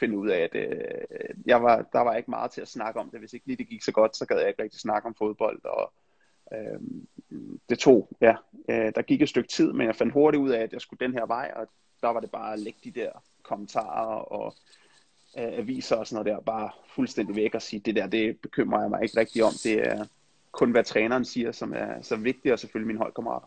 finde 0.00 0.18
ud 0.18 0.28
af, 0.28 0.38
at 0.38 0.54
øh, 0.54 1.36
jeg 1.46 1.62
var, 1.62 1.82
der 1.92 2.00
var 2.00 2.16
ikke 2.16 2.30
meget 2.30 2.50
til 2.50 2.60
at 2.60 2.68
snakke 2.68 3.00
om 3.00 3.10
det. 3.10 3.20
Hvis 3.20 3.32
ikke 3.32 3.46
lige 3.46 3.56
det 3.56 3.68
gik 3.68 3.82
så 3.82 3.92
godt, 3.92 4.16
så 4.16 4.26
gad 4.26 4.38
jeg 4.38 4.48
ikke 4.48 4.62
rigtig 4.62 4.80
snakke 4.80 5.06
om 5.08 5.14
fodbold. 5.14 5.64
Og, 5.64 5.92
øh, 6.52 6.80
det 7.68 7.78
tog, 7.78 8.08
ja, 8.20 8.34
øh, 8.68 8.92
der 8.94 9.02
gik 9.02 9.22
et 9.22 9.28
stykke 9.28 9.48
tid, 9.48 9.72
men 9.72 9.86
jeg 9.86 9.96
fandt 9.96 10.12
hurtigt 10.12 10.42
ud 10.42 10.50
af, 10.50 10.62
at 10.62 10.72
jeg 10.72 10.80
skulle 10.80 11.06
den 11.06 11.12
her 11.12 11.26
vej, 11.26 11.52
og 11.56 11.66
der 12.02 12.08
var 12.08 12.20
det 12.20 12.30
bare 12.30 12.52
at 12.52 12.58
lægge 12.58 12.78
de 12.84 13.00
der 13.00 13.10
kommentarer 13.42 14.16
og 14.16 14.54
øh, 15.38 15.58
aviser 15.58 15.96
og 15.96 16.06
sådan 16.06 16.24
noget 16.24 16.36
der, 16.36 16.42
bare 16.44 16.70
fuldstændig 16.94 17.36
væk 17.36 17.54
og 17.54 17.62
sige, 17.62 17.80
det 17.80 17.96
der, 17.96 18.06
det 18.06 18.38
bekymrer 18.40 18.80
jeg 18.80 18.90
mig 18.90 19.02
ikke 19.02 19.20
rigtig 19.20 19.44
om. 19.44 19.52
Det 19.64 19.72
er 19.72 20.04
kun, 20.52 20.70
hvad 20.70 20.84
træneren 20.84 21.24
siger, 21.24 21.52
som 21.52 21.72
er 21.76 22.02
så 22.02 22.16
vigtigt, 22.16 22.52
og 22.52 22.58
selvfølgelig 22.58 22.86
mine 22.86 22.98
holdkammerater. 22.98 23.46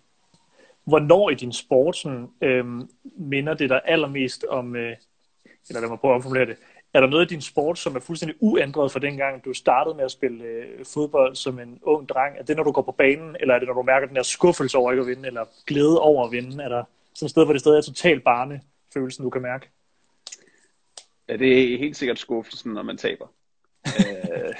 Hvornår 0.84 1.30
i 1.30 1.36
din 1.36 1.54
sport 1.54 1.98
sådan, 1.98 2.28
øh, 2.42 2.66
minder 3.04 3.54
det 3.54 3.70
dig 3.70 3.82
allermest 3.86 4.46
om, 4.50 4.76
øh, 4.76 4.96
eller 5.70 5.82
lad 5.82 5.90
mig 5.90 6.00
prøve 6.00 6.12
at 6.12 6.16
omformulere 6.16 6.46
det, 6.46 6.58
er 6.94 7.00
der 7.00 7.08
noget 7.08 7.32
i 7.32 7.34
din 7.34 7.42
sport, 7.42 7.80
som 7.80 7.96
er 7.96 8.00
fuldstændig 8.00 8.38
uændret 8.40 8.92
fra 8.92 9.00
dengang, 9.00 9.46
du 9.46 9.54
startede 9.54 9.96
med 9.96 10.06
at 10.06 10.12
spille 10.12 10.44
øh, 10.44 10.86
fodbold 10.86 11.36
som 11.36 11.60
en 11.60 11.80
ung 11.82 12.10
dreng? 12.10 12.38
Er 12.38 12.44
det, 12.44 12.58
når 12.58 12.64
du 12.64 12.72
går 12.72 12.82
på 12.82 12.92
banen, 12.92 13.36
eller 13.40 13.56
er 13.56 13.60
det, 13.60 13.68
når 13.68 13.74
du 13.74 13.82
mærker 13.82 14.08
den 14.08 14.16
der 14.16 14.24
skuffelse 14.24 14.78
over 14.78 14.92
ikke 14.92 15.02
at 15.02 15.08
vinde, 15.08 15.28
eller 15.28 15.46
glæde 15.66 16.00
over 16.02 16.26
at 16.26 16.32
vinde? 16.32 16.64
Er 16.64 16.70
der 16.70 16.84
sådan 17.14 17.26
et 17.26 17.32
sted, 17.32 17.44
hvor 17.44 17.54
det 17.54 17.62
stadig 17.62 17.78
er 17.78 17.82
totalt 17.82 18.24
barnefølelsen, 18.24 19.24
du 19.24 19.30
kan 19.30 19.42
mærke? 19.42 19.70
Ja, 21.30 21.38
det 21.38 21.74
er 21.74 21.78
helt 21.78 21.98
sikkert 21.98 22.20
skuffelsen, 22.20 22.74
når 22.74 22.84
man 22.84 22.98
taber. 22.98 23.28
øh, 23.88 24.56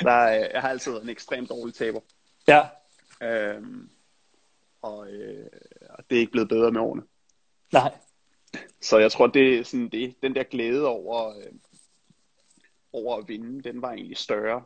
der 0.06 0.12
er, 0.12 0.50
jeg 0.52 0.60
har 0.60 0.68
altid 0.68 0.92
været 0.92 1.02
en 1.02 1.08
ekstremt 1.08 1.48
dårlig 1.48 1.74
taber. 1.74 2.00
Ja. 2.48 2.62
Øhm, 3.22 3.90
og, 4.82 5.12
øh, 5.12 5.46
og 5.90 6.04
det 6.10 6.16
er 6.16 6.20
ikke 6.20 6.32
blevet 6.32 6.48
bedre 6.48 6.72
med 6.72 6.80
årene. 6.80 7.02
Nej. 7.72 7.92
Så 8.80 8.98
jeg 8.98 9.12
tror, 9.12 9.26
det 9.26 9.58
er 9.58 9.62
sådan 9.62 9.88
det, 9.88 10.22
den 10.22 10.34
der 10.34 10.42
glæde 10.42 10.86
over, 10.86 11.38
øh, 11.38 11.52
over 12.92 13.16
at 13.16 13.28
vinde, 13.28 13.62
den 13.62 13.82
var 13.82 13.92
egentlig 13.92 14.16
større, 14.16 14.64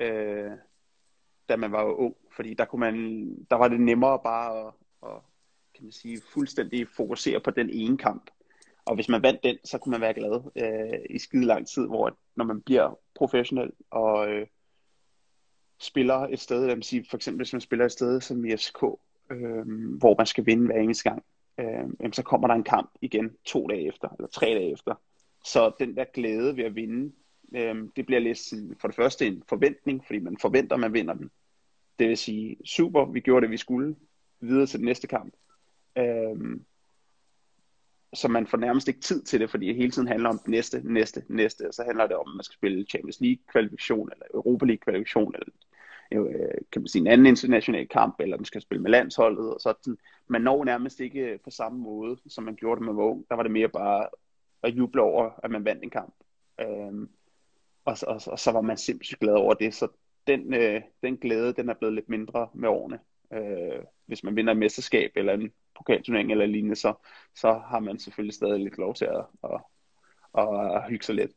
øh, 0.00 0.50
da 1.48 1.56
man 1.56 1.72
var 1.72 1.84
ung. 1.84 2.16
Fordi 2.36 2.54
der, 2.54 2.64
kunne 2.64 2.80
man, 2.80 3.26
der 3.50 3.56
var 3.56 3.68
det 3.68 3.80
nemmere 3.80 4.18
bare 4.24 4.66
at, 4.66 4.72
at 5.02 5.22
kan 5.74 5.84
man 5.84 5.92
sige, 5.92 6.20
fuldstændig 6.32 6.88
fokusere 6.88 7.40
på 7.40 7.50
den 7.50 7.70
ene 7.70 7.98
kamp. 7.98 8.30
Og 8.84 8.94
hvis 8.94 9.08
man 9.08 9.22
vandt 9.22 9.42
den, 9.42 9.58
så 9.64 9.78
kunne 9.78 9.90
man 9.90 10.00
være 10.00 10.14
glad 10.14 10.50
øh, 10.56 10.98
i 11.10 11.18
skide 11.18 11.44
lang 11.44 11.68
tid, 11.68 11.86
hvor 11.86 12.16
når 12.36 12.44
man 12.44 12.60
bliver 12.60 12.98
professionel 13.14 13.70
og 13.90 14.28
øh, 14.30 14.46
spiller 15.80 16.14
et 16.14 16.40
sted, 16.40 16.66
lad 16.66 16.76
mig 16.76 16.84
sige, 16.84 17.04
for 17.10 17.16
eksempel 17.16 17.38
hvis 17.38 17.52
man 17.52 17.60
spiller 17.60 17.84
et 17.84 17.92
sted 17.92 18.20
som 18.20 18.44
i 18.44 18.56
FCK, 18.56 18.82
øh, 19.30 19.66
hvor 19.98 20.14
man 20.18 20.26
skal 20.26 20.46
vinde 20.46 20.66
hver 20.66 20.80
eneste 20.80 21.10
gang, 21.10 21.24
øh, 21.60 22.12
så 22.12 22.22
kommer 22.22 22.48
der 22.48 22.54
en 22.54 22.64
kamp 22.64 22.90
igen 23.00 23.30
to 23.44 23.66
dage 23.66 23.88
efter, 23.88 24.08
eller 24.08 24.28
tre 24.28 24.46
dage 24.46 24.72
efter. 24.72 24.94
Så 25.44 25.72
den 25.78 25.96
der 25.96 26.04
glæde 26.14 26.56
ved 26.56 26.64
at 26.64 26.74
vinde, 26.74 27.12
øh, 27.54 27.76
det 27.96 28.06
bliver 28.06 28.20
lidt 28.20 28.38
sådan, 28.38 28.76
for 28.80 28.88
det 28.88 28.94
første 28.96 29.26
en 29.26 29.42
forventning, 29.48 30.04
fordi 30.06 30.18
man 30.18 30.36
forventer, 30.38 30.76
at 30.76 30.80
man 30.80 30.92
vinder 30.92 31.14
den. 31.14 31.30
Det 31.98 32.08
vil 32.08 32.16
sige, 32.16 32.56
super, 32.64 33.04
vi 33.04 33.20
gjorde 33.20 33.44
det, 33.44 33.50
vi 33.50 33.56
skulle, 33.56 33.96
videre 34.40 34.66
til 34.66 34.78
den 34.78 34.86
næste 34.86 35.06
kamp. 35.06 35.34
Øh, 35.98 36.60
så 38.14 38.28
man 38.28 38.46
får 38.46 38.58
nærmest 38.58 38.88
ikke 38.88 39.00
tid 39.00 39.22
til 39.22 39.40
det, 39.40 39.50
fordi 39.50 39.66
det 39.66 39.76
hele 39.76 39.90
tiden 39.90 40.08
handler 40.08 40.28
om 40.28 40.40
næste, 40.46 40.80
næste, 40.84 41.22
næste, 41.28 41.68
og 41.68 41.74
så 41.74 41.82
handler 41.86 42.06
det 42.06 42.16
om, 42.16 42.28
at 42.28 42.36
man 42.36 42.44
skal 42.44 42.54
spille 42.54 42.84
Champions 42.84 43.20
League 43.20 43.42
kvalifikation, 43.52 44.10
eller 44.12 44.26
Europa 44.34 44.64
League 44.64 44.80
kvalifikation, 44.80 45.34
eller 45.34 45.46
øh, 46.12 46.58
kan 46.72 46.82
man 46.82 46.88
sige 46.88 47.00
en 47.00 47.06
anden 47.06 47.26
international 47.26 47.88
kamp, 47.88 48.20
eller 48.20 48.36
man 48.36 48.44
skal 48.44 48.60
spille 48.60 48.82
med 48.82 48.90
landsholdet, 48.90 49.54
og 49.54 49.60
sådan. 49.60 49.96
Man 50.28 50.42
når 50.42 50.64
nærmest 50.64 51.00
ikke 51.00 51.20
øh, 51.20 51.38
på 51.44 51.50
samme 51.50 51.78
måde, 51.78 52.16
som 52.26 52.44
man 52.44 52.56
gjorde 52.56 52.78
det 52.78 52.86
med 52.86 52.94
Vågen. 52.94 53.24
Der 53.28 53.34
var 53.34 53.42
det 53.42 53.52
mere 53.52 53.68
bare 53.68 54.08
at 54.62 54.70
juble 54.74 55.02
over, 55.02 55.30
at 55.42 55.50
man 55.50 55.64
vandt 55.64 55.84
en 55.84 55.90
kamp. 55.90 56.14
Øhm, 56.60 57.08
og, 57.84 57.96
og, 58.06 58.20
og, 58.26 58.38
så 58.38 58.52
var 58.52 58.60
man 58.60 58.76
simpelthen 58.76 59.18
glad 59.20 59.34
over 59.34 59.54
det, 59.54 59.74
så 59.74 59.88
den, 60.26 60.54
øh, 60.54 60.82
den 61.02 61.16
glæde, 61.16 61.52
den 61.52 61.68
er 61.68 61.74
blevet 61.74 61.94
lidt 61.94 62.08
mindre 62.08 62.48
med 62.54 62.68
årene. 62.68 62.98
Øh, 63.32 63.84
hvis 64.06 64.24
man 64.24 64.36
vinder 64.36 64.52
et 64.52 64.58
mesterskab, 64.58 65.12
eller 65.16 65.32
en 65.32 65.52
pokalturnering 65.76 66.30
eller 66.30 66.46
lignende, 66.46 66.76
så, 66.76 66.94
så 67.34 67.52
har 67.66 67.80
man 67.80 67.98
selvfølgelig 67.98 68.34
stadig 68.34 68.60
lidt 68.60 68.78
lov 68.78 68.94
til 68.94 69.04
at, 69.04 69.24
at, 69.44 69.60
at, 70.38 70.76
at 70.76 70.88
hygge 70.88 71.04
sig 71.04 71.14
lidt. 71.14 71.30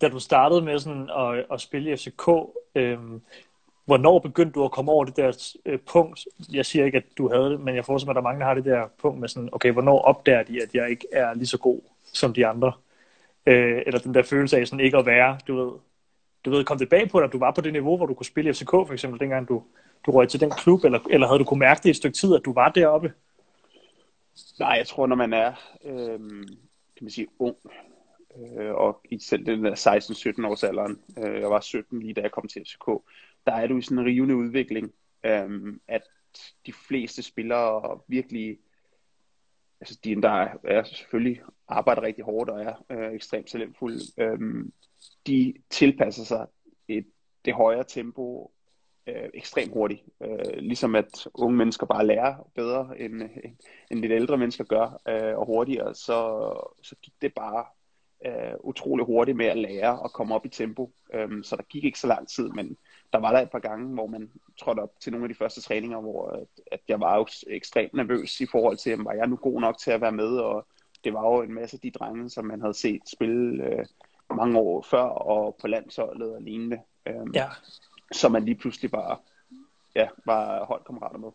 Da 0.00 0.08
du 0.08 0.18
startede 0.18 0.62
med 0.62 0.78
sådan 0.78 1.10
at, 1.10 1.46
at 1.52 1.60
spille 1.60 1.92
i 1.92 1.96
FCK, 1.96 2.28
øhm, 2.74 3.22
hvornår 3.84 4.18
begyndte 4.18 4.52
du 4.52 4.64
at 4.64 4.70
komme 4.70 4.92
over 4.92 5.04
det 5.04 5.16
der 5.16 5.54
øh, 5.66 5.78
punkt? 5.92 6.20
Jeg 6.52 6.66
siger 6.66 6.84
ikke, 6.84 6.98
at 6.98 7.04
du 7.18 7.28
havde 7.28 7.50
det, 7.50 7.60
men 7.60 7.74
jeg 7.74 7.84
forestiller 7.84 8.12
mig, 8.12 8.18
at 8.18 8.22
der 8.22 8.28
er 8.28 8.32
mange, 8.32 8.40
der 8.40 8.46
har 8.46 8.54
det 8.54 8.64
der 8.64 8.88
punkt 8.98 9.20
med 9.20 9.28
sådan, 9.28 9.48
okay, 9.52 9.72
hvornår 9.72 9.98
opdager 9.98 10.42
de, 10.42 10.62
at 10.62 10.74
jeg 10.74 10.90
ikke 10.90 11.06
er 11.12 11.34
lige 11.34 11.46
så 11.46 11.58
god 11.58 11.80
som 12.12 12.34
de 12.34 12.46
andre? 12.46 12.72
Øh, 13.46 13.82
eller 13.86 14.00
den 14.00 14.14
der 14.14 14.22
følelse 14.22 14.56
af 14.56 14.66
sådan 14.66 14.84
ikke 14.84 14.98
at 14.98 15.06
være, 15.06 15.38
du 15.48 15.56
ved, 15.56 15.72
du 16.44 16.50
ved, 16.50 16.64
kom 16.64 16.78
det 16.78 16.88
bag 16.88 17.10
på 17.10 17.18
dig, 17.18 17.24
at 17.26 17.32
du 17.32 17.38
var 17.38 17.50
på 17.50 17.60
det 17.60 17.72
niveau, 17.72 17.96
hvor 17.96 18.06
du 18.06 18.14
kunne 18.14 18.26
spille 18.26 18.50
i 18.50 18.52
FCK 18.52 18.70
for 18.70 18.92
eksempel, 18.92 19.20
dengang 19.20 19.48
du, 19.48 19.62
du 20.06 20.10
røg 20.10 20.28
til 20.28 20.40
den 20.40 20.50
klub, 20.50 20.84
eller, 20.84 20.98
eller 21.10 21.26
havde 21.26 21.38
du 21.38 21.44
kunne 21.44 21.60
mærke 21.60 21.80
det 21.82 21.90
et 21.90 21.96
stykke 21.96 22.16
tid, 22.16 22.34
at 22.34 22.44
du 22.44 22.52
var 22.52 22.68
deroppe? 22.68 23.12
Nej, 24.58 24.68
jeg 24.68 24.86
tror, 24.86 25.06
når 25.06 25.16
man 25.16 25.32
er, 25.32 25.52
øh, 25.84 26.18
kan 26.96 27.00
man 27.00 27.10
sige, 27.10 27.28
ung, 27.38 27.56
øh, 28.36 28.74
og 28.74 29.00
i 29.10 29.18
selv 29.18 29.46
den 29.46 29.64
der 29.64 29.74
16-17 30.40 30.46
års 30.46 30.62
alderen, 30.62 31.00
øh, 31.18 31.40
jeg 31.40 31.50
var 31.50 31.60
17 31.60 32.00
lige 32.00 32.14
da 32.14 32.20
jeg 32.20 32.30
kom 32.30 32.48
til 32.48 32.62
FCK, 32.62 32.86
der 33.46 33.52
er 33.52 33.66
du 33.66 33.78
i 33.78 33.82
sådan 33.82 33.98
en 33.98 34.04
rivende 34.04 34.36
udvikling, 34.36 34.92
øh, 35.24 35.78
at 35.88 36.02
de 36.66 36.72
fleste 36.72 37.22
spillere 37.22 38.00
virkelig, 38.08 38.58
altså 39.80 39.98
de, 40.04 40.22
der 40.22 40.30
er, 40.30 40.56
er 40.64 40.84
selvfølgelig 40.84 41.42
arbejder 41.68 42.02
rigtig 42.02 42.24
hårdt 42.24 42.50
og 42.50 42.62
er 42.62 42.84
øh, 42.90 43.12
ekstremt 43.12 43.48
talentfulde, 43.48 44.00
øh, 44.18 44.64
de 45.26 45.54
tilpasser 45.70 46.24
sig 46.24 46.46
et, 46.88 47.06
det 47.44 47.54
højere 47.54 47.84
tempo 47.84 48.52
øh, 49.06 49.28
ekstremt 49.34 49.72
hurtigt. 49.72 50.02
Øh, 50.22 50.56
ligesom 50.56 50.94
at 50.94 51.28
unge 51.34 51.56
mennesker 51.56 51.86
bare 51.86 52.06
lærer 52.06 52.50
bedre, 52.54 53.00
end, 53.00 53.22
end 53.90 54.00
lidt 54.00 54.12
ældre 54.12 54.38
mennesker 54.38 54.64
gør, 54.64 55.00
øh, 55.08 55.38
og 55.38 55.46
hurtigere, 55.46 55.94
så, 55.94 56.50
så 56.82 56.94
gik 57.02 57.14
det 57.22 57.34
bare 57.34 57.64
øh, 58.26 58.54
utrolig 58.60 59.06
hurtigt 59.06 59.36
med 59.36 59.46
at 59.46 59.56
lære 59.56 60.00
og 60.00 60.12
komme 60.12 60.34
op 60.34 60.46
i 60.46 60.48
tempo. 60.48 60.92
Øh, 61.14 61.44
så 61.44 61.56
der 61.56 61.62
gik 61.62 61.84
ikke 61.84 61.98
så 61.98 62.06
lang 62.06 62.28
tid, 62.28 62.48
men 62.48 62.76
der 63.12 63.18
var 63.18 63.32
der 63.32 63.40
et 63.40 63.50
par 63.50 63.58
gange, 63.58 63.94
hvor 63.94 64.06
man 64.06 64.30
trådte 64.60 64.80
op 64.80 64.92
til 65.00 65.12
nogle 65.12 65.24
af 65.24 65.28
de 65.28 65.34
første 65.34 65.60
træninger, 65.60 66.00
hvor 66.00 66.28
at, 66.28 66.46
at 66.72 66.80
jeg 66.88 67.00
var 67.00 67.16
jo 67.16 67.26
ekstremt 67.46 67.94
nervøs 67.94 68.40
i 68.40 68.46
forhold 68.46 68.76
til, 68.76 68.98
var 68.98 69.12
jeg 69.12 69.26
nu 69.26 69.36
god 69.36 69.60
nok 69.60 69.78
til 69.78 69.90
at 69.90 70.00
være 70.00 70.12
med, 70.12 70.36
og 70.38 70.66
det 71.04 71.12
var 71.12 71.28
jo 71.28 71.42
en 71.42 71.54
masse 71.54 71.76
af 71.76 71.80
de 71.80 71.90
drenge, 71.90 72.30
som 72.30 72.44
man 72.44 72.60
havde 72.60 72.74
set 72.74 73.02
spille 73.12 73.64
øh, 73.64 73.86
mange 74.36 74.58
år 74.58 74.82
før, 74.90 75.02
og 75.02 75.56
på 75.60 75.68
landsholdet 75.68 76.34
og 76.34 76.42
lignende. 76.42 76.80
Øhm, 77.06 77.32
ja 77.34 77.46
som 78.12 78.32
man 78.32 78.44
lige 78.44 78.54
pludselig 78.54 78.90
bare 78.90 79.18
ja, 79.94 80.08
var 80.24 80.64
holdkammerater 80.64 81.18
med. 81.18 81.30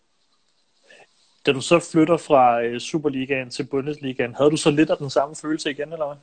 Da 1.45 1.51
du 1.51 1.61
så 1.61 1.79
flytter 1.91 2.17
fra 2.17 2.61
øh, 2.61 2.79
Superligaen 2.79 3.49
til 3.49 3.65
Bundesligaen, 3.65 4.35
havde 4.35 4.51
du 4.51 4.57
så 4.57 4.71
lidt 4.71 4.89
af 4.89 4.97
den 4.97 5.09
samme 5.09 5.35
følelse 5.35 5.71
igen, 5.71 5.93
eller 5.93 6.05
hvad? 6.05 6.17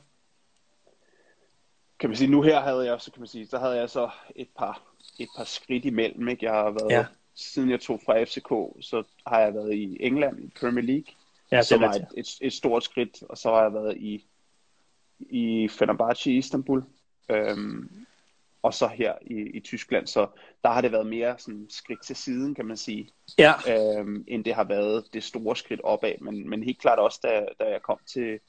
Kan 1.99 2.09
man 2.09 2.17
sige, 2.17 2.31
nu 2.31 2.41
her 2.41 2.59
havde 2.59 2.85
jeg 2.85 3.01
så, 3.01 3.11
kan 3.11 3.21
man 3.21 3.27
sige, 3.27 3.47
så 3.47 3.57
havde 3.57 3.75
jeg 3.75 3.89
så 3.89 4.09
et 4.35 4.49
par, 4.57 4.81
et 5.19 5.27
par 5.37 5.43
skridt 5.43 5.85
imellem, 5.85 6.27
ikke? 6.27 6.45
Jeg 6.45 6.53
har 6.53 6.69
været, 6.69 6.91
ja. 6.91 7.05
siden 7.35 7.69
jeg 7.69 7.81
tog 7.81 8.01
fra 8.05 8.23
FCK, 8.23 8.83
så 8.85 9.03
har 9.27 9.39
jeg 9.39 9.53
været 9.53 9.73
i 9.73 9.97
England, 9.99 10.43
i 10.43 10.51
Premier 10.59 10.85
League, 10.85 11.13
ja, 11.51 11.57
det 11.57 11.65
som 11.65 11.81
var 11.81 11.93
et, 11.93 12.07
et, 12.17 12.37
et, 12.41 12.53
stort 12.53 12.83
skridt, 12.83 13.23
og 13.29 13.37
så 13.37 13.49
har 13.49 13.61
jeg 13.61 13.73
været 13.73 13.97
i, 13.97 14.25
i 15.19 15.67
Fenerbahce 15.67 16.31
i 16.31 16.37
Istanbul, 16.37 16.83
øhm, 17.29 18.05
og 18.65 18.73
så 18.73 18.87
her 18.87 19.13
i, 19.21 19.57
i 19.57 19.59
Tyskland. 19.59 20.07
Så 20.07 20.27
der 20.63 20.69
har 20.69 20.81
det 20.81 20.91
været 20.91 21.07
mere 21.07 21.35
sådan 21.37 21.65
skridt 21.69 22.03
til 22.03 22.15
siden, 22.15 22.55
kan 22.55 22.65
man 22.65 22.77
sige, 22.77 23.09
ja. 23.37 23.53
øhm, 23.69 24.23
end 24.27 24.45
det 24.45 24.53
har 24.53 24.63
været 24.63 25.03
det 25.13 25.23
store 25.23 25.55
skridt 25.55 25.81
opad. 25.83 26.13
Men, 26.21 26.49
men 26.49 26.63
helt 26.63 26.81
klart 26.81 26.99
også, 26.99 27.19
da, 27.23 27.45
da 27.59 27.71
jeg 27.71 27.81
kom 27.81 27.99
til, 28.07 28.39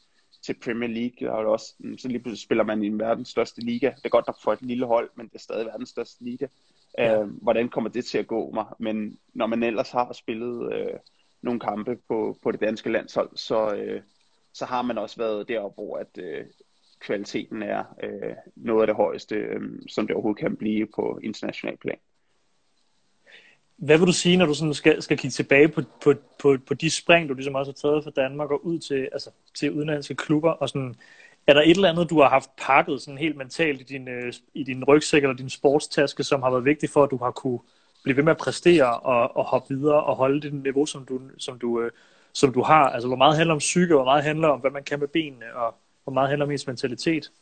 til 0.47 0.55
Premier 0.65 0.89
League, 0.89 1.33
og 1.33 1.53
også, 1.53 1.75
mm, 1.79 1.99
så 1.99 2.09
lige 2.09 2.21
pludselig 2.21 2.43
spiller 2.45 2.65
man 2.65 2.83
i 2.83 2.89
verdens 2.89 3.29
største 3.29 3.61
liga. 3.61 3.87
Det 3.97 4.05
er 4.05 4.09
godt 4.09 4.27
nok 4.27 4.43
for 4.43 4.53
et 4.53 4.63
lille 4.63 4.87
hold, 4.87 5.11
men 5.17 5.29
det 5.29 5.35
er 5.35 5.39
stadig 5.39 5.67
verdens 5.67 5.89
største 5.89 6.25
liga. 6.25 6.47
Ja. 6.99 7.21
Øhm, 7.21 7.31
hvordan 7.31 7.69
kommer 7.69 7.91
det 7.91 8.05
til 8.05 8.19
at 8.19 8.27
gå 8.27 8.51
mig? 8.51 8.67
Men 8.79 9.19
når 9.35 9.47
man 9.47 9.63
ellers 9.63 9.91
har 9.91 10.13
spillet 10.13 10.73
øh, 10.73 10.99
nogle 11.43 11.61
kampe 11.61 11.97
på, 12.09 12.39
på 12.43 12.51
det 12.51 12.61
danske 12.61 12.93
landshold, 12.93 13.31
så, 13.35 13.75
øh, 13.75 14.03
så 14.53 14.65
har 14.65 14.83
man 14.83 14.99
også 14.99 15.17
været 15.17 15.49
deroppe, 15.49 15.75
hvor 15.75 15.97
at, 15.97 16.19
øh, 16.19 16.45
kvaliteten 17.01 17.63
er 17.63 17.85
øh, 18.03 18.35
noget 18.57 18.81
af 18.81 18.87
det 18.87 18.97
højeste, 18.97 19.35
øh, 19.35 19.61
som 19.89 20.07
det 20.07 20.15
overhovedet 20.15 20.41
kan 20.41 20.57
blive 20.57 20.87
på 20.95 21.21
international 21.23 21.77
plan. 21.77 21.99
Hvad 23.77 23.99
vil 23.99 24.07
du 24.07 24.13
sige, 24.13 24.37
når 24.37 24.47
du 24.47 24.55
sådan 24.55 24.75
skal, 24.75 25.03
skal 25.03 25.19
kigge 25.19 25.33
tilbage 25.33 25.69
på, 25.69 25.83
på, 26.05 26.15
på, 26.39 26.57
på 26.67 26.75
de 26.75 26.91
spring, 26.91 27.29
du 27.29 27.35
ligesom 27.35 27.55
også 27.55 27.73
har 27.73 27.91
taget 27.91 28.05
fra 28.05 28.11
Danmark 28.11 28.51
og 28.51 28.67
ud 28.67 28.79
til, 28.79 29.09
altså, 29.13 29.31
til 29.55 29.73
udenlandske 29.73 30.15
klubber? 30.15 30.51
Og 30.51 30.69
sådan, 30.69 30.95
er 31.47 31.55
der 31.55 31.63
et 31.63 31.71
eller 31.71 31.91
andet, 31.91 32.11
du 32.11 32.21
har 32.21 32.29
haft 32.29 32.51
pakket 32.57 33.03
sådan 33.03 33.19
helt 33.19 33.37
mentalt 33.37 33.81
i 33.81 33.85
din, 33.85 34.09
øh, 34.09 34.33
i 34.55 34.65
din 34.65 34.85
rygsæk 34.85 35.23
eller 35.23 35.37
din 35.37 35.51
sportstaske, 35.51 36.25
som 36.25 36.43
har 36.43 36.51
været 36.51 36.65
vigtigt 36.65 36.93
for, 36.93 37.05
at 37.05 37.11
du 37.11 37.17
har 37.17 37.31
kunne 37.31 37.59
blive 38.03 38.17
ved 38.17 38.25
med 38.25 38.33
at 38.33 38.39
præstere 38.39 39.01
og, 39.01 39.37
og 39.37 39.45
hoppe 39.45 39.75
videre 39.75 40.05
og 40.05 40.17
holde 40.17 40.41
det 40.41 40.55
niveau, 40.55 40.87
som 40.87 41.05
du, 41.05 41.21
som 41.39 41.59
du, 41.59 41.81
øh, 41.81 41.91
som 42.33 42.53
du 42.53 42.63
har? 42.63 42.89
Altså, 42.91 43.09
hvor 43.09 43.17
meget 43.17 43.37
handler 43.37 43.55
om 43.55 43.59
psyke, 43.59 43.95
hvor 43.95 44.05
meget 44.05 44.25
handler 44.25 44.49
om, 44.49 44.61
hvad 44.61 44.71
man 44.71 44.85
kan 44.85 45.01
med 45.01 45.09
benene, 45.09 45.55
og 45.55 45.75
hvor 46.07 46.13
meget 46.13 46.29
handler 46.29 46.47
om 46.47 46.53
ens 46.53 46.67
mentalitet? 46.67 47.33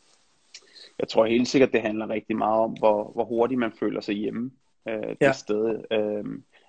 Jeg 0.99 1.07
tror 1.07 1.25
helt 1.25 1.47
sikkert, 1.47 1.71
det 1.71 1.81
handler 1.81 2.09
rigtig 2.09 2.37
meget 2.37 2.59
om, 2.59 2.71
hvor, 2.71 3.11
hvor 3.11 3.23
hurtigt 3.23 3.59
man 3.59 3.71
føler 3.79 4.01
sig 4.01 4.15
hjemme 4.15 4.51
øh, 4.87 5.09
det 5.09 5.17
ja. 5.21 5.31
sted. 5.31 5.83
Øh, 5.91 6.23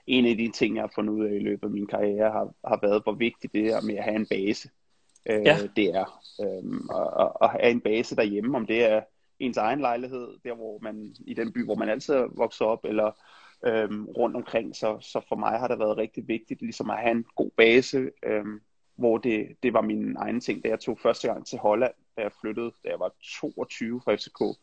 en 0.07 0.27
af 0.27 0.37
de 0.37 0.51
ting, 0.55 0.77
jeg 0.77 0.83
har 0.83 0.93
fundet 0.95 1.13
ud 1.13 1.25
af 1.25 1.35
i 1.35 1.39
løbet 1.39 1.65
af 1.65 1.71
min 1.71 1.87
karriere, 1.87 2.31
har, 2.31 2.55
har 2.69 2.79
været, 2.83 3.03
hvor 3.03 3.13
vigtigt 3.13 3.53
det 3.53 3.67
er 3.67 3.81
med 3.81 3.95
at 3.97 4.05
have 4.05 4.17
en 4.17 4.27
base. 4.27 4.71
Øh, 5.31 5.43
ja. 5.47 5.59
Det 5.77 5.89
er 5.95 6.23
øh, 6.41 6.81
at, 7.21 7.33
at 7.43 7.51
have 7.51 7.71
en 7.71 7.81
base 7.81 8.17
derhjemme, 8.17 8.57
om 8.57 8.67
det 8.67 8.85
er 8.85 9.01
ens 9.39 9.57
egen 9.57 9.81
lejlighed, 9.81 10.29
der 10.45 10.55
hvor 10.55 10.79
man 10.83 11.15
i 11.27 11.35
den 11.35 11.53
by, 11.53 11.65
hvor 11.65 11.75
man 11.75 11.89
altid 11.89 12.15
er 12.15 12.29
vokset 12.37 12.67
op, 12.67 12.85
eller 12.85 13.11
øhm, 13.67 14.05
rundt 14.05 14.37
omkring. 14.37 14.77
Så, 14.77 14.99
så 15.01 15.21
for 15.29 15.37
mig 15.37 15.59
har 15.59 15.69
det 15.69 15.79
været 15.79 15.97
rigtig 15.97 16.29
vigtigt 16.29 16.61
ligesom 16.61 16.91
at 16.91 16.99
have 16.99 17.11
en 17.11 17.25
god 17.37 17.51
base, 17.57 18.11
øhm, 18.23 18.61
hvor 18.97 19.19
det, 19.19 19.57
det 19.63 19.73
var 19.73 19.81
min 19.81 20.17
egen 20.17 20.41
ting, 20.41 20.65
da 20.65 20.69
jeg 20.69 20.81
tog 20.81 20.99
første 20.99 21.29
gang 21.29 21.47
til 21.47 21.59
Holland, 21.59 21.93
da 22.17 22.23
jeg 22.23 22.33
flyttede, 22.41 22.73
da 22.85 22.89
jeg 22.89 23.01
var 23.01 23.13
22 23.41 24.01
fra 24.05 24.15
FCK 24.15 24.59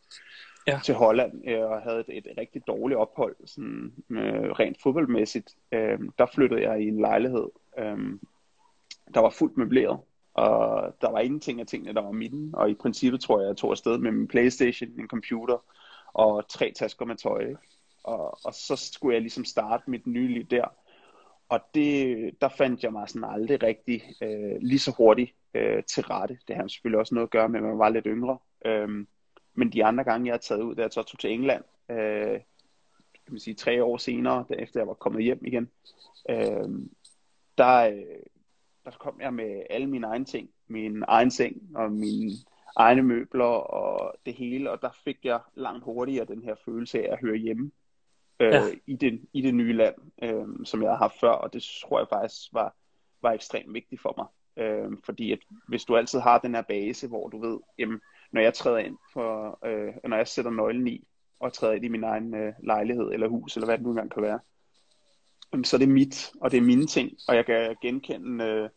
ja. 0.68 0.80
til 0.84 0.96
Holland, 0.96 1.50
øh, 1.50 1.62
og 1.62 1.82
havde 1.82 2.00
et, 2.00 2.28
et 2.28 2.38
rigtig 2.38 2.68
dårligt 2.68 2.98
ophold, 2.98 3.36
sådan, 3.46 3.94
øh, 4.10 4.52
rent 4.52 4.82
fodboldmæssigt. 4.82 5.56
Øh, 5.72 6.00
der 6.18 6.26
flyttede 6.34 6.62
jeg 6.62 6.82
i 6.82 6.88
en 6.88 7.00
lejlighed, 7.00 7.50
øh, 7.80 7.98
der 9.14 9.20
var 9.20 9.30
fuldt 9.30 9.58
møbleret, 9.58 10.00
og 10.34 10.94
der 11.02 11.12
var 11.12 11.20
ingenting 11.20 11.60
af 11.60 11.68
tingene, 11.68 11.94
der 11.94 12.02
var 12.02 12.12
mine, 12.12 12.58
og 12.58 12.70
i 12.70 12.74
princippet 12.74 13.22
tror 13.22 13.40
jeg, 13.40 13.48
jeg 13.48 13.58
tog 13.58 13.72
afsted 13.72 13.98
med 13.98 14.12
min 14.12 14.28
Playstation, 14.28 14.96
min 14.96 15.08
computer, 15.08 15.64
og 16.14 16.50
tre 16.50 16.72
tasker 16.76 17.06
med 17.06 17.16
tøj, 17.16 17.40
ikke? 17.40 17.60
Og, 18.04 18.40
og 18.46 18.54
så 18.54 18.76
skulle 18.76 19.14
jeg 19.14 19.22
ligesom 19.22 19.46
starte 19.46 19.90
mit 19.90 20.08
nye 20.08 20.28
liv 20.28 20.44
der. 20.44 20.66
Og 21.54 21.62
det, 21.74 22.32
der 22.42 22.50
fandt 22.50 22.84
jeg 22.84 22.92
mig 22.92 23.10
sådan 23.10 23.30
aldrig 23.30 23.64
rigtig 23.64 24.04
øh, 24.22 24.58
lige 24.62 24.80
så 24.80 24.92
hurtigt 24.98 25.36
øh, 25.54 25.84
til 25.84 26.04
rette. 26.04 26.38
Det 26.48 26.56
har 26.56 26.68
selvfølgelig 26.68 27.00
også 27.00 27.16
noget 27.16 27.28
at 27.28 27.32
gøre 27.32 27.50
med, 27.50 27.60
at 27.60 27.66
man 27.66 27.80
var 27.80 27.90
lidt 27.90 28.06
yngre. 28.08 28.38
Øhm, 28.66 29.08
men 29.54 29.74
de 29.74 29.86
andre 29.86 30.04
gange, 30.04 30.28
jeg 30.28 30.34
har 30.34 30.38
taget 30.38 30.62
ud, 30.62 30.76
da 30.76 30.82
jeg 30.82 30.92
så 30.92 31.04
tog 31.04 31.20
til 31.20 31.32
England, 31.32 31.64
øh, 31.90 32.40
kan 33.14 33.32
man 33.32 33.40
sige 33.40 33.54
tre 33.54 33.84
år 33.84 33.98
senere, 33.98 34.46
efter 34.50 34.80
jeg 34.80 34.88
var 34.88 34.94
kommet 34.94 35.24
hjem 35.24 35.46
igen, 35.46 35.70
øhm, 36.30 36.84
øh, 36.84 36.90
der, 37.58 38.04
der 38.86 38.92
kom 39.00 39.22
jeg 39.22 39.34
med 39.34 39.64
alle 39.70 39.88
mine 39.88 40.08
egne 40.08 40.26
ting. 40.26 40.50
Min 40.68 41.04
egen 41.08 41.32
seng 41.32 41.76
og 41.76 41.92
mine 41.92 42.32
egne 42.76 43.04
møbler 43.04 43.46
og 43.46 44.16
det 44.26 44.34
hele, 44.34 44.72
og 44.72 44.82
der 44.82 44.90
fik 45.04 45.18
jeg 45.24 45.40
langt 45.56 45.84
hurtigere 45.84 46.26
den 46.26 46.44
her 46.44 46.56
følelse 46.66 47.00
af 47.00 47.14
at 47.14 47.20
høre 47.20 47.36
hjemme 47.36 47.72
øh, 48.40 48.54
ja. 48.54 48.62
i, 48.88 48.96
det, 48.96 49.22
i 49.34 49.42
det 49.42 49.54
nye 49.54 49.74
land, 49.74 49.96
øh, 50.24 50.66
som 50.66 50.82
jeg 50.82 50.92
har 50.92 50.98
haft 50.98 51.20
før, 51.20 51.32
og 51.32 51.54
det 51.54 51.64
tror 51.82 52.00
jeg 52.00 52.08
faktisk 52.10 52.54
var, 52.54 52.76
var 53.22 53.32
ekstremt 53.32 53.74
vigtigt 53.74 54.02
for 54.02 54.14
mig. 54.18 54.28
Øh, 54.58 54.92
fordi 55.04 55.32
at 55.32 55.40
hvis 55.68 55.86
du 55.86 55.98
altid 55.98 56.20
har 56.20 56.40
den 56.40 56.56
her 56.56 56.62
base, 56.62 57.08
hvor 57.08 57.28
du 57.28 57.40
ved, 57.42 57.60
jamen, 57.78 58.02
når 58.32 58.42
jeg 58.42 58.54
træder 58.54 58.78
ind, 58.78 58.98
for, 59.14 59.60
øh, 59.66 59.94
når 60.04 60.18
jeg 60.18 60.28
sætter 60.28 60.52
nøglen 60.52 60.88
i, 60.88 61.08
og 61.40 61.54
træder 61.54 61.74
ind 61.74 61.86
i 61.86 61.88
min 61.88 62.04
egen 62.04 62.36
øh, 62.36 62.54
lejlighed 62.64 63.12
eller 63.12 63.28
hus, 63.28 63.56
eller 63.56 63.68
hvad 63.68 63.78
det 63.78 63.84
nu 63.84 63.90
engang 63.90 64.12
kan 64.12 64.24
være, 64.24 64.40
øh, 65.56 65.66
så 65.66 65.78
det 65.78 65.84
er 65.84 65.92
mit, 65.92 66.32
og 66.42 66.52
det 66.52 66.58
er 66.58 66.62
mine 66.62 66.88
ting, 66.88 67.12
og 67.28 67.36
jeg 67.36 67.46
kan 67.46 67.76
genkende 67.82 68.46
øh, 68.46 68.70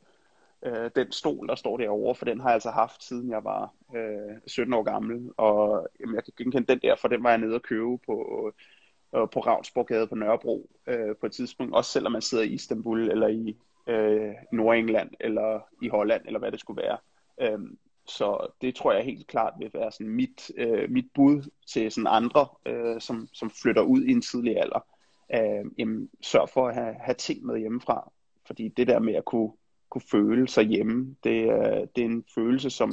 øh, 0.67 0.91
den 0.97 1.13
stol, 1.13 1.49
der 1.49 1.55
står 1.55 1.77
derovre, 1.77 2.15
for 2.15 2.25
den 2.25 2.41
har 2.41 2.49
jeg 2.49 2.55
altså 2.55 2.71
haft, 2.71 3.05
siden 3.05 3.31
jeg 3.31 3.45
var 3.45 3.75
øh, 3.97 4.37
17 4.47 4.75
år 4.75 4.83
gammel, 4.83 5.31
og 5.37 5.89
jamen, 6.01 6.15
jeg 6.15 6.25
kan 6.25 6.33
genkende 6.37 6.67
den 6.67 6.81
der, 6.83 6.97
for 6.97 7.09
den 7.09 7.23
var 7.23 7.31
jeg 7.31 7.39
nede 7.39 7.55
og 7.55 7.63
købe 7.63 7.99
på 8.07 8.47
øh, 8.47 8.53
Øh, 9.17 9.29
på 9.33 9.41
Ravnsborgade 9.41 10.07
på 10.07 10.15
Nørrebro 10.15 10.71
øh, 10.87 11.17
på 11.21 11.27
et 11.27 11.33
tidspunkt, 11.33 11.75
også 11.75 11.91
selvom 11.91 12.13
man 12.13 12.23
sidder 12.23 12.45
i 12.45 12.49
Istanbul 12.49 13.11
eller 13.11 13.29
i 13.29 13.57
øh, 13.87 14.35
Nordengland 14.53 15.11
eller 15.21 15.61
i 15.83 15.89
Holland 15.89 16.23
eller 16.27 16.39
hvad 16.39 16.53
det 16.53 16.61
skulle 16.61 16.83
være. 16.83 16.99
Øhm, 17.41 17.79
så 18.07 18.47
det 18.61 18.75
tror 18.75 18.93
jeg 18.93 19.05
helt 19.05 19.27
klart 19.27 19.55
vil 19.59 19.71
være 19.75 19.93
sådan 19.93 20.09
mit, 20.09 20.51
øh, 20.57 20.91
mit 20.91 21.07
bud 21.15 21.51
til 21.67 21.93
sådan 21.93 22.07
andre, 22.11 22.47
øh, 22.67 23.01
som, 23.01 23.29
som 23.33 23.51
flytter 23.51 23.83
ud 23.83 24.03
i 24.03 24.11
en 24.11 24.23
tidlig 24.23 24.59
alder. 24.59 24.87
Øh, 25.35 25.71
jamen, 25.79 26.11
sørg 26.23 26.49
for 26.49 26.69
at 26.69 26.75
have, 26.75 26.95
have 27.01 27.15
ting 27.15 27.47
med 27.47 27.59
hjemmefra, 27.59 28.13
fordi 28.47 28.69
det 28.69 28.87
der 28.87 28.99
med 28.99 29.15
at 29.15 29.25
kunne, 29.25 29.53
kunne 29.91 30.03
føle 30.11 30.49
sig 30.49 30.65
hjemme, 30.65 31.17
det, 31.25 31.43
øh, 31.53 31.87
det 31.97 32.03
er 32.03 32.07
en 32.07 32.25
følelse, 32.35 32.71
som, 32.71 32.93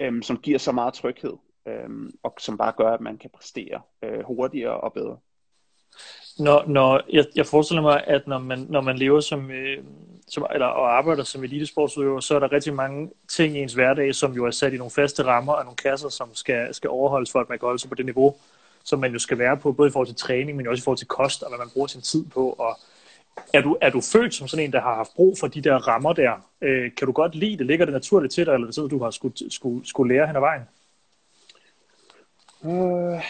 øh, 0.00 0.22
som 0.22 0.36
giver 0.36 0.58
så 0.58 0.72
meget 0.72 0.94
tryghed 0.94 1.36
øh, 1.68 2.10
og 2.22 2.34
som 2.38 2.58
bare 2.58 2.72
gør, 2.76 2.90
at 2.90 3.00
man 3.00 3.18
kan 3.18 3.30
præstere 3.34 3.80
øh, 4.02 4.24
hurtigere 4.24 4.80
og 4.80 4.92
bedre. 4.92 5.16
Når, 6.38 6.64
når, 6.66 7.00
jeg, 7.12 7.24
jeg 7.36 7.46
forestiller 7.46 7.82
mig, 7.82 8.04
at 8.06 8.26
når 8.26 8.38
man, 8.38 8.66
når 8.68 8.80
man 8.80 8.98
lever 8.98 9.20
som, 9.20 9.50
øh, 9.50 9.84
som, 10.28 10.46
eller, 10.52 10.66
og 10.66 10.96
arbejder 10.98 11.22
som 11.22 11.44
elitesportsudøver, 11.44 12.20
så 12.20 12.34
er 12.34 12.38
der 12.38 12.52
rigtig 12.52 12.74
mange 12.74 13.10
ting 13.28 13.56
i 13.56 13.62
ens 13.62 13.74
hverdag, 13.74 14.14
som 14.14 14.32
jo 14.32 14.46
er 14.46 14.50
sat 14.50 14.72
i 14.72 14.76
nogle 14.76 14.90
faste 14.90 15.24
rammer 15.24 15.52
og 15.52 15.64
nogle 15.64 15.76
kasser, 15.76 16.08
som 16.08 16.34
skal, 16.34 16.74
skal 16.74 16.90
overholdes 16.90 17.32
for, 17.32 17.40
at 17.40 17.48
man 17.48 17.58
kan 17.58 17.66
holde 17.66 17.78
sig 17.78 17.88
på 17.88 17.94
det 17.94 18.04
niveau, 18.04 18.36
som 18.84 18.98
man 18.98 19.12
jo 19.12 19.18
skal 19.18 19.38
være 19.38 19.56
på, 19.56 19.72
både 19.72 19.88
i 19.88 19.92
forhold 19.92 20.06
til 20.06 20.16
træning, 20.16 20.56
men 20.56 20.68
også 20.68 20.80
i 20.80 20.84
forhold 20.84 20.98
til 20.98 21.06
kost, 21.06 21.42
og 21.42 21.48
hvad 21.48 21.58
man 21.58 21.70
bruger 21.72 21.86
sin 21.86 22.00
tid 22.00 22.24
på. 22.26 22.50
Og 22.50 22.78
er 23.54 23.60
du, 23.60 23.76
er 23.80 23.90
du 23.90 24.00
født 24.00 24.34
som 24.34 24.48
sådan 24.48 24.64
en, 24.64 24.72
der 24.72 24.80
har 24.80 24.94
haft 24.94 25.14
brug 25.16 25.36
for 25.40 25.46
de 25.46 25.60
der 25.60 25.74
rammer 25.88 26.12
der? 26.12 26.32
Øh, 26.60 26.94
kan 26.96 27.06
du 27.06 27.12
godt 27.12 27.34
lide 27.34 27.58
det? 27.58 27.66
Ligger 27.66 27.84
det 27.84 27.92
naturligt 27.94 28.32
til 28.34 28.46
dig, 28.46 28.52
eller 28.52 28.64
er 28.64 28.68
det 28.68 28.74
sådan, 28.74 28.90
du 28.90 29.02
har 29.02 29.10
skulle, 29.10 29.52
skulle, 29.52 29.88
skulle 29.88 30.14
lære 30.14 30.26
hen 30.26 30.36
ad 30.36 30.40
vejen? 30.40 30.62
Øh, 32.64 33.22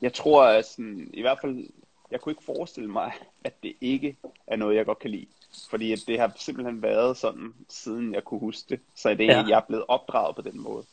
jeg 0.00 0.12
tror, 0.12 0.44
at 0.44 0.66
sådan, 0.66 1.10
i 1.12 1.20
hvert 1.20 1.38
fald, 1.40 1.66
jeg 2.10 2.20
kunne 2.20 2.32
ikke 2.32 2.44
forestille 2.44 2.90
mig, 2.90 3.12
at 3.44 3.62
det 3.62 3.74
ikke 3.80 4.16
er 4.46 4.56
noget, 4.56 4.76
jeg 4.76 4.86
godt 4.86 4.98
kan 4.98 5.10
lide. 5.10 5.26
Fordi 5.70 5.94
det 5.94 6.20
har 6.20 6.32
simpelthen 6.36 6.82
været 6.82 7.16
sådan, 7.16 7.54
siden 7.68 8.14
jeg 8.14 8.24
kunne 8.24 8.40
huske 8.40 8.66
det. 8.68 8.80
Så 8.94 9.14
det 9.14 9.30
er, 9.30 9.38
ja. 9.38 9.44
jeg 9.48 9.56
er 9.56 9.66
blevet 9.66 9.84
opdraget 9.88 10.36
på 10.36 10.42
den 10.42 10.60
måde. 10.60 10.84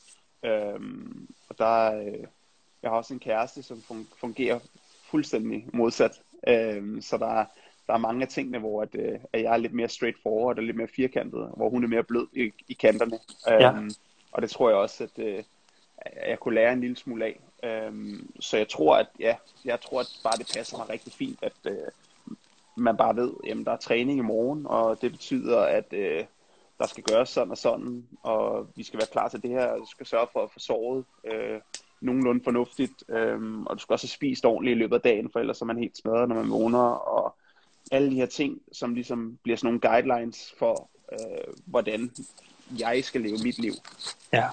Øhm, 0.43 1.27
og 1.49 1.57
der, 1.57 1.99
øh, 1.99 2.23
jeg 2.83 2.91
har 2.91 2.97
også 2.97 3.13
en 3.13 3.19
kæreste, 3.19 3.63
som 3.63 4.05
fungerer 4.19 4.59
fuldstændig 5.11 5.67
modsat. 5.73 6.21
Øhm, 6.47 7.01
så 7.01 7.17
der, 7.17 7.45
der 7.87 7.93
er 7.93 7.97
mange 7.97 8.21
af 8.21 8.27
tingene, 8.27 8.59
hvor 8.59 8.81
at, 8.81 8.95
øh, 8.95 9.19
at 9.33 9.43
jeg 9.43 9.53
er 9.53 9.57
lidt 9.57 9.73
mere 9.73 9.89
straightforward 9.89 10.57
og 10.57 10.63
lidt 10.63 10.77
mere 10.77 10.87
firkantet, 10.95 11.51
hvor 11.55 11.69
hun 11.69 11.83
er 11.83 11.87
mere 11.87 12.03
blød 12.03 12.27
i, 12.33 12.51
i 12.67 12.73
kanterne. 12.73 13.19
Ja. 13.47 13.71
Øhm, 13.71 13.91
og 14.31 14.41
det 14.41 14.49
tror 14.49 14.69
jeg 14.69 14.77
også, 14.77 15.03
at, 15.03 15.23
øh, 15.23 15.37
at 15.37 15.45
jeg 16.27 16.39
kunne 16.39 16.55
lære 16.55 16.73
en 16.73 16.81
lille 16.81 16.97
smule 16.97 17.25
af. 17.25 17.39
Øhm, 17.63 18.31
så 18.39 18.57
jeg 18.57 18.69
tror, 18.69 18.95
at 18.95 19.07
ja, 19.19 19.35
jeg 19.65 19.81
tror, 19.81 19.99
at 19.99 20.19
bare 20.23 20.37
det 20.37 20.51
passer 20.55 20.77
mig 20.77 20.89
rigtig 20.89 21.13
fint, 21.13 21.39
at 21.41 21.53
øh, 21.65 21.77
man 22.75 22.97
bare 22.97 23.15
ved, 23.15 23.33
at 23.49 23.57
der 23.65 23.71
er 23.71 23.77
træning 23.77 24.19
i 24.19 24.21
morgen, 24.21 24.65
og 24.65 25.01
det 25.01 25.11
betyder, 25.11 25.59
at 25.59 25.93
øh, 25.93 26.25
der 26.79 26.87
skal 26.87 27.03
gøres 27.03 27.29
sådan 27.29 27.51
og 27.51 27.57
sådan, 27.57 28.07
og 28.23 28.67
vi 28.75 28.83
skal 28.83 28.99
være 28.99 29.07
klar 29.11 29.27
til 29.29 29.41
det 29.41 29.49
her, 29.49 29.65
og 29.65 29.87
skal 29.87 30.05
sørge 30.05 30.27
for 30.33 30.43
at 30.43 30.51
få 30.51 30.59
sovet 30.59 31.05
øh, 31.25 31.59
nogenlunde 32.01 32.43
fornuftigt, 32.43 33.03
øh, 33.09 33.61
og 33.65 33.75
du 33.75 33.81
skal 33.81 33.93
også 33.93 34.07
have 34.07 34.09
spist 34.09 34.45
ordentligt 34.45 34.75
i 34.75 34.79
løbet 34.79 34.95
af 34.95 35.01
dagen, 35.01 35.29
for 35.31 35.39
ellers 35.39 35.61
er 35.61 35.65
man 35.65 35.77
helt 35.77 35.97
smadret, 35.97 36.29
når 36.29 36.35
man 36.35 36.49
vågner, 36.49 36.89
og 36.89 37.35
alle 37.91 38.09
de 38.09 38.15
her 38.15 38.25
ting, 38.25 38.61
som 38.71 38.93
ligesom 38.93 39.39
bliver 39.43 39.57
sådan 39.57 39.67
nogle 39.67 39.79
guidelines 39.79 40.53
for, 40.59 40.89
øh, 41.11 41.53
hvordan 41.65 42.11
jeg 42.79 43.03
skal 43.03 43.21
leve 43.21 43.37
mit 43.43 43.59
liv. 43.59 43.73
Ja. 44.33 44.49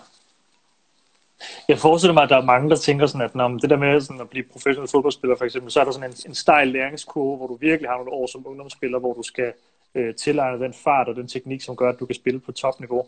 Jeg 1.68 1.79
forestiller 1.79 2.14
mig, 2.14 2.22
at 2.22 2.31
der 2.31 2.37
er 2.37 2.44
mange, 2.44 2.70
der 2.70 2.77
tænker 2.77 3.07
sådan, 3.07 3.25
at 3.25 3.35
når 3.35 3.49
det 3.49 3.70
der 3.70 3.77
med 3.77 4.01
sådan 4.01 4.20
at 4.20 4.29
blive 4.29 4.44
professionel 4.53 4.90
fodboldspiller 4.90 5.37
for 5.37 5.44
eksempel, 5.44 5.72
så 5.72 5.81
er 5.81 5.85
der 5.85 5.92
sådan 5.92 6.11
en, 6.11 6.16
en 6.27 6.35
stejl 6.35 6.68
læringskurve, 6.68 7.37
hvor 7.37 7.46
du 7.46 7.55
virkelig 7.55 7.90
har 7.90 7.96
nogle 7.96 8.12
år 8.12 8.27
som 8.27 8.46
ungdomsspiller, 8.46 8.99
hvor 8.99 9.14
du 9.14 9.22
skal 9.22 9.53
øh, 9.94 10.14
tilegne 10.14 10.64
den 10.64 10.75
fart 10.75 11.09
og 11.09 11.16
den 11.16 11.29
teknik, 11.29 11.62
som 11.62 11.77
gør, 11.77 11.88
at 11.88 12.01
du 12.01 12.07
kan 12.07 12.14
spille 12.14 12.40
på 12.40 12.53
topniveau. 12.53 13.07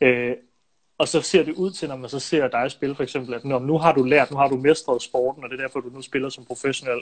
Øh, 0.00 0.36
og 0.98 1.08
så 1.08 1.20
ser 1.20 1.42
det 1.42 1.54
ud 1.54 1.70
til, 1.70 1.88
når 1.88 1.96
man 1.96 2.10
så 2.10 2.18
ser 2.18 2.48
dig 2.48 2.70
spille 2.70 2.94
for 2.94 3.02
eksempel, 3.02 3.34
at 3.34 3.44
når, 3.44 3.58
nu 3.58 3.78
har 3.78 3.92
du 3.92 4.02
lært, 4.02 4.30
nu 4.30 4.36
har 4.36 4.48
du 4.48 4.56
mestret 4.56 5.02
sporten, 5.02 5.44
og 5.44 5.50
det 5.50 5.58
er 5.60 5.62
derfor, 5.62 5.80
du 5.80 5.90
nu 5.94 6.02
spiller 6.02 6.28
som 6.28 6.44
professionel 6.44 7.00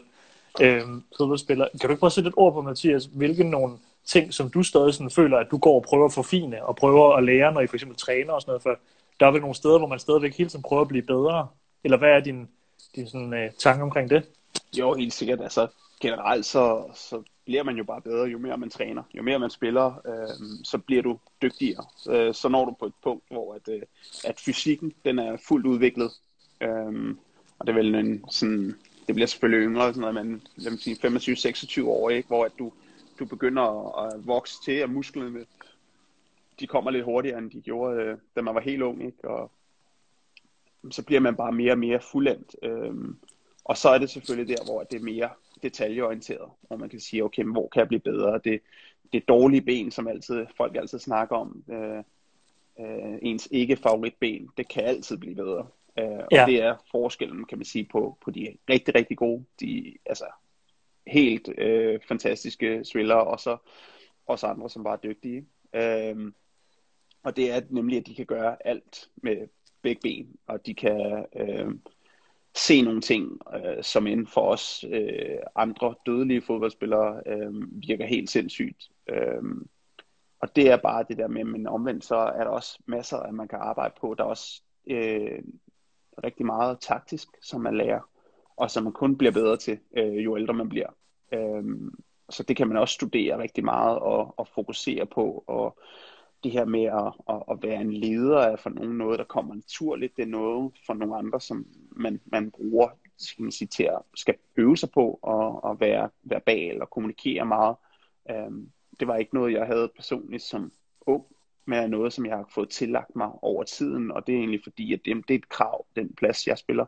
øh, 0.61 0.83
fodboldspiller. 1.17 1.69
Kan 1.81 1.89
du 1.89 1.93
ikke 1.93 2.01
prøve 2.01 2.09
at 2.09 2.13
sætte 2.13 2.29
et 2.29 2.35
ord 2.37 2.53
på, 2.53 2.63
Mathias, 2.63 3.05
hvilke 3.05 3.45
nogle 3.45 3.77
ting, 4.05 4.35
som 4.35 4.51
du 4.51 4.63
stadig 4.63 4.95
sådan 4.95 5.11
føler, 5.11 5.39
at 5.39 5.47
du 5.51 5.59
går 5.59 5.75
og 5.75 5.83
prøver 5.83 6.05
at 6.05 6.13
forfine, 6.13 6.65
og 6.65 6.77
prøver 6.77 7.15
at 7.15 7.25
lære, 7.25 7.53
når 7.53 7.61
I 7.61 7.67
for 7.67 7.77
eksempel 7.77 7.99
træner 7.99 8.33
og 8.33 8.43
sådan 8.43 8.51
noget, 8.51 8.63
for 8.63 8.79
der 9.21 9.27
er 9.27 9.31
vel 9.31 9.41
nogle 9.41 9.57
steder, 9.57 9.79
hvor 9.79 9.87
man 9.87 9.99
stadigvæk 9.99 10.37
hele 10.37 10.51
tiden 10.51 10.63
prøver 10.63 10.83
at 10.83 10.89
blive 10.89 11.03
bedre? 11.03 11.49
Eller 11.85 11.99
hvad 11.99 12.09
er 12.09 12.21
din, 12.21 12.49
din 12.97 13.09
sådan, 13.09 13.35
øh, 13.35 13.51
tanke 13.59 13.83
omkring 13.83 14.11
det? 14.11 14.29
Jo, 14.79 14.95
helt 14.95 15.13
sikkert. 15.13 15.41
Altså, 15.41 15.69
generelt 16.01 16.47
så, 16.47 16.85
så 16.95 17.23
bliver 17.45 17.63
man 17.63 17.77
jo 17.77 17.85
bare 17.85 18.01
bedre, 18.01 18.25
jo 18.25 18.39
mere 18.39 18.57
man 18.57 18.71
træner. 18.71 19.03
Jo 19.15 19.23
mere 19.23 19.39
man 19.39 19.51
spiller, 19.51 19.87
øh, 20.07 20.65
så 20.65 20.79
bliver 20.79 21.03
du 21.03 21.19
dygtigere. 21.43 21.85
Øh, 22.11 22.35
så 22.35 22.49
når 22.49 22.65
du 22.65 22.75
på 22.79 22.87
et 22.87 22.93
punkt, 23.03 23.25
hvor 23.31 23.55
at, 23.55 23.69
øh, 23.69 23.83
at 24.25 24.41
fysikken 24.41 24.93
den 25.05 25.19
er 25.19 25.37
fuldt 25.49 25.67
udviklet. 25.67 26.13
Øh, 26.61 27.17
og 27.59 27.67
det 27.67 27.73
er 27.73 27.77
vel 27.77 27.95
en 27.95 28.25
sådan, 28.31 28.77
det 29.07 29.15
bliver 29.15 29.27
selvfølgelig 29.27 29.67
yngre, 29.67 29.95
sådan 29.95 30.01
noget, 30.01 30.15
men 30.15 30.43
lad 30.57 30.71
mig 30.71 30.81
sige 30.81 31.83
25-26 31.83 31.89
år, 31.89 32.11
ikke? 32.11 32.29
hvor 32.29 32.45
at 32.45 32.53
du, 32.59 32.73
du 33.19 33.25
begynder 33.25 33.99
at 33.99 34.27
vokse 34.27 34.55
til, 34.65 34.83
og 34.83 34.91
musklerne 34.91 35.45
de 36.61 36.67
kommer 36.67 36.91
lidt 36.91 37.05
hurtigere, 37.05 37.39
end 37.39 37.51
de 37.51 37.61
gjorde, 37.61 38.03
øh, 38.03 38.19
da 38.37 38.43
man 38.43 38.55
var 38.55 38.61
helt 38.61 38.83
ung, 38.83 39.07
ikke? 39.07 39.29
Og 39.29 39.53
så 40.91 41.05
bliver 41.05 41.21
man 41.21 41.37
bare 41.37 41.53
mere 41.53 41.73
og 41.73 41.79
mere 41.79 42.01
fuldendt. 42.01 42.57
Øhm, 42.63 43.17
og 43.65 43.77
så 43.77 43.89
er 43.89 43.99
det 43.99 44.11
selvfølgelig 44.11 44.57
der, 44.57 44.65
hvor 44.65 44.83
det 44.83 44.99
er 44.99 45.05
mere 45.05 45.29
detaljeorienteret, 45.63 46.51
hvor 46.61 46.77
man 46.77 46.89
kan 46.89 47.01
sige, 47.01 47.25
okay, 47.25 47.43
men 47.43 47.53
hvor 47.53 47.69
kan 47.69 47.81
jeg 47.81 47.89
blive 47.89 48.01
bedre? 48.01 48.41
Det, 48.45 48.61
det 49.13 49.29
dårlige 49.29 49.61
ben, 49.61 49.91
som 49.91 50.09
altid, 50.09 50.47
folk 50.57 50.77
altid 50.77 50.99
snakker 50.99 51.37
om, 51.37 51.65
øh, 51.71 52.03
øh, 52.81 53.19
ens 53.23 53.49
ikke 53.51 53.77
favoritben, 53.77 54.51
det 54.57 54.69
kan 54.69 54.85
altid 54.85 55.17
blive 55.17 55.35
bedre. 55.35 55.67
Øh, 55.99 56.19
og 56.19 56.29
ja. 56.33 56.45
det 56.47 56.63
er 56.63 56.77
forskellen, 56.91 57.45
kan 57.45 57.59
man 57.59 57.65
sige, 57.65 57.89
på, 57.93 58.19
på 58.25 58.31
de 58.31 58.57
rigtig, 58.71 58.95
rigtig 58.95 59.17
gode, 59.17 59.45
de 59.61 59.95
altså 60.07 60.25
helt 61.07 61.49
øh, 61.59 62.01
fantastiske 62.09 62.85
thriller, 62.85 63.15
og 63.15 63.41
så 63.41 63.57
også 64.27 64.47
andre, 64.47 64.71
som 64.71 64.85
bare 64.85 64.95
er 64.95 65.13
dygtige. 65.13 65.47
Øh, 65.75 66.33
og 67.27 67.37
det 67.37 67.53
er 67.53 67.61
nemlig, 67.71 67.99
at 67.99 68.07
de 68.07 68.15
kan 68.15 68.27
gøre 68.27 68.67
alt 68.67 69.09
med 69.17 69.49
begge 69.83 70.01
ben, 70.03 70.37
og 70.47 70.67
de 70.67 70.75
kan 70.75 71.27
øh, 71.37 71.75
se 72.55 72.83
nogle 72.83 73.01
ting, 73.01 73.41
øh, 73.55 73.83
som 73.83 74.07
inden 74.07 74.27
for 74.27 74.41
os 74.41 74.85
øh, 74.91 75.39
andre 75.55 75.95
dødelige 76.07 76.43
fodboldspillere 76.43 77.23
øh, 77.27 77.53
virker 77.89 78.07
helt 78.07 78.31
sindssygt. 78.31 78.89
Øh, 79.09 79.43
og 80.41 80.57
det 80.57 80.71
er 80.71 80.77
bare 80.77 81.05
det 81.09 81.19
der 81.19 81.29
med, 81.29 81.45
men 81.45 81.67
omvendt 81.67 82.05
så 82.05 82.17
er 82.17 82.45
der 82.45 82.51
også 82.51 82.79
masser, 82.87 83.17
at 83.17 83.35
man 83.35 83.49
kan 83.49 83.59
arbejde 83.59 83.95
på. 84.01 84.15
Der 84.19 84.25
er 84.25 84.29
også 84.29 84.63
øh, 84.87 85.43
rigtig 86.25 86.47
meget 86.47 86.79
taktisk, 86.81 87.29
som 87.43 87.61
man 87.61 87.77
lærer, 87.77 88.11
og 88.57 88.71
som 88.71 88.85
man 88.85 88.93
kun 88.93 89.19
bliver 89.19 89.33
bedre 89.33 89.57
til, 89.57 89.79
øh, 89.97 90.25
jo 90.25 90.37
ældre 90.37 90.55
man 90.55 90.69
bliver. 90.69 90.89
Øh, 91.33 91.65
så 92.31 92.43
det 92.43 92.57
kan 92.57 92.69
man 92.69 92.77
også 92.77 92.95
studere 92.95 93.39
rigtig 93.39 93.65
meget 93.65 93.99
og, 93.99 94.35
og 94.37 94.49
fokusere 94.49 95.07
på, 95.07 95.45
og 95.47 95.79
det 96.45 96.53
her 96.53 96.65
med 96.65 96.85
at, 96.85 97.13
at, 97.29 97.43
at 97.51 97.63
være 97.63 97.81
en 97.81 97.93
leder 97.93 98.39
er 98.39 98.57
for 98.57 98.71
nogen 98.71 98.99
noget, 98.99 99.19
der 99.19 99.25
kommer 99.25 99.55
naturligt. 99.55 100.17
Det 100.17 100.23
er 100.23 100.27
noget 100.27 100.73
for 100.87 100.95
nogle 100.95 101.17
andre, 101.17 101.41
som 101.41 101.67
man, 101.91 102.21
man 102.27 102.51
bruger 102.51 102.89
skal 103.19 103.43
man 103.43 103.53
sige, 103.53 103.69
til 103.69 103.83
at 103.83 103.99
skal 104.15 104.35
øve 104.57 104.77
sig 104.77 104.91
på 104.91 105.19
og, 105.23 105.65
og 105.65 105.81
være 105.81 106.11
verbal 106.23 106.83
og 106.83 106.91
kommunikere 106.91 107.47
meget. 107.47 107.77
Øhm, 108.31 108.71
det 109.01 109.09
var 109.09 109.17
ikke 109.17 109.35
noget, 109.35 109.53
jeg 109.53 109.67
havde 109.67 109.93
personligt 109.97 110.43
som 110.43 110.73
ung, 111.01 111.25
men 111.65 111.79
er 111.79 111.87
noget, 111.87 112.13
som 112.13 112.27
jeg 112.27 112.37
har 112.37 112.51
fået 112.55 112.71
tillagt 112.71 113.17
mig 113.17 113.31
over 113.43 113.63
tiden, 113.63 114.11
og 114.11 114.27
det 114.27 114.35
er 114.35 114.39
egentlig 114.39 114.63
fordi, 114.63 114.93
at 114.93 115.01
det, 115.05 115.29
det 115.29 115.35
er 115.35 115.39
et 115.39 115.49
krav, 115.49 115.87
den 115.97 116.15
plads, 116.15 116.47
jeg 116.47 116.59
spiller 116.59 116.87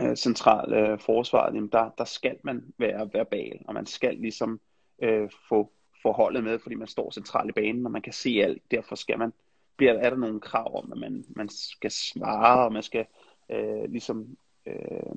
øh, 0.00 0.16
central 0.16 0.72
øh, 0.72 0.98
forsvaret, 0.98 1.54
jamen 1.54 1.70
der, 1.72 1.90
der 1.98 2.04
skal 2.04 2.36
man 2.42 2.74
være 2.78 3.10
verbal, 3.12 3.60
og 3.68 3.74
man 3.74 3.86
skal 3.86 4.16
ligesom 4.16 4.60
øh, 5.02 5.30
få 5.48 5.72
få 6.06 6.12
holdet 6.12 6.44
med, 6.44 6.58
fordi 6.58 6.74
man 6.74 6.88
står 6.88 7.10
centralt 7.10 7.50
i 7.50 7.52
banen, 7.52 7.86
og 7.86 7.92
man 7.92 8.02
kan 8.02 8.12
se 8.12 8.30
alt. 8.42 8.62
Derfor 8.70 8.94
skal 8.94 9.18
man, 9.18 9.32
bliver, 9.76 9.92
er 9.92 10.10
der 10.10 10.16
nogle 10.16 10.40
krav 10.40 10.78
om, 10.78 10.92
at 10.92 10.98
man, 10.98 11.24
man 11.28 11.48
skal 11.48 11.90
svare, 11.90 12.64
og 12.64 12.72
man 12.72 12.82
skal 12.82 13.06
øh, 13.50 13.90
ligesom 13.90 14.36
øh, 14.66 15.16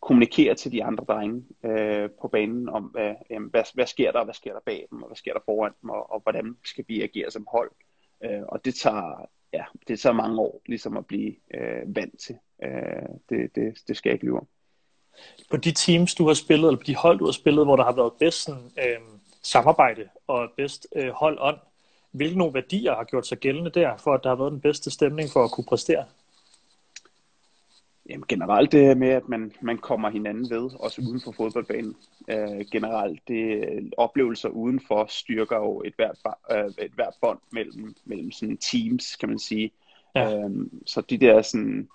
kommunikere 0.00 0.54
til 0.54 0.72
de 0.72 0.84
andre 0.84 1.04
drenge 1.04 1.44
øh, 1.64 2.10
på 2.20 2.28
banen 2.28 2.68
om, 2.68 2.82
hvad, 2.82 3.14
øh, 3.30 3.42
hvad, 3.50 3.64
hvad 3.74 3.86
sker 3.86 4.12
der, 4.12 4.24
hvad 4.24 4.34
sker 4.34 4.52
der 4.52 4.60
bag 4.66 4.86
dem, 4.90 5.02
og 5.02 5.08
hvad 5.08 5.16
sker 5.16 5.32
der 5.32 5.40
foran 5.44 5.72
dem, 5.82 5.90
og, 5.90 6.10
og 6.10 6.20
hvordan 6.20 6.56
skal 6.64 6.84
vi 6.88 7.02
agere 7.02 7.30
som 7.30 7.46
hold. 7.52 7.70
Øh, 8.24 8.42
og 8.48 8.64
det 8.64 8.74
tager, 8.74 9.28
ja, 9.52 9.64
det 9.88 10.00
tager 10.00 10.14
mange 10.14 10.40
år 10.40 10.62
ligesom 10.66 10.96
at 10.96 11.06
blive 11.06 11.34
øh, 11.54 11.96
vant 11.96 12.20
til. 12.20 12.38
Øh, 12.62 13.08
det, 13.28 13.54
det, 13.54 13.78
det 13.88 13.96
skal 13.96 14.10
jeg 14.10 14.14
ikke 14.14 14.26
lyve 14.26 14.40
om. 14.40 14.46
På 15.50 15.56
de 15.56 15.72
teams, 15.72 16.14
du 16.14 16.26
har 16.26 16.34
spillet, 16.34 16.68
eller 16.68 16.78
på 16.78 16.86
de 16.86 16.96
hold, 16.96 17.18
du 17.18 17.24
har 17.24 17.32
spillet, 17.32 17.66
hvor 17.66 17.76
der 17.76 17.84
har 17.84 17.96
været 17.96 18.12
bedst 18.18 18.42
sådan, 18.42 18.70
øh, 18.78 19.00
samarbejde 19.46 20.08
og 20.26 20.50
bedst 20.56 20.86
øh, 20.96 21.08
hold 21.08 21.38
on. 21.40 21.54
Hvilke 22.10 22.38
nogle 22.38 22.54
værdier 22.54 22.94
har 22.94 23.04
gjort 23.04 23.26
sig 23.26 23.38
gældende 23.38 23.70
der, 23.70 23.96
for 23.96 24.14
at 24.14 24.20
der 24.22 24.28
har 24.28 24.36
været 24.36 24.52
den 24.52 24.60
bedste 24.60 24.90
stemning 24.90 25.30
for 25.32 25.44
at 25.44 25.50
kunne 25.50 25.64
præstere? 25.64 26.04
Jamen, 28.08 28.24
generelt 28.28 28.72
det 28.72 28.98
med, 28.98 29.08
at 29.08 29.28
man, 29.28 29.52
man 29.60 29.78
kommer 29.78 30.10
hinanden 30.10 30.50
ved, 30.50 30.70
også 30.80 31.02
uden 31.08 31.20
for 31.20 31.32
fodboldbanen. 31.32 31.96
Øh, 32.28 32.66
generelt 32.72 33.20
det 33.28 33.64
oplevelser 33.96 34.48
udenfor 34.48 35.06
styrker 35.08 35.56
jo 35.56 35.82
et 35.84 35.94
hvert, 35.96 36.18
øh, 36.50 36.84
et 36.84 36.92
hvert 36.92 37.14
bånd 37.20 37.38
mellem, 37.50 37.94
mellem 38.04 38.32
sådan 38.32 38.56
teams, 38.56 39.16
kan 39.16 39.28
man 39.28 39.38
sige. 39.38 39.70
Ja. 40.14 40.38
Øh, 40.38 40.50
så 40.86 41.00
de 41.00 41.18
der 41.18 41.42
sådan, 41.42 41.88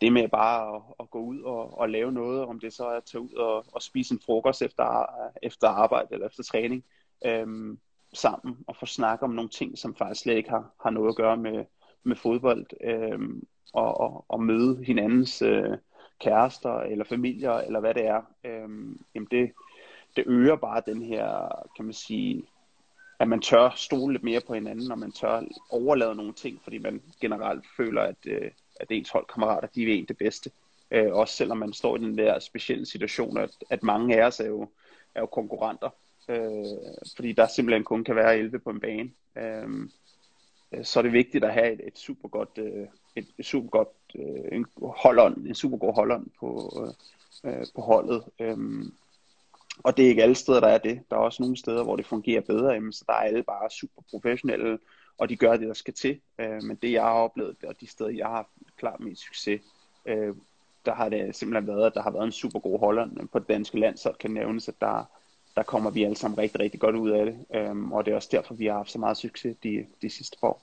det 0.00 0.12
med 0.12 0.28
bare 0.28 0.76
at, 0.76 0.82
at 1.00 1.10
gå 1.10 1.18
ud 1.18 1.40
og, 1.40 1.78
og 1.78 1.88
lave 1.88 2.12
noget, 2.12 2.44
om 2.44 2.60
det 2.60 2.72
så 2.72 2.84
er 2.84 2.96
at 2.96 3.04
tage 3.04 3.20
ud 3.20 3.32
og, 3.32 3.64
og 3.72 3.82
spise 3.82 4.14
en 4.14 4.20
frokost 4.26 4.62
efter, 4.62 5.06
efter 5.42 5.68
arbejde 5.68 6.08
eller 6.10 6.26
efter 6.26 6.42
træning, 6.42 6.84
øhm, 7.26 7.78
sammen 8.12 8.56
og 8.66 8.76
få 8.76 8.86
snakket 8.86 9.22
om 9.22 9.30
nogle 9.30 9.50
ting, 9.50 9.78
som 9.78 9.94
faktisk 9.94 10.22
slet 10.22 10.36
ikke 10.36 10.50
har, 10.50 10.74
har 10.82 10.90
noget 10.90 11.08
at 11.08 11.16
gøre 11.16 11.36
med, 11.36 11.64
med 12.02 12.16
fodbold, 12.16 12.66
øhm, 12.80 13.42
og, 13.72 14.00
og, 14.00 14.24
og 14.28 14.42
møde 14.42 14.84
hinandens 14.84 15.42
øh, 15.42 15.78
kærester 16.20 16.80
eller 16.80 17.04
familier, 17.04 17.52
eller 17.52 17.80
hvad 17.80 17.94
det 17.94 18.06
er, 18.06 18.22
øhm, 18.44 19.00
jamen 19.14 19.28
det, 19.30 19.52
det 20.16 20.24
øger 20.26 20.56
bare 20.56 20.82
den 20.86 21.02
her, 21.02 21.48
kan 21.76 21.84
man 21.84 21.94
sige, 21.94 22.42
at 23.18 23.28
man 23.28 23.40
tør 23.40 23.70
stole 23.76 24.12
lidt 24.12 24.22
mere 24.22 24.40
på 24.46 24.54
hinanden, 24.54 24.92
og 24.92 24.98
man 24.98 25.12
tør 25.12 25.42
overlade 25.70 26.14
nogle 26.14 26.32
ting, 26.32 26.60
fordi 26.62 26.78
man 26.78 27.02
generelt 27.20 27.64
føler, 27.76 28.02
at, 28.02 28.16
øh, 28.26 28.50
at 28.80 28.90
ens 28.90 29.10
holdkammerater, 29.10 29.68
de 29.68 29.82
er 29.82 29.94
en 29.94 30.04
det 30.04 30.18
bedste. 30.18 30.50
Øh, 30.90 31.12
også 31.12 31.34
selvom 31.34 31.58
man 31.58 31.72
står 31.72 31.96
i 31.96 32.00
den 32.00 32.18
der 32.18 32.38
specielle 32.38 32.86
situation, 32.86 33.38
at, 33.38 33.50
at 33.70 33.82
mange 33.82 34.20
af 34.20 34.26
os 34.26 34.40
er 34.40 34.46
jo, 34.46 34.68
er 35.14 35.20
jo 35.20 35.26
konkurrenter, 35.26 35.90
øh, 36.28 36.94
fordi 37.16 37.32
der 37.32 37.46
simpelthen 37.46 37.84
kun 37.84 38.04
kan 38.04 38.16
være 38.16 38.38
11 38.38 38.58
på 38.58 38.70
en 38.70 38.80
bane. 38.80 39.10
Øh, 39.36 39.88
så 40.82 41.00
er 41.00 41.02
det 41.02 41.12
vigtigt 41.12 41.44
at 41.44 41.52
have 41.52 41.72
et, 41.72 41.80
et 41.86 41.98
super 41.98 42.28
godt, 42.28 42.58
øh, 42.58 42.86
et, 43.16 43.26
et 43.38 43.46
super 43.46 43.68
godt 43.68 43.88
øh, 44.14 44.56
en 44.58 44.66
holdånd, 44.82 45.46
en 45.46 45.54
super 45.54 45.76
god 45.76 45.94
holdånd 45.94 46.26
på, 46.40 46.72
øh, 47.44 47.66
på 47.74 47.80
holdet. 47.80 48.24
Øh, 48.40 48.58
og 49.84 49.96
det 49.96 50.04
er 50.04 50.08
ikke 50.08 50.22
alle 50.22 50.34
steder, 50.34 50.60
der 50.60 50.68
er 50.68 50.78
det. 50.78 51.00
Der 51.10 51.16
er 51.16 51.20
også 51.20 51.42
nogle 51.42 51.56
steder, 51.56 51.84
hvor 51.84 51.96
det 51.96 52.06
fungerer 52.06 52.40
bedre, 52.40 52.72
jamen, 52.72 52.92
så 52.92 53.04
der 53.06 53.12
er 53.12 53.16
alle 53.16 53.42
bare 53.42 53.70
super 53.70 54.02
professionelle, 54.10 54.78
og 55.18 55.28
de 55.28 55.36
gør 55.36 55.56
det, 55.56 55.68
der 55.68 55.74
skal 55.74 55.94
til. 55.94 56.20
Øh, 56.38 56.62
men 56.62 56.78
det, 56.82 56.92
jeg 56.92 57.02
har 57.02 57.10
oplevet, 57.10 57.56
og 57.66 57.80
de 57.80 57.86
steder, 57.86 58.10
jeg 58.10 58.26
har 58.26 58.48
klart 58.76 59.00
mest 59.00 59.22
succes, 59.22 59.60
øh, 60.06 60.34
der 60.86 60.94
har 60.94 61.08
det 61.08 61.36
simpelthen 61.36 61.66
været, 61.66 61.86
at 61.86 61.94
der 61.94 62.02
har 62.02 62.10
været 62.10 62.24
en 62.24 62.32
super 62.32 62.58
god 62.58 62.78
holdånd 62.78 63.28
på 63.28 63.38
det 63.38 63.48
danske 63.48 63.80
land, 63.80 63.96
så 63.96 64.12
kan 64.20 64.30
nævnes, 64.30 64.68
at 64.68 64.74
der, 64.80 65.04
der 65.56 65.62
kommer 65.62 65.90
vi 65.90 66.04
alle 66.04 66.16
sammen 66.16 66.38
rigtig, 66.38 66.60
rigtig 66.60 66.80
godt 66.80 66.96
ud 66.96 67.10
af 67.10 67.26
det. 67.26 67.36
Øhm, 67.54 67.92
og 67.92 68.04
det 68.04 68.12
er 68.12 68.16
også 68.16 68.28
derfor, 68.32 68.54
vi 68.54 68.66
har 68.66 68.72
haft 68.72 68.90
så 68.90 68.98
meget 68.98 69.16
succes 69.16 69.56
de, 69.62 69.86
de 70.02 70.10
sidste 70.10 70.36
år. 70.42 70.62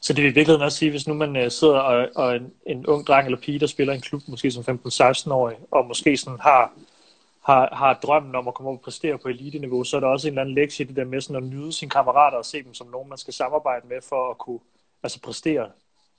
Så 0.00 0.12
det 0.12 0.24
vil 0.24 0.30
i 0.30 0.34
virkeligheden 0.34 0.62
også 0.62 0.78
sige, 0.78 0.90
hvis 0.90 1.08
nu 1.08 1.14
man 1.14 1.36
øh, 1.36 1.50
sidder 1.50 1.78
og, 1.78 2.08
og 2.14 2.36
en, 2.36 2.52
en 2.66 2.86
ung 2.86 3.06
dreng 3.06 3.26
eller 3.26 3.38
pige, 3.40 3.58
der 3.58 3.66
spiller 3.66 3.92
i 3.92 3.96
en 3.96 4.02
klub, 4.02 4.22
måske 4.28 4.50
som 4.50 4.78
15-16-årig, 4.86 5.56
og 5.70 5.86
måske 5.86 6.16
sådan 6.16 6.40
har, 6.40 6.72
har, 7.44 7.74
har 7.74 7.94
drømmen 8.02 8.34
om 8.34 8.48
at 8.48 8.54
komme 8.54 8.70
op 8.70 8.76
og 8.76 8.80
præstere 8.80 9.18
på 9.18 9.28
elite-niveau, 9.28 9.84
så 9.84 9.96
er 9.96 10.00
der 10.00 10.08
også 10.08 10.28
en 10.28 10.32
eller 10.32 10.42
anden 10.42 10.54
lektie 10.54 10.84
i 10.84 10.88
det 10.88 10.96
der 10.96 11.04
med 11.04 11.20
sådan 11.20 11.44
at 11.44 11.50
nyde 11.50 11.72
sine 11.72 11.90
kammerater 11.90 12.38
og 12.38 12.44
se 12.44 12.62
dem 12.62 12.74
som 12.74 12.86
nogen, 12.86 13.08
man 13.08 13.18
skal 13.18 13.34
samarbejde 13.34 13.86
med 13.88 14.00
for 14.08 14.30
at 14.30 14.38
kunne 14.38 14.60
altså 15.02 15.20
præstere 15.20 15.70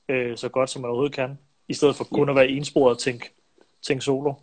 øh, 0.10 0.38
så 0.38 0.50
godt, 0.50 0.70
som 0.70 0.82
man 0.82 0.90
overhovedet 0.90 1.16
kan 1.16 1.38
i 1.68 1.74
stedet 1.74 1.96
for 1.96 2.04
kun 2.04 2.30
at 2.30 2.36
være 2.36 2.50
ensporet 2.50 2.92
og 2.92 3.00
tænke, 3.00 3.30
tænke 3.82 4.04
solo. 4.04 4.34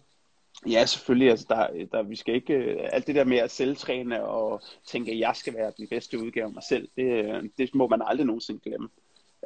Ja, 0.66 0.86
selvfølgelig. 0.86 1.30
Altså, 1.30 1.46
der, 1.48 1.86
der, 1.92 2.02
vi 2.02 2.16
skal 2.16 2.34
ikke, 2.34 2.54
øh, 2.54 2.88
alt 2.92 3.06
det 3.06 3.14
der 3.14 3.24
med 3.24 3.38
at 3.38 3.50
selvtræne 3.50 4.24
og 4.24 4.62
tænke, 4.86 5.12
at 5.12 5.18
jeg 5.18 5.36
skal 5.36 5.54
være 5.54 5.72
den 5.76 5.88
bedste 5.88 6.18
udgave 6.18 6.46
af 6.46 6.52
mig 6.52 6.62
selv, 6.68 6.88
det, 6.96 7.50
det 7.58 7.74
må 7.74 7.86
man 7.88 8.02
aldrig 8.06 8.26
nogensinde 8.26 8.60
glemme. 8.60 8.88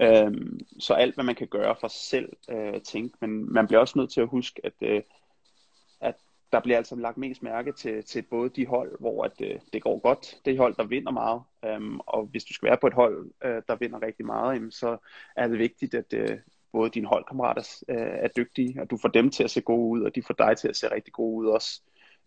Øhm, 0.03 0.61
så 0.79 0.95
alt, 0.95 1.15
hvad 1.15 1.25
man 1.25 1.35
kan 1.35 1.47
gøre 1.47 1.77
for 1.81 1.89
sig 1.89 2.01
selv, 2.01 2.33
øh, 2.49 2.81
tænke. 2.81 3.17
Men 3.21 3.53
man 3.53 3.67
bliver 3.67 3.81
også 3.81 3.99
nødt 3.99 4.13
til 4.13 4.21
at 4.21 4.29
huske, 4.29 4.61
at, 4.65 4.73
øh, 4.81 5.03
at 6.01 6.15
der 6.55 6.61
bliver 6.61 6.77
altså 6.77 6.97
lagt 6.97 7.17
mest 7.17 7.43
mærke 7.43 7.73
til, 7.73 8.05
til 8.05 8.23
både 8.23 8.49
de 8.49 8.67
hold, 8.67 9.01
hvor 9.01 9.25
at, 9.25 9.41
øh, 9.41 9.61
det 9.73 9.83
går 9.83 9.99
godt, 9.99 10.37
det 10.45 10.59
hold, 10.59 10.75
der 10.75 10.85
vinder 10.85 11.13
meget. 11.13 11.43
Øhm, 11.65 12.01
og 12.01 12.27
hvis 12.27 12.45
du 12.45 12.55
skal 12.55 12.69
være 12.69 12.79
på 12.81 12.87
et 12.87 12.95
hold, 12.95 13.31
øh, 13.45 13.63
der 13.69 13.77
vinder 13.77 14.03
rigtig 14.03 14.27
meget, 14.27 14.55
jamen, 14.55 14.71
så 14.71 14.97
er 15.37 15.49
det 15.49 15.59
vigtigt, 15.59 15.95
at, 15.95 16.13
øh, 16.15 16.39
både 16.73 16.91
dine 16.91 17.07
holdkammerater 17.07 17.83
øh, 17.89 17.97
er 17.97 18.29
dygtige, 18.37 18.81
og 18.83 18.91
du 18.91 18.97
får 18.97 19.09
dem 19.09 19.31
til 19.31 19.45
at 19.45 19.51
se 19.51 19.61
gode 19.61 19.91
ud, 19.91 20.03
og 20.03 20.15
de 20.15 20.23
får 20.23 20.35
dig 20.35 20.57
til 20.57 20.69
at 20.69 20.77
se 20.77 20.95
rigtig 20.95 21.13
gode 21.13 21.37
ud 21.37 21.47
også. 21.47 21.83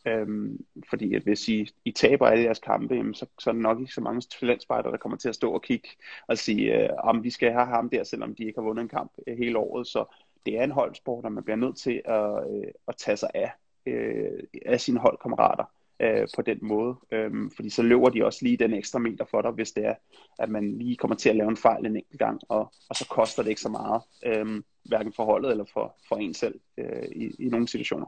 Øhm, 0.08 0.66
fordi 0.90 1.16
at 1.16 1.24
hvis 1.24 1.48
I, 1.50 1.70
I 1.86 1.92
taber 1.92 2.28
alle 2.28 2.44
jeres 2.44 2.60
kampe, 2.60 2.96
jamen, 2.96 3.14
så, 3.14 3.26
så 3.40 3.50
er 3.50 3.54
der 3.54 3.62
nok 3.62 3.80
ikke 3.80 3.94
så 3.94 4.02
mange 4.02 4.22
talentspejder, 4.22 4.90
der 4.90 4.98
kommer 4.98 5.18
til 5.18 5.30
at 5.30 5.36
stå 5.36 5.52
og 5.52 5.62
kigge 5.62 5.90
og 6.28 6.38
sige, 6.38 6.84
øh, 6.84 6.90
om 7.04 7.24
vi 7.24 7.30
skal 7.30 7.52
have 7.52 7.66
ham 7.66 7.90
der, 7.90 8.04
selvom 8.04 8.36
de 8.36 8.44
ikke 8.44 8.60
har 8.60 8.68
vundet 8.68 8.82
en 8.82 8.90
kamp 8.90 9.12
øh, 9.28 9.38
hele 9.38 9.58
året. 9.58 9.88
Så 9.88 10.06
det 10.46 10.60
er 10.60 10.64
en 10.64 10.72
holdsport, 10.72 11.26
og 11.26 11.32
man 11.32 11.44
bliver 11.44 11.58
nødt 11.58 11.78
til 11.78 12.02
at, 12.06 12.32
øh, 12.52 12.72
at 12.88 12.96
tage 12.98 13.18
sig 13.18 13.30
af, 13.34 13.52
øh, 13.88 14.44
af 14.66 14.82
sine 14.82 15.00
holdkammerater 15.00 15.64
øh, 16.00 16.28
på 16.36 16.42
den 16.42 16.58
måde. 16.62 16.96
Øhm, 17.12 17.52
fordi 17.52 17.70
så 17.70 17.82
løber 17.82 18.10
de 18.10 18.26
også 18.26 18.40
lige 18.42 18.58
den 18.58 18.74
ekstra 18.74 19.00
meter 19.00 19.26
for 19.26 19.42
dig, 19.42 19.52
hvis 19.52 19.72
det 19.72 19.86
er, 19.86 19.96
at 20.40 20.50
man 20.50 20.78
lige 20.78 20.96
kommer 20.96 21.16
til 21.16 21.30
at 21.30 21.36
lave 21.36 21.50
en 21.50 21.58
fejl 21.58 21.86
en 21.86 21.96
enkelt 21.96 22.20
gang, 22.20 22.42
og, 22.50 22.72
og 22.90 22.96
så 22.96 23.08
koster 23.08 23.44
det 23.44 23.50
ikke 23.50 23.62
så 23.62 23.70
meget, 23.70 24.02
øh, 24.26 24.62
hverken 24.86 25.14
for 25.14 25.26
holdet 25.26 25.52
eller 25.52 25.66
for, 25.74 25.96
for 26.08 26.16
en 26.16 26.34
selv 26.34 26.60
øh, 26.78 27.08
i, 27.16 27.32
i 27.40 27.50
nogle 27.50 27.68
situationer. 27.68 28.08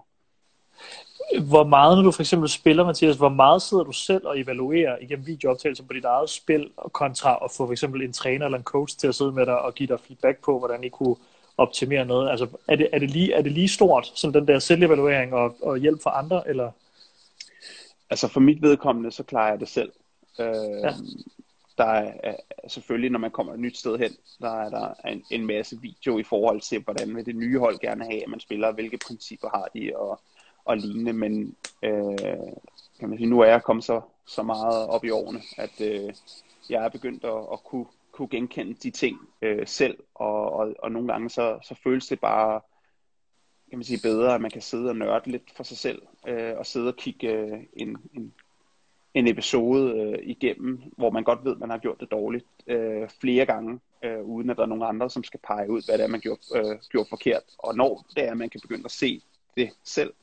Hvor 1.50 1.63
meget, 1.63 1.98
når 1.98 2.04
du 2.04 2.12
for 2.12 2.22
eksempel 2.22 2.50
spiller, 2.50 2.86
Mathias, 2.86 3.18
hvor 3.18 3.30
meget 3.30 3.62
sidder 3.62 3.84
du 3.84 3.92
selv 3.92 4.28
og 4.28 4.39
evaluerer 4.39 4.98
igennem 5.02 5.28
videooptagelser 5.28 5.84
på 5.84 5.94
dit 5.94 6.06
eget 6.06 6.30
spil, 6.30 6.70
og 6.78 6.94
kontra 6.94 7.39
at 7.46 7.52
få 7.52 7.65
for 7.65 7.72
eksempel 7.72 8.02
en 8.02 8.13
træner 8.13 8.46
eller 8.46 8.58
en 8.58 8.63
coach 8.63 8.98
til 8.98 9.08
at 9.08 9.15
sidde 9.15 9.32
med 9.32 9.46
dig 9.46 9.62
og 9.62 9.76
give 9.76 9.88
dig 9.88 10.00
feedback 10.00 10.44
på, 10.44 10.60
hvordan 10.60 10.84
I 10.84 10.89
kunne 10.89 11.15
optimere 11.60 12.06
noget? 12.06 12.30
Altså, 12.30 12.48
er 12.67 12.76
det, 12.76 12.89
er 12.93 13.00
det, 13.00 13.12
lige, 13.12 13.34
er 13.34 13.41
det 13.41 13.52
lige 13.52 13.69
stort, 13.69 14.12
som 14.15 14.34
den 14.34 14.48
der 14.48 14.60
selvevaluering 14.60 15.34
og, 15.34 15.56
og 15.62 15.78
hjælp 15.78 16.04
for 16.04 16.10
andre, 16.10 16.48
eller 16.48 16.72
Altså 18.10 18.28
for 18.28 18.39
mit 18.39 18.62
vedkommende, 18.62 19.12
så 19.12 19.24
klarer 19.24 19.50
jeg 19.50 19.60
det 19.60 19.67
selv. 19.67 19.91
Øh, 20.39 20.82
ja. 20.84 20.93
Der 21.78 21.86
er 21.86 22.36
selvfølgelig, 22.67 23.12
når 23.12 23.19
man 23.19 23.32
kommer 23.32 23.54
et 23.54 23.60
nyt 23.60 23.78
sted 23.78 23.98
hen, 23.98 24.12
der 24.41 24.62
er 24.62 24.69
der 24.69 25.10
en, 25.10 25.24
en 25.32 25.45
masse 25.45 25.82
video 25.82 26.17
i 26.17 26.24
forhold 26.24 26.62
til, 26.62 26.82
hvordan 26.82 27.15
vil 27.15 27.26
det 27.26 27.36
nye 27.36 27.60
hold 27.60 27.80
gerne 27.80 28.06
have, 28.06 28.24
at 28.24 28.30
man 28.30 28.39
spiller, 28.39 28.72
hvilke 28.72 29.00
principper 29.08 29.50
har 29.50 29.69
de 29.74 29.91
og, 29.95 30.19
og 30.65 30.78
lignende. 30.78 31.13
Men 31.13 31.56
øh, 31.84 32.17
kan 33.00 33.10
man 33.10 33.17
sige, 33.17 33.30
nu 33.30 33.39
er 33.39 33.45
jeg 33.45 33.63
kommet 33.63 33.86
så, 33.86 34.02
så 34.28 34.43
meget 34.43 34.88
op 34.88 35.04
i 35.04 35.10
årene, 35.10 35.41
at 35.58 35.82
øh, 35.82 36.13
jeg 36.69 36.86
er 36.86 36.89
begyndt 36.89 37.24
at, 37.24 37.43
at 37.54 37.63
kunne, 37.63 37.86
kunne 38.20 38.30
genkende 38.30 38.74
de 38.74 38.92
ting 38.92 39.18
øh, 39.42 39.68
selv, 39.68 39.98
og, 40.16 40.52
og, 40.54 40.76
og 40.80 40.92
nogle 40.92 41.12
gange 41.12 41.30
så, 41.30 41.60
så 41.64 41.76
føles 41.84 42.08
det 42.08 42.20
bare 42.20 42.62
kan 43.70 43.78
man 43.78 43.84
sige, 43.84 44.00
bedre, 44.04 44.36
at 44.36 44.42
man 44.42 44.52
kan 44.52 44.62
sidde 44.62 44.90
og 44.90 44.96
nørde 44.96 45.32
lidt 45.32 45.52
for 45.56 45.64
sig 45.64 45.78
selv, 45.78 46.02
øh, 46.28 46.58
og 46.58 46.66
sidde 46.66 46.88
og 46.88 46.96
kigge 46.96 47.32
øh, 47.32 47.60
en, 47.74 47.98
en, 48.14 48.34
en 49.14 49.28
episode 49.28 50.00
øh, 50.00 50.20
igennem, 50.22 50.82
hvor 50.98 51.10
man 51.10 51.24
godt 51.24 51.46
ved, 51.46 51.52
at 51.52 51.60
man 51.60 51.70
har 51.70 51.78
gjort 51.78 52.00
det 52.00 52.12
dårligt 52.12 52.46
øh, 52.68 53.10
flere 53.22 53.46
gange, 53.46 53.80
øh, 54.04 54.22
uden 54.24 54.50
at 54.50 54.58
der 54.58 54.64
er 54.64 54.68
nogen 54.68 54.84
andre, 54.84 55.10
som 55.10 55.24
skal 55.24 55.40
pege 55.48 55.70
ud, 55.70 55.82
hvad 55.88 55.98
det 55.98 56.04
er, 56.04 56.08
man 56.08 56.20
gjorde, 56.20 56.42
øh, 56.56 56.80
gjorde 56.90 57.10
forkert. 57.10 57.44
Og 57.58 57.76
når 57.76 58.06
det 58.16 58.24
er, 58.24 58.32
at 58.32 58.38
man 58.38 58.50
kan 58.50 58.62
begynde 58.62 58.86
at 58.86 58.92
se 58.92 59.22
det 59.58 59.70
selv, 59.84 60.14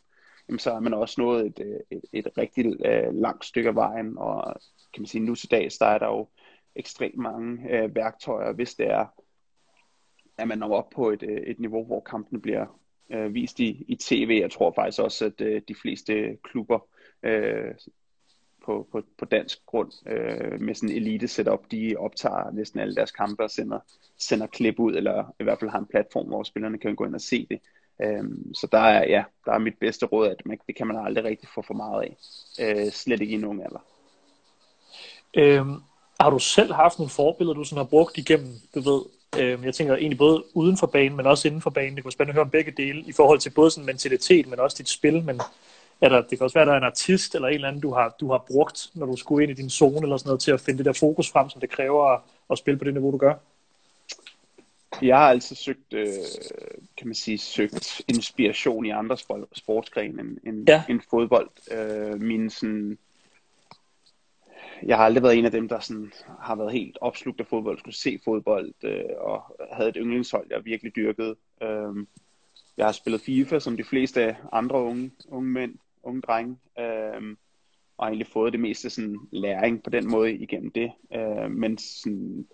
jamen, 0.49 0.59
så 0.59 0.71
er 0.71 0.81
man 0.81 0.95
også 0.95 1.21
nået 1.21 1.47
et, 1.47 1.59
øh, 1.59 1.81
et, 1.91 2.05
et 2.13 2.39
rigtig 2.39 2.87
øh, 2.87 3.15
langt 3.15 3.45
stykke 3.45 3.69
af 3.69 3.75
vejen, 3.75 4.19
og 4.19 4.55
kan 4.93 5.03
man 5.03 5.07
sige, 5.07 5.25
nu 5.25 5.35
til 5.35 5.51
dags, 5.51 5.79
der 5.79 5.87
er 5.87 5.99
der 5.99 6.07
jo 6.07 6.27
ekstremt 6.77 7.17
mange 7.17 7.71
øh, 7.71 7.95
værktøjer, 7.95 8.53
hvis 8.53 8.75
det 8.75 8.87
er, 8.87 9.07
at 10.39 10.49
man 10.49 10.59
når 10.59 10.75
op 10.75 10.91
på 10.91 11.11
et, 11.11 11.23
øh, 11.23 11.37
et 11.37 11.61
niveau, 11.61 11.85
hvor 11.85 12.01
kampene 12.01 12.41
bliver, 12.41 12.67
øh, 13.11 13.35
vist 13.35 13.61
i, 13.61 13.85
i 13.89 13.97
tv. 13.97 14.39
Jeg 14.41 14.51
tror 14.51 14.73
faktisk 14.77 15.03
også, 15.03 15.25
at 15.25 15.41
øh, 15.41 15.63
de 15.69 15.75
fleste 15.83 16.37
klubber 16.43 16.79
øh, 17.23 17.75
på, 18.65 18.89
på, 18.93 19.03
på 19.19 19.25
dansk 19.25 19.67
grund 19.67 19.93
øh, 20.07 20.61
med 20.61 20.75
sådan 20.75 20.89
en 20.89 20.97
elite 20.97 21.29
setup, 21.29 21.61
de 21.71 21.95
optager 21.99 22.51
næsten 22.51 22.81
alle 22.81 22.95
deres 22.95 23.11
kampe 23.11 23.43
og 23.43 23.51
sender, 23.51 23.79
sender 24.19 24.47
klip 24.47 24.79
ud, 24.79 24.95
eller 24.95 25.35
i 25.41 25.45
hvert 25.45 25.59
fald 25.61 25.71
har 25.71 25.79
en 25.79 25.87
platform, 25.87 26.27
hvor 26.27 26.43
spillerne 26.43 26.79
kan 26.79 26.97
gå 26.97 27.05
ind 27.05 27.15
og 27.15 27.21
se 27.21 27.47
det. 27.51 27.61
Øhm, 28.03 28.55
så 28.55 28.69
der 28.73 28.79
er, 28.79 29.09
ja, 29.09 29.25
der 29.45 29.53
er 29.53 29.59
mit 29.59 29.79
bedste 29.81 30.07
råd, 30.07 30.29
at 30.29 30.47
man, 30.47 30.59
det 30.67 30.77
kan 30.77 30.87
man 30.87 30.97
aldrig 30.97 31.25
rigtig 31.25 31.49
få 31.55 31.63
for 31.63 31.75
meget 31.75 32.03
af. 32.03 32.17
Øh, 32.61 32.93
slet 32.93 33.21
ikke 33.21 33.35
i 33.35 33.41
nogen 33.41 33.63
alder. 33.63 33.85
Øhm, 35.37 35.75
har 36.21 36.31
du 36.31 36.39
selv 36.39 36.73
haft 36.73 36.99
nogle 36.99 37.11
forbilleder, 37.11 37.55
du 37.55 37.65
sådan 37.65 37.77
har 37.77 37.85
brugt 37.85 38.19
igennem, 38.19 38.55
du 38.75 38.81
ved, 38.81 39.01
Øh, 39.39 39.65
jeg 39.65 39.75
tænker 39.75 39.97
egentlig 39.97 40.19
både 40.19 40.45
uden 40.55 40.77
for 40.77 40.87
banen, 40.87 41.17
men 41.17 41.27
også 41.27 41.49
inden 41.49 41.61
for 41.61 41.71
banen. 41.71 41.97
Det 41.97 42.03
kunne 42.03 42.09
være 42.09 42.13
spændende 42.13 42.31
at 42.31 42.35
høre 42.35 42.45
om 42.45 42.51
begge 42.51 42.71
dele, 42.71 43.01
i 43.07 43.13
forhold 43.13 43.39
til 43.39 43.51
både 43.51 43.71
sådan 43.71 43.87
mentalitet, 43.87 44.47
men 44.47 44.61
også 44.61 44.77
dit 44.79 44.89
spil. 44.89 45.25
Men 45.25 45.41
er 46.01 46.09
der, 46.09 46.21
det 46.23 46.39
kan 46.39 46.41
også 46.41 46.55
være, 46.55 46.63
at 46.63 46.67
der 46.67 46.73
er 46.73 46.79
en 46.79 46.85
artist 46.85 47.35
eller 47.35 47.49
en 47.49 47.55
eller 47.55 47.69
anden, 47.69 47.83
du 47.83 47.93
har, 47.95 48.17
du 48.21 48.31
har 48.31 48.45
brugt, 48.49 48.91
når 48.95 49.07
du 49.07 49.17
skulle 49.17 49.43
ind 49.43 49.59
i 49.59 49.63
din 49.63 49.71
zone 49.71 50.03
eller 50.03 50.17
sådan 50.17 50.29
noget, 50.29 50.41
til 50.41 50.51
at 50.51 50.61
finde 50.61 50.79
det 50.79 50.87
der 50.87 50.93
fokus 50.93 51.31
frem, 51.31 51.51
som 51.51 51.61
det 51.61 51.71
kræver 51.71 52.07
at, 52.15 52.21
at 52.51 52.59
spille 52.59 52.79
på 52.79 52.85
det 52.85 52.95
niveau, 52.95 53.11
du 53.11 53.17
gør? 53.17 53.35
Jeg 55.03 55.17
har 55.17 55.29
altid 55.29 55.57
søgt, 55.57 55.93
øh, 55.93 56.09
kan 56.97 57.07
man 57.07 57.15
sige, 57.15 57.39
søgt 57.39 58.03
inspiration 58.09 58.87
i 58.87 58.91
andre 58.91 59.17
sportsgrene 59.53 60.21
end, 60.21 60.39
end, 60.47 60.69
ja. 60.69 60.83
end 60.89 61.01
fodbold. 61.11 61.51
Øh, 61.71 62.21
mine 62.21 62.51
sådan, 62.51 62.99
jeg 64.83 64.97
har 64.97 65.05
aldrig 65.05 65.23
været 65.23 65.39
en 65.39 65.45
af 65.45 65.51
dem, 65.51 65.69
der 65.69 65.81
sådan, 65.81 66.13
har 66.41 66.55
været 66.55 66.73
helt 66.73 66.99
opslugt 67.01 67.41
af 67.41 67.47
fodbold, 67.47 67.79
skulle 67.79 67.95
se 67.95 68.21
fodbold, 68.25 68.73
øh, 68.85 69.05
og 69.19 69.43
havde 69.73 69.89
et 69.89 69.97
yndlingshold, 69.99 70.47
jeg 70.51 70.65
virkelig 70.65 70.97
dyrkede. 70.97 71.37
Øh, 71.63 72.07
jeg 72.77 72.87
har 72.87 72.93
spillet 72.93 73.21
FIFA, 73.21 73.59
som 73.59 73.77
de 73.77 73.85
fleste 73.85 74.37
andre 74.53 74.83
unge, 74.83 75.11
unge 75.29 75.49
mænd, 75.49 75.75
unge 76.03 76.21
drenge, 76.21 76.57
øh, 76.79 77.37
og 77.99 78.07
egentlig 78.07 78.27
fået 78.27 78.53
det 78.53 78.61
meste 78.61 78.91
sådan, 78.91 79.17
læring 79.33 79.83
på 79.83 79.91
den 79.91 80.11
måde 80.11 80.33
igennem 80.33 80.71
det. 80.71 80.93
Øh, 81.15 81.51
men 81.51 81.79
sådan, 81.79 82.47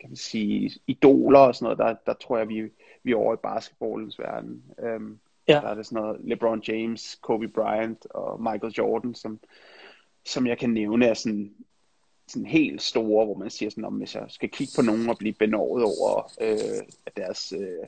kan 0.00 0.10
man 0.10 0.16
sige, 0.16 0.70
idoler 0.86 1.38
og 1.38 1.54
sådan 1.54 1.64
noget, 1.64 1.78
der, 1.78 2.12
der 2.12 2.18
tror 2.18 2.38
jeg, 2.38 2.48
vi, 2.48 2.70
vi 3.02 3.12
er 3.12 3.16
over 3.16 3.34
i 3.34 3.42
basketballens 3.42 4.18
verden. 4.18 4.64
Øh, 4.78 5.00
ja. 5.48 5.60
Der 5.60 5.68
er 5.68 5.74
det 5.74 5.86
sådan 5.86 6.02
noget 6.02 6.20
LeBron 6.24 6.62
James, 6.68 7.18
Kobe 7.22 7.48
Bryant 7.48 8.06
og 8.06 8.42
Michael 8.42 8.72
Jordan, 8.78 9.14
som, 9.14 9.40
som 10.24 10.46
jeg 10.46 10.58
kan 10.58 10.70
nævne 10.70 11.06
er 11.06 11.14
sådan, 11.14 11.54
sådan 12.26 12.46
helt 12.46 12.82
store, 12.82 13.24
hvor 13.24 13.34
man 13.34 13.50
siger 13.50 13.70
sådan, 13.70 13.84
om 13.84 13.94
hvis 13.94 14.14
jeg 14.14 14.24
skal 14.28 14.48
kigge 14.48 14.72
på 14.76 14.82
nogen 14.82 15.08
og 15.08 15.18
blive 15.18 15.34
benådet 15.34 15.84
over 15.84 16.32
øh, 16.40 16.86
deres, 17.16 17.52
øh, 17.52 17.86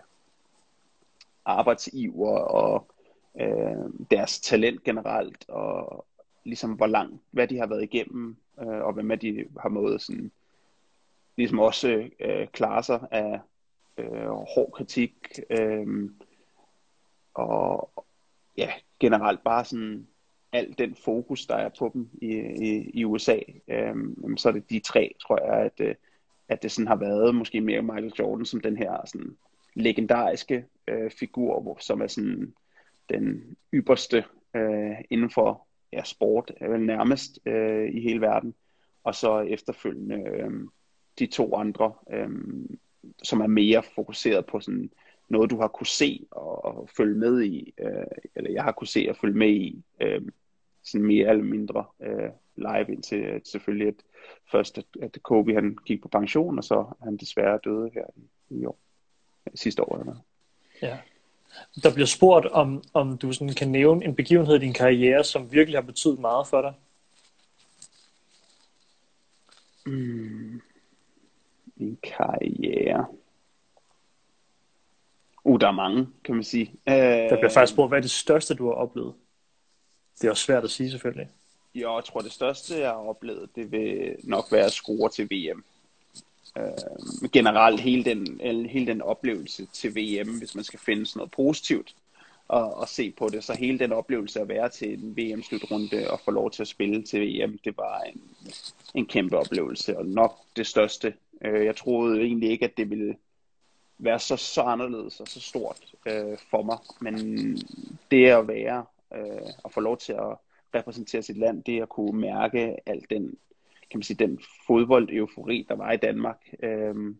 arbejdsiver 1.44 2.38
og 2.38 2.86
øh, 3.40 4.06
deres 4.10 4.40
talent 4.40 4.84
generelt, 4.84 5.44
og 5.48 6.06
ligesom 6.44 6.72
hvor 6.72 6.86
langt, 6.86 7.22
hvad 7.30 7.48
de 7.48 7.58
har 7.58 7.66
været 7.66 7.82
igennem, 7.82 8.36
øh, 8.60 8.66
og 8.66 8.92
hvad 8.92 9.16
de 9.16 9.44
har 9.60 9.68
måde 9.68 9.98
sådan, 9.98 10.32
ligesom 11.36 11.58
også 11.58 12.08
øh, 12.20 12.48
klare 12.48 12.82
sig 12.82 13.06
af 13.10 13.40
øh, 13.96 14.28
hård 14.28 14.72
kritik, 14.72 15.14
øh, 15.50 16.10
og 17.34 17.90
ja, 18.56 18.72
generelt 19.00 19.44
bare 19.44 19.64
sådan 19.64 20.08
al 20.54 20.74
den 20.78 20.94
fokus, 20.94 21.46
der 21.46 21.54
er 21.54 21.68
på 21.78 21.90
dem 21.94 22.08
i, 22.22 22.28
i, 22.38 22.90
i 22.94 23.04
USA, 23.04 23.38
øhm, 23.68 24.36
så 24.36 24.48
er 24.48 24.52
det 24.52 24.70
de 24.70 24.80
tre, 24.80 25.14
tror 25.20 25.44
jeg, 25.44 25.64
at, 25.64 25.80
øh, 25.80 25.94
at 26.48 26.62
det 26.62 26.70
sådan 26.70 26.88
har 26.88 26.96
været 26.96 27.34
måske 27.34 27.60
mere 27.60 27.82
Michael 27.82 28.12
Jordan 28.18 28.46
som 28.46 28.60
den 28.60 28.76
her 28.76 29.06
sådan 29.06 29.36
legendariske 29.74 30.64
øh, 30.88 31.10
figur, 31.10 31.60
hvor, 31.60 31.76
som 31.80 32.00
er 32.00 32.06
sådan 32.06 32.54
den 33.08 33.56
ypperste 33.74 34.24
øh, 34.54 34.96
inden 35.10 35.30
for 35.30 35.66
ja, 35.92 36.04
sport, 36.04 36.52
vel 36.60 36.80
nærmest 36.80 37.38
øh, 37.46 37.88
i 37.94 38.00
hele 38.00 38.20
verden. 38.20 38.54
Og 39.04 39.14
så 39.14 39.40
efterfølgende 39.40 40.16
øh, 40.30 40.50
de 41.18 41.26
to 41.26 41.54
andre, 41.54 41.92
øh, 42.10 42.30
som 43.22 43.40
er 43.40 43.46
mere 43.46 43.82
fokuseret 43.94 44.46
på 44.46 44.60
sådan 44.60 44.90
noget, 45.28 45.50
du 45.50 45.60
har 45.60 45.68
kunne 45.68 45.86
se 45.86 46.26
og, 46.30 46.64
og 46.64 46.88
følge 46.96 47.14
med 47.14 47.42
i, 47.42 47.74
øh, 47.78 48.06
eller 48.34 48.50
jeg 48.50 48.62
har 48.62 48.72
kunne 48.72 48.88
se 48.88 49.06
og 49.10 49.16
følge 49.16 49.38
med 49.38 49.50
i, 49.50 49.82
øh, 50.00 50.22
sådan 50.84 51.06
mere 51.06 51.30
eller 51.30 51.44
mindre 51.44 51.84
øh, 52.00 52.30
live 52.56 52.92
indtil 52.92 53.16
at 53.16 53.48
selvfølgelig 53.48 53.88
at 53.88 53.94
først 54.50 54.78
at, 54.78 54.84
at 55.02 55.18
Kobe 55.22 55.54
han 55.54 55.76
gik 55.86 56.02
på 56.02 56.08
pension, 56.08 56.58
og 56.58 56.64
så 56.64 56.84
han 57.02 57.16
desværre 57.16 57.58
døde 57.64 57.90
her 57.94 58.04
i, 58.16 58.56
i 58.60 58.64
år, 58.64 58.78
sidste 59.54 59.82
år. 59.82 59.98
Eller 59.98 60.14
Ja. 60.82 60.98
Der 61.82 61.94
bliver 61.94 62.06
spurgt, 62.06 62.46
om, 62.46 62.84
om 62.94 63.18
du 63.18 63.32
sådan 63.32 63.54
kan 63.54 63.68
nævne 63.68 64.04
en 64.04 64.14
begivenhed 64.14 64.56
i 64.56 64.58
din 64.58 64.72
karriere, 64.72 65.24
som 65.24 65.52
virkelig 65.52 65.76
har 65.76 65.86
betydet 65.86 66.18
meget 66.18 66.46
for 66.46 66.62
dig. 66.62 66.74
Mm. 69.86 70.62
Min 71.76 71.98
karriere. 72.02 73.06
Uh, 75.44 75.60
der 75.60 75.68
er 75.68 75.72
mange, 75.72 76.08
kan 76.24 76.34
man 76.34 76.44
sige. 76.44 76.70
Uh, 76.86 76.94
der 76.94 77.36
bliver 77.36 77.50
faktisk 77.50 77.72
spurgt, 77.72 77.90
hvad 77.90 77.98
er 77.98 78.02
det 78.02 78.10
største, 78.10 78.54
du 78.54 78.66
har 78.66 78.74
oplevet? 78.74 79.14
Det 80.20 80.26
er 80.26 80.30
også 80.30 80.44
svært 80.44 80.64
at 80.64 80.70
sige, 80.70 80.90
selvfølgelig. 80.90 81.28
Jo, 81.74 81.94
jeg 81.94 82.04
tror, 82.04 82.20
det 82.20 82.32
største, 82.32 82.78
jeg 82.78 82.88
har 82.88 83.08
oplevet, 83.08 83.50
det 83.56 83.72
vil 83.72 84.16
nok 84.22 84.52
være 84.52 84.64
at 84.64 84.72
score 84.72 85.10
til 85.10 85.24
VM. 85.30 85.64
Øh, 86.58 87.30
generelt 87.32 87.80
hele 87.80 88.04
den, 88.04 88.40
hele 88.66 88.86
den 88.86 89.02
oplevelse 89.02 89.66
til 89.72 89.96
VM, 89.96 90.38
hvis 90.38 90.54
man 90.54 90.64
skal 90.64 90.78
finde 90.78 91.06
sådan 91.06 91.18
noget 91.18 91.30
positivt 91.30 91.94
og, 92.48 92.74
og 92.74 92.88
se 92.88 93.10
på 93.10 93.28
det. 93.28 93.44
Så 93.44 93.54
hele 93.54 93.78
den 93.78 93.92
oplevelse 93.92 94.40
at 94.40 94.48
være 94.48 94.68
til 94.68 94.92
en 94.92 95.16
VM-slutrunde 95.16 96.10
og 96.10 96.20
få 96.20 96.30
lov 96.30 96.50
til 96.50 96.62
at 96.62 96.68
spille 96.68 97.02
til 97.02 97.20
VM, 97.20 97.58
det 97.64 97.76
var 97.76 98.00
en, 98.00 98.20
en 98.94 99.06
kæmpe 99.06 99.38
oplevelse, 99.38 99.98
og 99.98 100.06
nok 100.06 100.38
det 100.56 100.66
største. 100.66 101.14
Øh, 101.44 101.64
jeg 101.64 101.76
troede 101.76 102.20
egentlig 102.20 102.50
ikke, 102.50 102.64
at 102.64 102.76
det 102.76 102.90
ville 102.90 103.16
være 103.98 104.18
så, 104.18 104.36
så 104.36 104.62
anderledes 104.62 105.20
og 105.20 105.28
så 105.28 105.40
stort 105.40 105.94
øh, 106.06 106.38
for 106.50 106.62
mig, 106.62 106.78
men 107.00 107.16
det 108.10 108.26
at 108.26 108.48
være 108.48 108.84
øh, 109.16 109.48
at 109.64 109.72
få 109.72 109.80
lov 109.80 109.96
til 109.96 110.12
at 110.12 110.36
repræsentere 110.74 111.22
sit 111.22 111.38
land, 111.38 111.64
det 111.64 111.82
at 111.82 111.88
kunne 111.88 112.20
mærke 112.20 112.76
al 112.86 113.04
den, 113.10 113.36
kan 113.90 113.98
man 113.98 114.02
sige, 114.02 114.26
den 114.26 114.40
fodbold-eufori, 114.66 115.66
der 115.68 115.74
var 115.74 115.92
i 115.92 115.96
Danmark, 115.96 116.48
øh, 116.62 117.14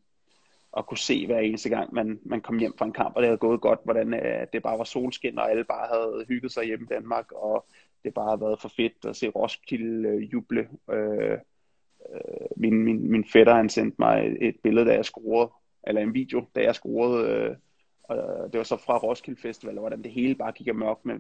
og 0.73 0.87
kunne 0.87 0.99
se 0.99 1.27
hver 1.27 1.39
eneste 1.39 1.69
gang, 1.69 1.95
man, 1.95 2.21
man 2.25 2.41
kom 2.41 2.59
hjem 2.59 2.75
fra 2.79 2.85
en 2.85 2.93
kamp, 2.93 3.17
og 3.17 3.23
det 3.23 3.29
havde 3.29 3.39
gået 3.39 3.61
godt, 3.61 3.81
hvordan 3.85 4.15
øh, 4.15 4.47
det 4.53 4.63
bare 4.63 4.79
var 4.79 4.85
solskin, 4.85 5.39
og 5.39 5.51
alle 5.51 5.65
bare 5.65 5.89
havde 5.89 6.25
hygget 6.29 6.53
sig 6.53 6.65
hjemme 6.65 6.87
i 6.91 6.95
Danmark, 6.95 7.33
og 7.33 7.67
det 8.05 8.15
bare 8.15 8.29
havde 8.29 8.41
været 8.41 8.61
for 8.61 8.69
fedt 8.69 9.05
at 9.05 9.17
se 9.17 9.29
Roskilde 9.29 10.09
øh, 10.09 10.33
juble. 10.33 10.69
Øh, 10.91 11.39
øh, 12.15 12.47
min, 12.57 12.85
min, 12.85 13.11
min 13.11 13.25
fætter, 13.25 13.55
han 13.55 13.69
sendte 13.69 13.97
mig 13.99 14.27
et, 14.27 14.49
et 14.49 14.57
billede, 14.63 14.87
da 14.87 14.95
jeg 14.95 15.05
scorede, 15.05 15.51
eller 15.87 16.01
en 16.01 16.15
video, 16.15 16.47
da 16.55 16.63
jeg 16.63 16.75
scorede 16.75 17.29
øh, 17.29 17.57
og 18.09 18.53
det 18.53 18.59
var 18.59 18.65
så 18.65 18.77
fra 18.77 18.99
Roskilde 18.99 19.41
Festival, 19.41 19.79
hvordan 19.79 20.03
det 20.03 20.13
hele 20.13 20.35
bare 20.35 20.53
gik 20.53 20.69
amok 20.69 21.05
med 21.05 21.15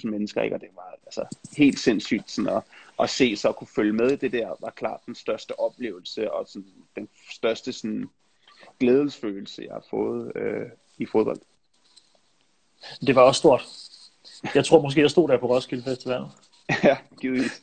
40-50.000 0.00 0.10
mennesker, 0.10 0.42
ikke? 0.42 0.56
og 0.56 0.60
det 0.60 0.68
var 0.74 0.94
altså 1.06 1.24
helt 1.56 1.78
sindssygt 1.78 2.30
sådan 2.30 2.56
at, 2.56 2.62
at 3.00 3.10
se 3.10 3.36
så 3.36 3.48
at 3.48 3.56
kunne 3.56 3.68
følge 3.74 3.92
med 3.92 4.16
det 4.16 4.32
der, 4.32 4.54
var 4.60 4.70
klart 4.70 5.00
den 5.06 5.14
største 5.14 5.60
oplevelse, 5.60 6.32
og 6.32 6.48
sådan, 6.48 6.72
den 6.96 7.08
største 7.32 7.72
sådan, 7.72 8.10
glædesfølelse, 8.80 9.62
jeg 9.62 9.72
har 9.72 9.84
fået 9.90 10.32
øh, 10.36 10.66
i 10.98 11.06
fodbold. 11.06 11.40
Det 13.06 13.14
var 13.14 13.22
også 13.22 13.38
stort. 13.38 13.66
Jeg 14.54 14.64
tror 14.64 14.82
måske, 14.82 15.00
jeg 15.00 15.10
stod 15.10 15.28
der 15.28 15.38
på 15.38 15.46
Roskilde 15.46 15.84
Festival. 15.84 16.22
ja, 16.84 16.98
givetvis. 17.20 17.62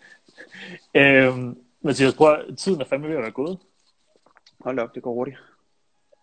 øhm, 0.95 1.57
Mathias, 1.81 2.13
prøv, 2.13 2.55
tiden 2.55 2.81
er 2.81 2.85
fandme 2.85 3.07
ved 3.07 3.15
at 3.15 3.21
være 3.21 3.31
gået. 3.31 3.59
Hold 4.59 4.79
op, 4.79 4.95
det 4.95 5.03
går 5.03 5.13
hurtigt. 5.13 5.37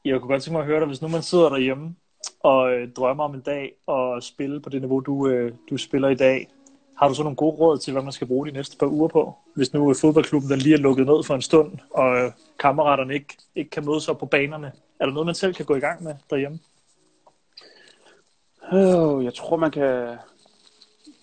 Jeg 0.05 0.21
kunne 0.21 0.29
godt 0.29 0.43
tænke 0.43 0.53
mig 0.53 0.61
at 0.61 0.67
høre 0.67 0.81
dig, 0.81 0.87
hvis 0.87 1.03
nu 1.03 1.09
man 1.09 1.23
sidder 1.23 1.49
derhjemme 1.49 1.97
og 2.41 2.73
øh, 2.73 2.93
drømmer 2.93 3.25
om 3.25 3.35
en 3.35 3.41
dag 3.41 3.73
at 3.89 4.25
spille 4.25 4.61
på 4.61 4.71
det 4.71 4.81
niveau, 4.81 5.01
du, 5.01 5.29
øh, 5.29 5.53
du 5.71 5.77
spiller 5.77 6.09
i 6.09 6.15
dag. 6.15 6.49
Har 6.99 7.09
du 7.09 7.15
så 7.15 7.23
nogle 7.23 7.37
gode 7.37 7.57
råd 7.57 7.79
til, 7.79 7.93
hvad 7.93 8.03
man 8.03 8.13
skal 8.13 8.27
bruge 8.27 8.47
de 8.47 8.53
næste 8.53 8.77
par 8.77 8.87
uger 8.87 9.09
på? 9.09 9.35
Hvis 9.55 9.73
nu 9.73 9.91
øh, 9.91 9.97
fodboldklubben 9.97 10.51
den 10.51 10.59
lige 10.59 10.75
er 10.75 10.79
lukket 10.79 11.07
ned 11.07 11.25
for 11.25 11.35
en 11.35 11.43
stund, 11.43 11.79
og 11.91 12.17
øh, 12.19 12.33
kammeraterne 12.59 13.15
ikke, 13.15 13.37
ikke 13.55 13.71
kan 13.71 13.87
mødes 13.87 14.09
op 14.09 14.19
på 14.19 14.27
banerne. 14.27 14.73
Er 15.01 15.07
der 15.07 15.13
noget, 15.13 15.27
man 15.27 15.35
selv 15.35 15.55
kan 15.55 15.67
gå 15.67 15.75
i 15.75 15.81
gang 15.81 16.03
med 16.03 16.15
derhjemme? 16.31 16.59
Oh, 18.73 19.25
jeg 19.25 19.35
tror, 19.35 19.57
man 19.57 19.71
kan, 19.71 20.17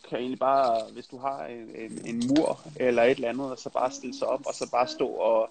kan 0.09 0.19
egentlig 0.19 0.39
bare, 0.39 0.81
hvis 0.93 1.07
du 1.07 1.17
har 1.17 1.45
en, 1.45 1.69
en, 1.75 2.01
en 2.05 2.23
mur 2.27 2.59
eller 2.75 3.03
et 3.03 3.11
eller 3.11 3.29
andet, 3.29 3.59
så 3.59 3.69
bare 3.69 3.91
stille 3.91 4.17
sig 4.17 4.27
op, 4.27 4.41
og 4.45 4.53
så 4.53 4.69
bare 4.71 4.87
stå 4.87 5.07
og 5.07 5.49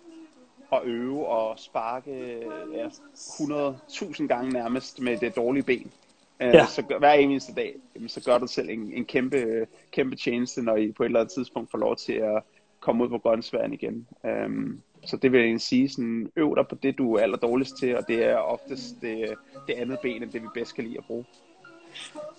at 0.72 0.80
øve 0.84 1.26
og 1.26 1.58
sparke 1.58 2.42
ja, 2.72 2.88
100.000 2.88 4.26
gange 4.26 4.52
nærmest 4.52 5.00
med 5.00 5.16
det 5.16 5.36
dårlige 5.36 5.62
ben. 5.62 5.92
Øh, 6.40 6.54
ja. 6.54 6.66
Så 6.66 6.82
hver 6.98 7.12
eneste 7.12 7.54
dag, 7.54 7.74
så 8.06 8.24
gør 8.24 8.38
du 8.38 8.46
selv 8.46 8.68
en, 8.70 8.92
en 8.92 9.04
kæmpe, 9.04 9.66
kæmpe 9.92 10.16
tjeneste, 10.16 10.62
når 10.62 10.76
I 10.76 10.92
på 10.92 11.02
et 11.02 11.06
eller 11.06 11.20
andet 11.20 11.34
tidspunkt 11.34 11.70
får 11.70 11.78
lov 11.78 11.96
til 11.96 12.12
at 12.12 12.42
komme 12.80 13.04
ud 13.04 13.08
på 13.08 13.18
grøntsværen 13.18 13.72
igen. 13.72 14.06
Um, 14.24 14.82
så 15.06 15.16
det 15.16 15.32
vil 15.32 15.50
jeg 15.50 15.60
sige, 15.60 15.88
sådan, 15.88 16.30
øv 16.36 16.56
dig 16.56 16.68
på 16.68 16.74
det, 16.74 16.98
du 16.98 17.14
er 17.14 17.22
aller 17.22 17.36
dårligst 17.36 17.78
til, 17.78 17.96
og 17.96 18.08
det 18.08 18.24
er 18.24 18.36
oftest 18.36 19.00
det, 19.00 19.34
det 19.66 19.74
andet 19.74 19.98
ben, 20.02 20.22
end 20.22 20.32
det 20.32 20.42
vi 20.42 20.48
bedst 20.54 20.74
kan 20.74 20.84
lide 20.84 20.98
at 20.98 21.04
bruge. 21.04 21.24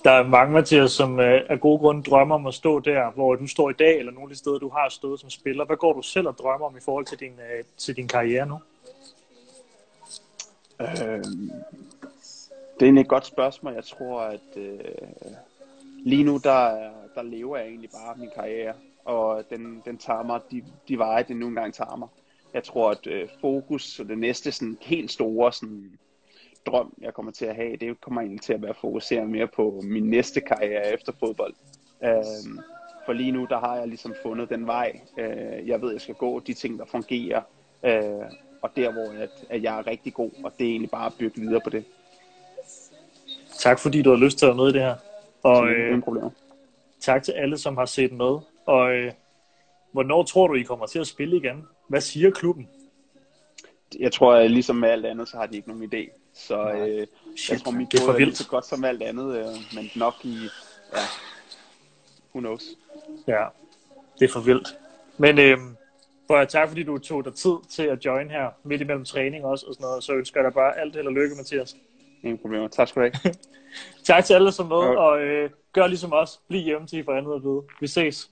Der 0.04 0.12
er 0.12 0.24
mange, 0.24 0.54
Mathias, 0.54 0.92
som 0.92 1.20
øh, 1.20 1.42
af 1.50 1.60
gode 1.60 1.80
grunde 1.80 2.04
drømmer 2.04 2.36
om 2.36 2.48
at 2.48 2.54
stå 2.54 2.80
der, 2.80 3.12
hvor 3.12 3.36
du 3.36 3.48
står 3.48 3.70
i 3.70 3.74
dag, 3.74 4.00
eller 4.00 4.12
nogle 4.12 4.26
af 4.26 4.30
de 4.30 4.36
steder, 4.36 4.58
du 4.58 4.70
har 4.70 4.90
stået 4.90 5.20
som 5.20 5.30
spiller. 5.30 5.66
Hvad 5.66 5.78
går 5.78 5.94
du 5.94 6.02
selv 6.02 6.28
og 6.28 6.38
drømmer 6.38 6.66
om 6.66 6.78
i 6.78 6.82
forhold 6.82 7.06
til 7.06 7.20
din, 7.20 7.32
øh, 7.32 7.64
til 7.78 7.96
din 7.96 8.08
karriere 8.08 8.46
nu? 8.46 8.60
Øh, 10.82 11.24
det 12.80 12.90
er 12.90 13.00
et 13.00 13.08
godt 13.08 13.26
spørgsmål. 13.26 13.74
Jeg 13.74 13.84
tror, 13.84 14.22
at 14.22 14.58
øh, 14.58 14.80
lige 16.06 16.24
nu, 16.24 16.38
der, 16.38 16.90
der 17.16 17.22
lever 17.22 17.58
jeg 17.58 17.68
egentlig 17.68 17.90
bare 17.90 18.16
min 18.18 18.30
karriere, 18.36 18.74
og 19.06 19.44
den, 19.50 19.82
den 19.86 19.98
tager 19.98 20.24
mig 20.24 20.42
de, 20.52 20.64
de 20.88 20.98
veje, 20.98 21.26
den 21.28 21.38
nogle 21.38 21.56
gange 21.56 21.72
tager 21.72 21.96
mig. 21.96 22.08
Jeg 22.54 22.64
tror, 22.64 22.92
at 22.92 23.08
øh, 23.08 23.30
fokus 23.42 24.00
og 24.00 24.06
det 24.06 24.18
næste 24.18 24.52
sådan 24.52 24.78
helt 24.82 25.12
store 25.12 25.54
sådan, 25.54 25.92
drøm, 26.66 26.94
jeg 27.02 27.14
kommer 27.14 27.32
til 27.32 27.46
at 27.46 27.56
have, 27.56 27.78
det 27.78 28.02
kommer 28.02 28.22
egentlig 28.22 28.42
til 28.42 28.54
at 28.54 28.62
være 28.62 28.74
fokuseret 28.82 29.30
mere 29.30 29.48
på 29.48 29.82
min 29.84 30.10
næste 30.10 30.42
karriere 30.42 30.94
efter 30.94 31.14
fodbold. 31.20 31.54
Øhm, 32.04 32.60
for 33.06 33.14
lige 33.14 33.32
nu, 33.32 33.48
der 33.50 33.60
har 33.60 33.76
jeg 33.76 33.88
ligesom 33.88 34.16
fundet 34.24 34.50
den 34.50 34.68
vej, 34.68 35.00
øh, 35.18 35.68
jeg 35.68 35.82
ved, 35.82 35.92
jeg 35.92 36.02
skal 36.02 36.16
gå, 36.16 36.40
de 36.40 36.54
ting, 36.54 36.80
der 36.80 36.86
fungerer, 36.86 37.42
øh, 37.84 38.26
og 38.62 38.70
der, 38.76 38.92
hvor 38.92 39.24
at, 39.24 39.46
at 39.50 39.64
jeg 39.64 39.80
er 39.80 39.88
rigtig 39.88 40.14
god, 40.14 40.32
og 40.44 40.54
det 40.58 40.66
er 40.66 40.72
egentlig 40.72 40.92
bare 40.92 41.06
at 41.06 41.14
bygge 41.20 41.42
videre 41.42 41.62
på 41.64 41.70
det. 41.70 41.86
Tak 43.60 43.80
fordi 43.80 44.02
du 44.02 44.10
har 44.10 44.18
lyst 44.18 44.38
til 44.38 44.46
at 44.46 44.50
være 44.50 44.58
med 44.58 44.70
i 44.70 44.74
det 44.74 44.82
her. 44.82 44.96
Og, 45.44 45.68
øh, 45.68 46.02
problemer. 46.02 46.30
tak 47.00 47.24
til 47.24 47.32
alle, 47.32 47.58
som 47.58 47.78
har 47.78 47.86
set 47.86 48.12
med. 48.12 48.40
Og 48.66 48.92
øh, 48.92 49.12
hvornår 49.92 50.24
tror 50.24 50.48
du, 50.48 50.54
I 50.54 50.64
kommer 50.64 50.86
til 50.86 51.00
at 51.00 51.08
spille 51.08 51.38
igen? 51.38 51.68
Hvad 51.88 52.02
siger 52.02 52.32
klubben? 52.32 52.70
Jeg 54.00 54.12
tror, 54.12 54.34
at 54.34 54.52
ligesom 54.52 54.76
med 54.76 54.90
alt 54.90 55.06
andet, 55.06 55.30
så 55.30 55.38
har 55.38 55.46
de 55.46 55.56
ikke 55.58 55.70
nogen 55.70 55.94
idé. 55.94 56.29
Så 56.40 56.72
øh, 56.72 57.08
Shit, 57.38 57.50
jeg 57.50 57.62
tror, 57.62 57.72
mit 57.72 57.92
det 57.92 58.00
er, 58.00 58.06
for 58.06 58.14
er 58.14 58.18
lige 58.18 58.36
så 58.36 58.48
godt 58.48 58.66
som 58.66 58.84
alt 58.84 59.04
andet, 59.04 59.38
øh, 59.38 59.46
men 59.76 59.92
nok 59.96 60.14
i, 60.24 60.38
ja, 60.94 61.00
who 62.34 62.40
knows. 62.40 62.64
Ja, 63.28 63.46
det 64.20 64.30
er 64.30 64.34
for 64.34 64.40
vildt. 64.40 64.68
Men 65.18 65.40
øh, 65.40 65.58
for 66.28 66.44
tak, 66.44 66.68
fordi 66.68 66.84
du 66.84 66.98
tog 66.98 67.26
dig 67.26 67.34
tid 67.34 67.56
til 67.70 67.84
at 67.84 68.06
join 68.06 68.30
her 68.30 68.50
midt 68.64 68.82
imellem 68.82 69.06
træning 69.06 69.46
også, 69.46 69.66
og 69.66 69.74
sådan 69.74 69.84
noget, 69.84 70.04
så 70.04 70.14
ønsker 70.14 70.40
jeg 70.40 70.46
dig 70.46 70.54
bare 70.54 70.80
alt 70.80 70.96
held 70.96 71.08
og 71.08 71.14
lykke, 71.14 71.36
Mathias. 71.36 71.76
Ingen 72.24 72.38
problemer. 72.38 72.68
Tak 72.68 72.88
skal 72.88 73.02
du 73.02 73.10
have. 73.24 73.34
tak 74.04 74.26
til 74.26 74.34
alle, 74.34 74.52
som 74.52 74.68
med, 74.68 74.76
og 74.78 75.22
øh, 75.22 75.50
gør 75.74 75.88
ligesom 75.88 76.14
os. 76.14 76.40
Bliv 76.48 76.62
hjemme 76.62 76.88
til 76.88 77.00
I 77.00 77.04
får 77.04 77.14
andet 77.14 77.36
at 77.36 77.44
vide. 77.44 77.62
Vi 77.80 77.88
ses. 77.88 78.30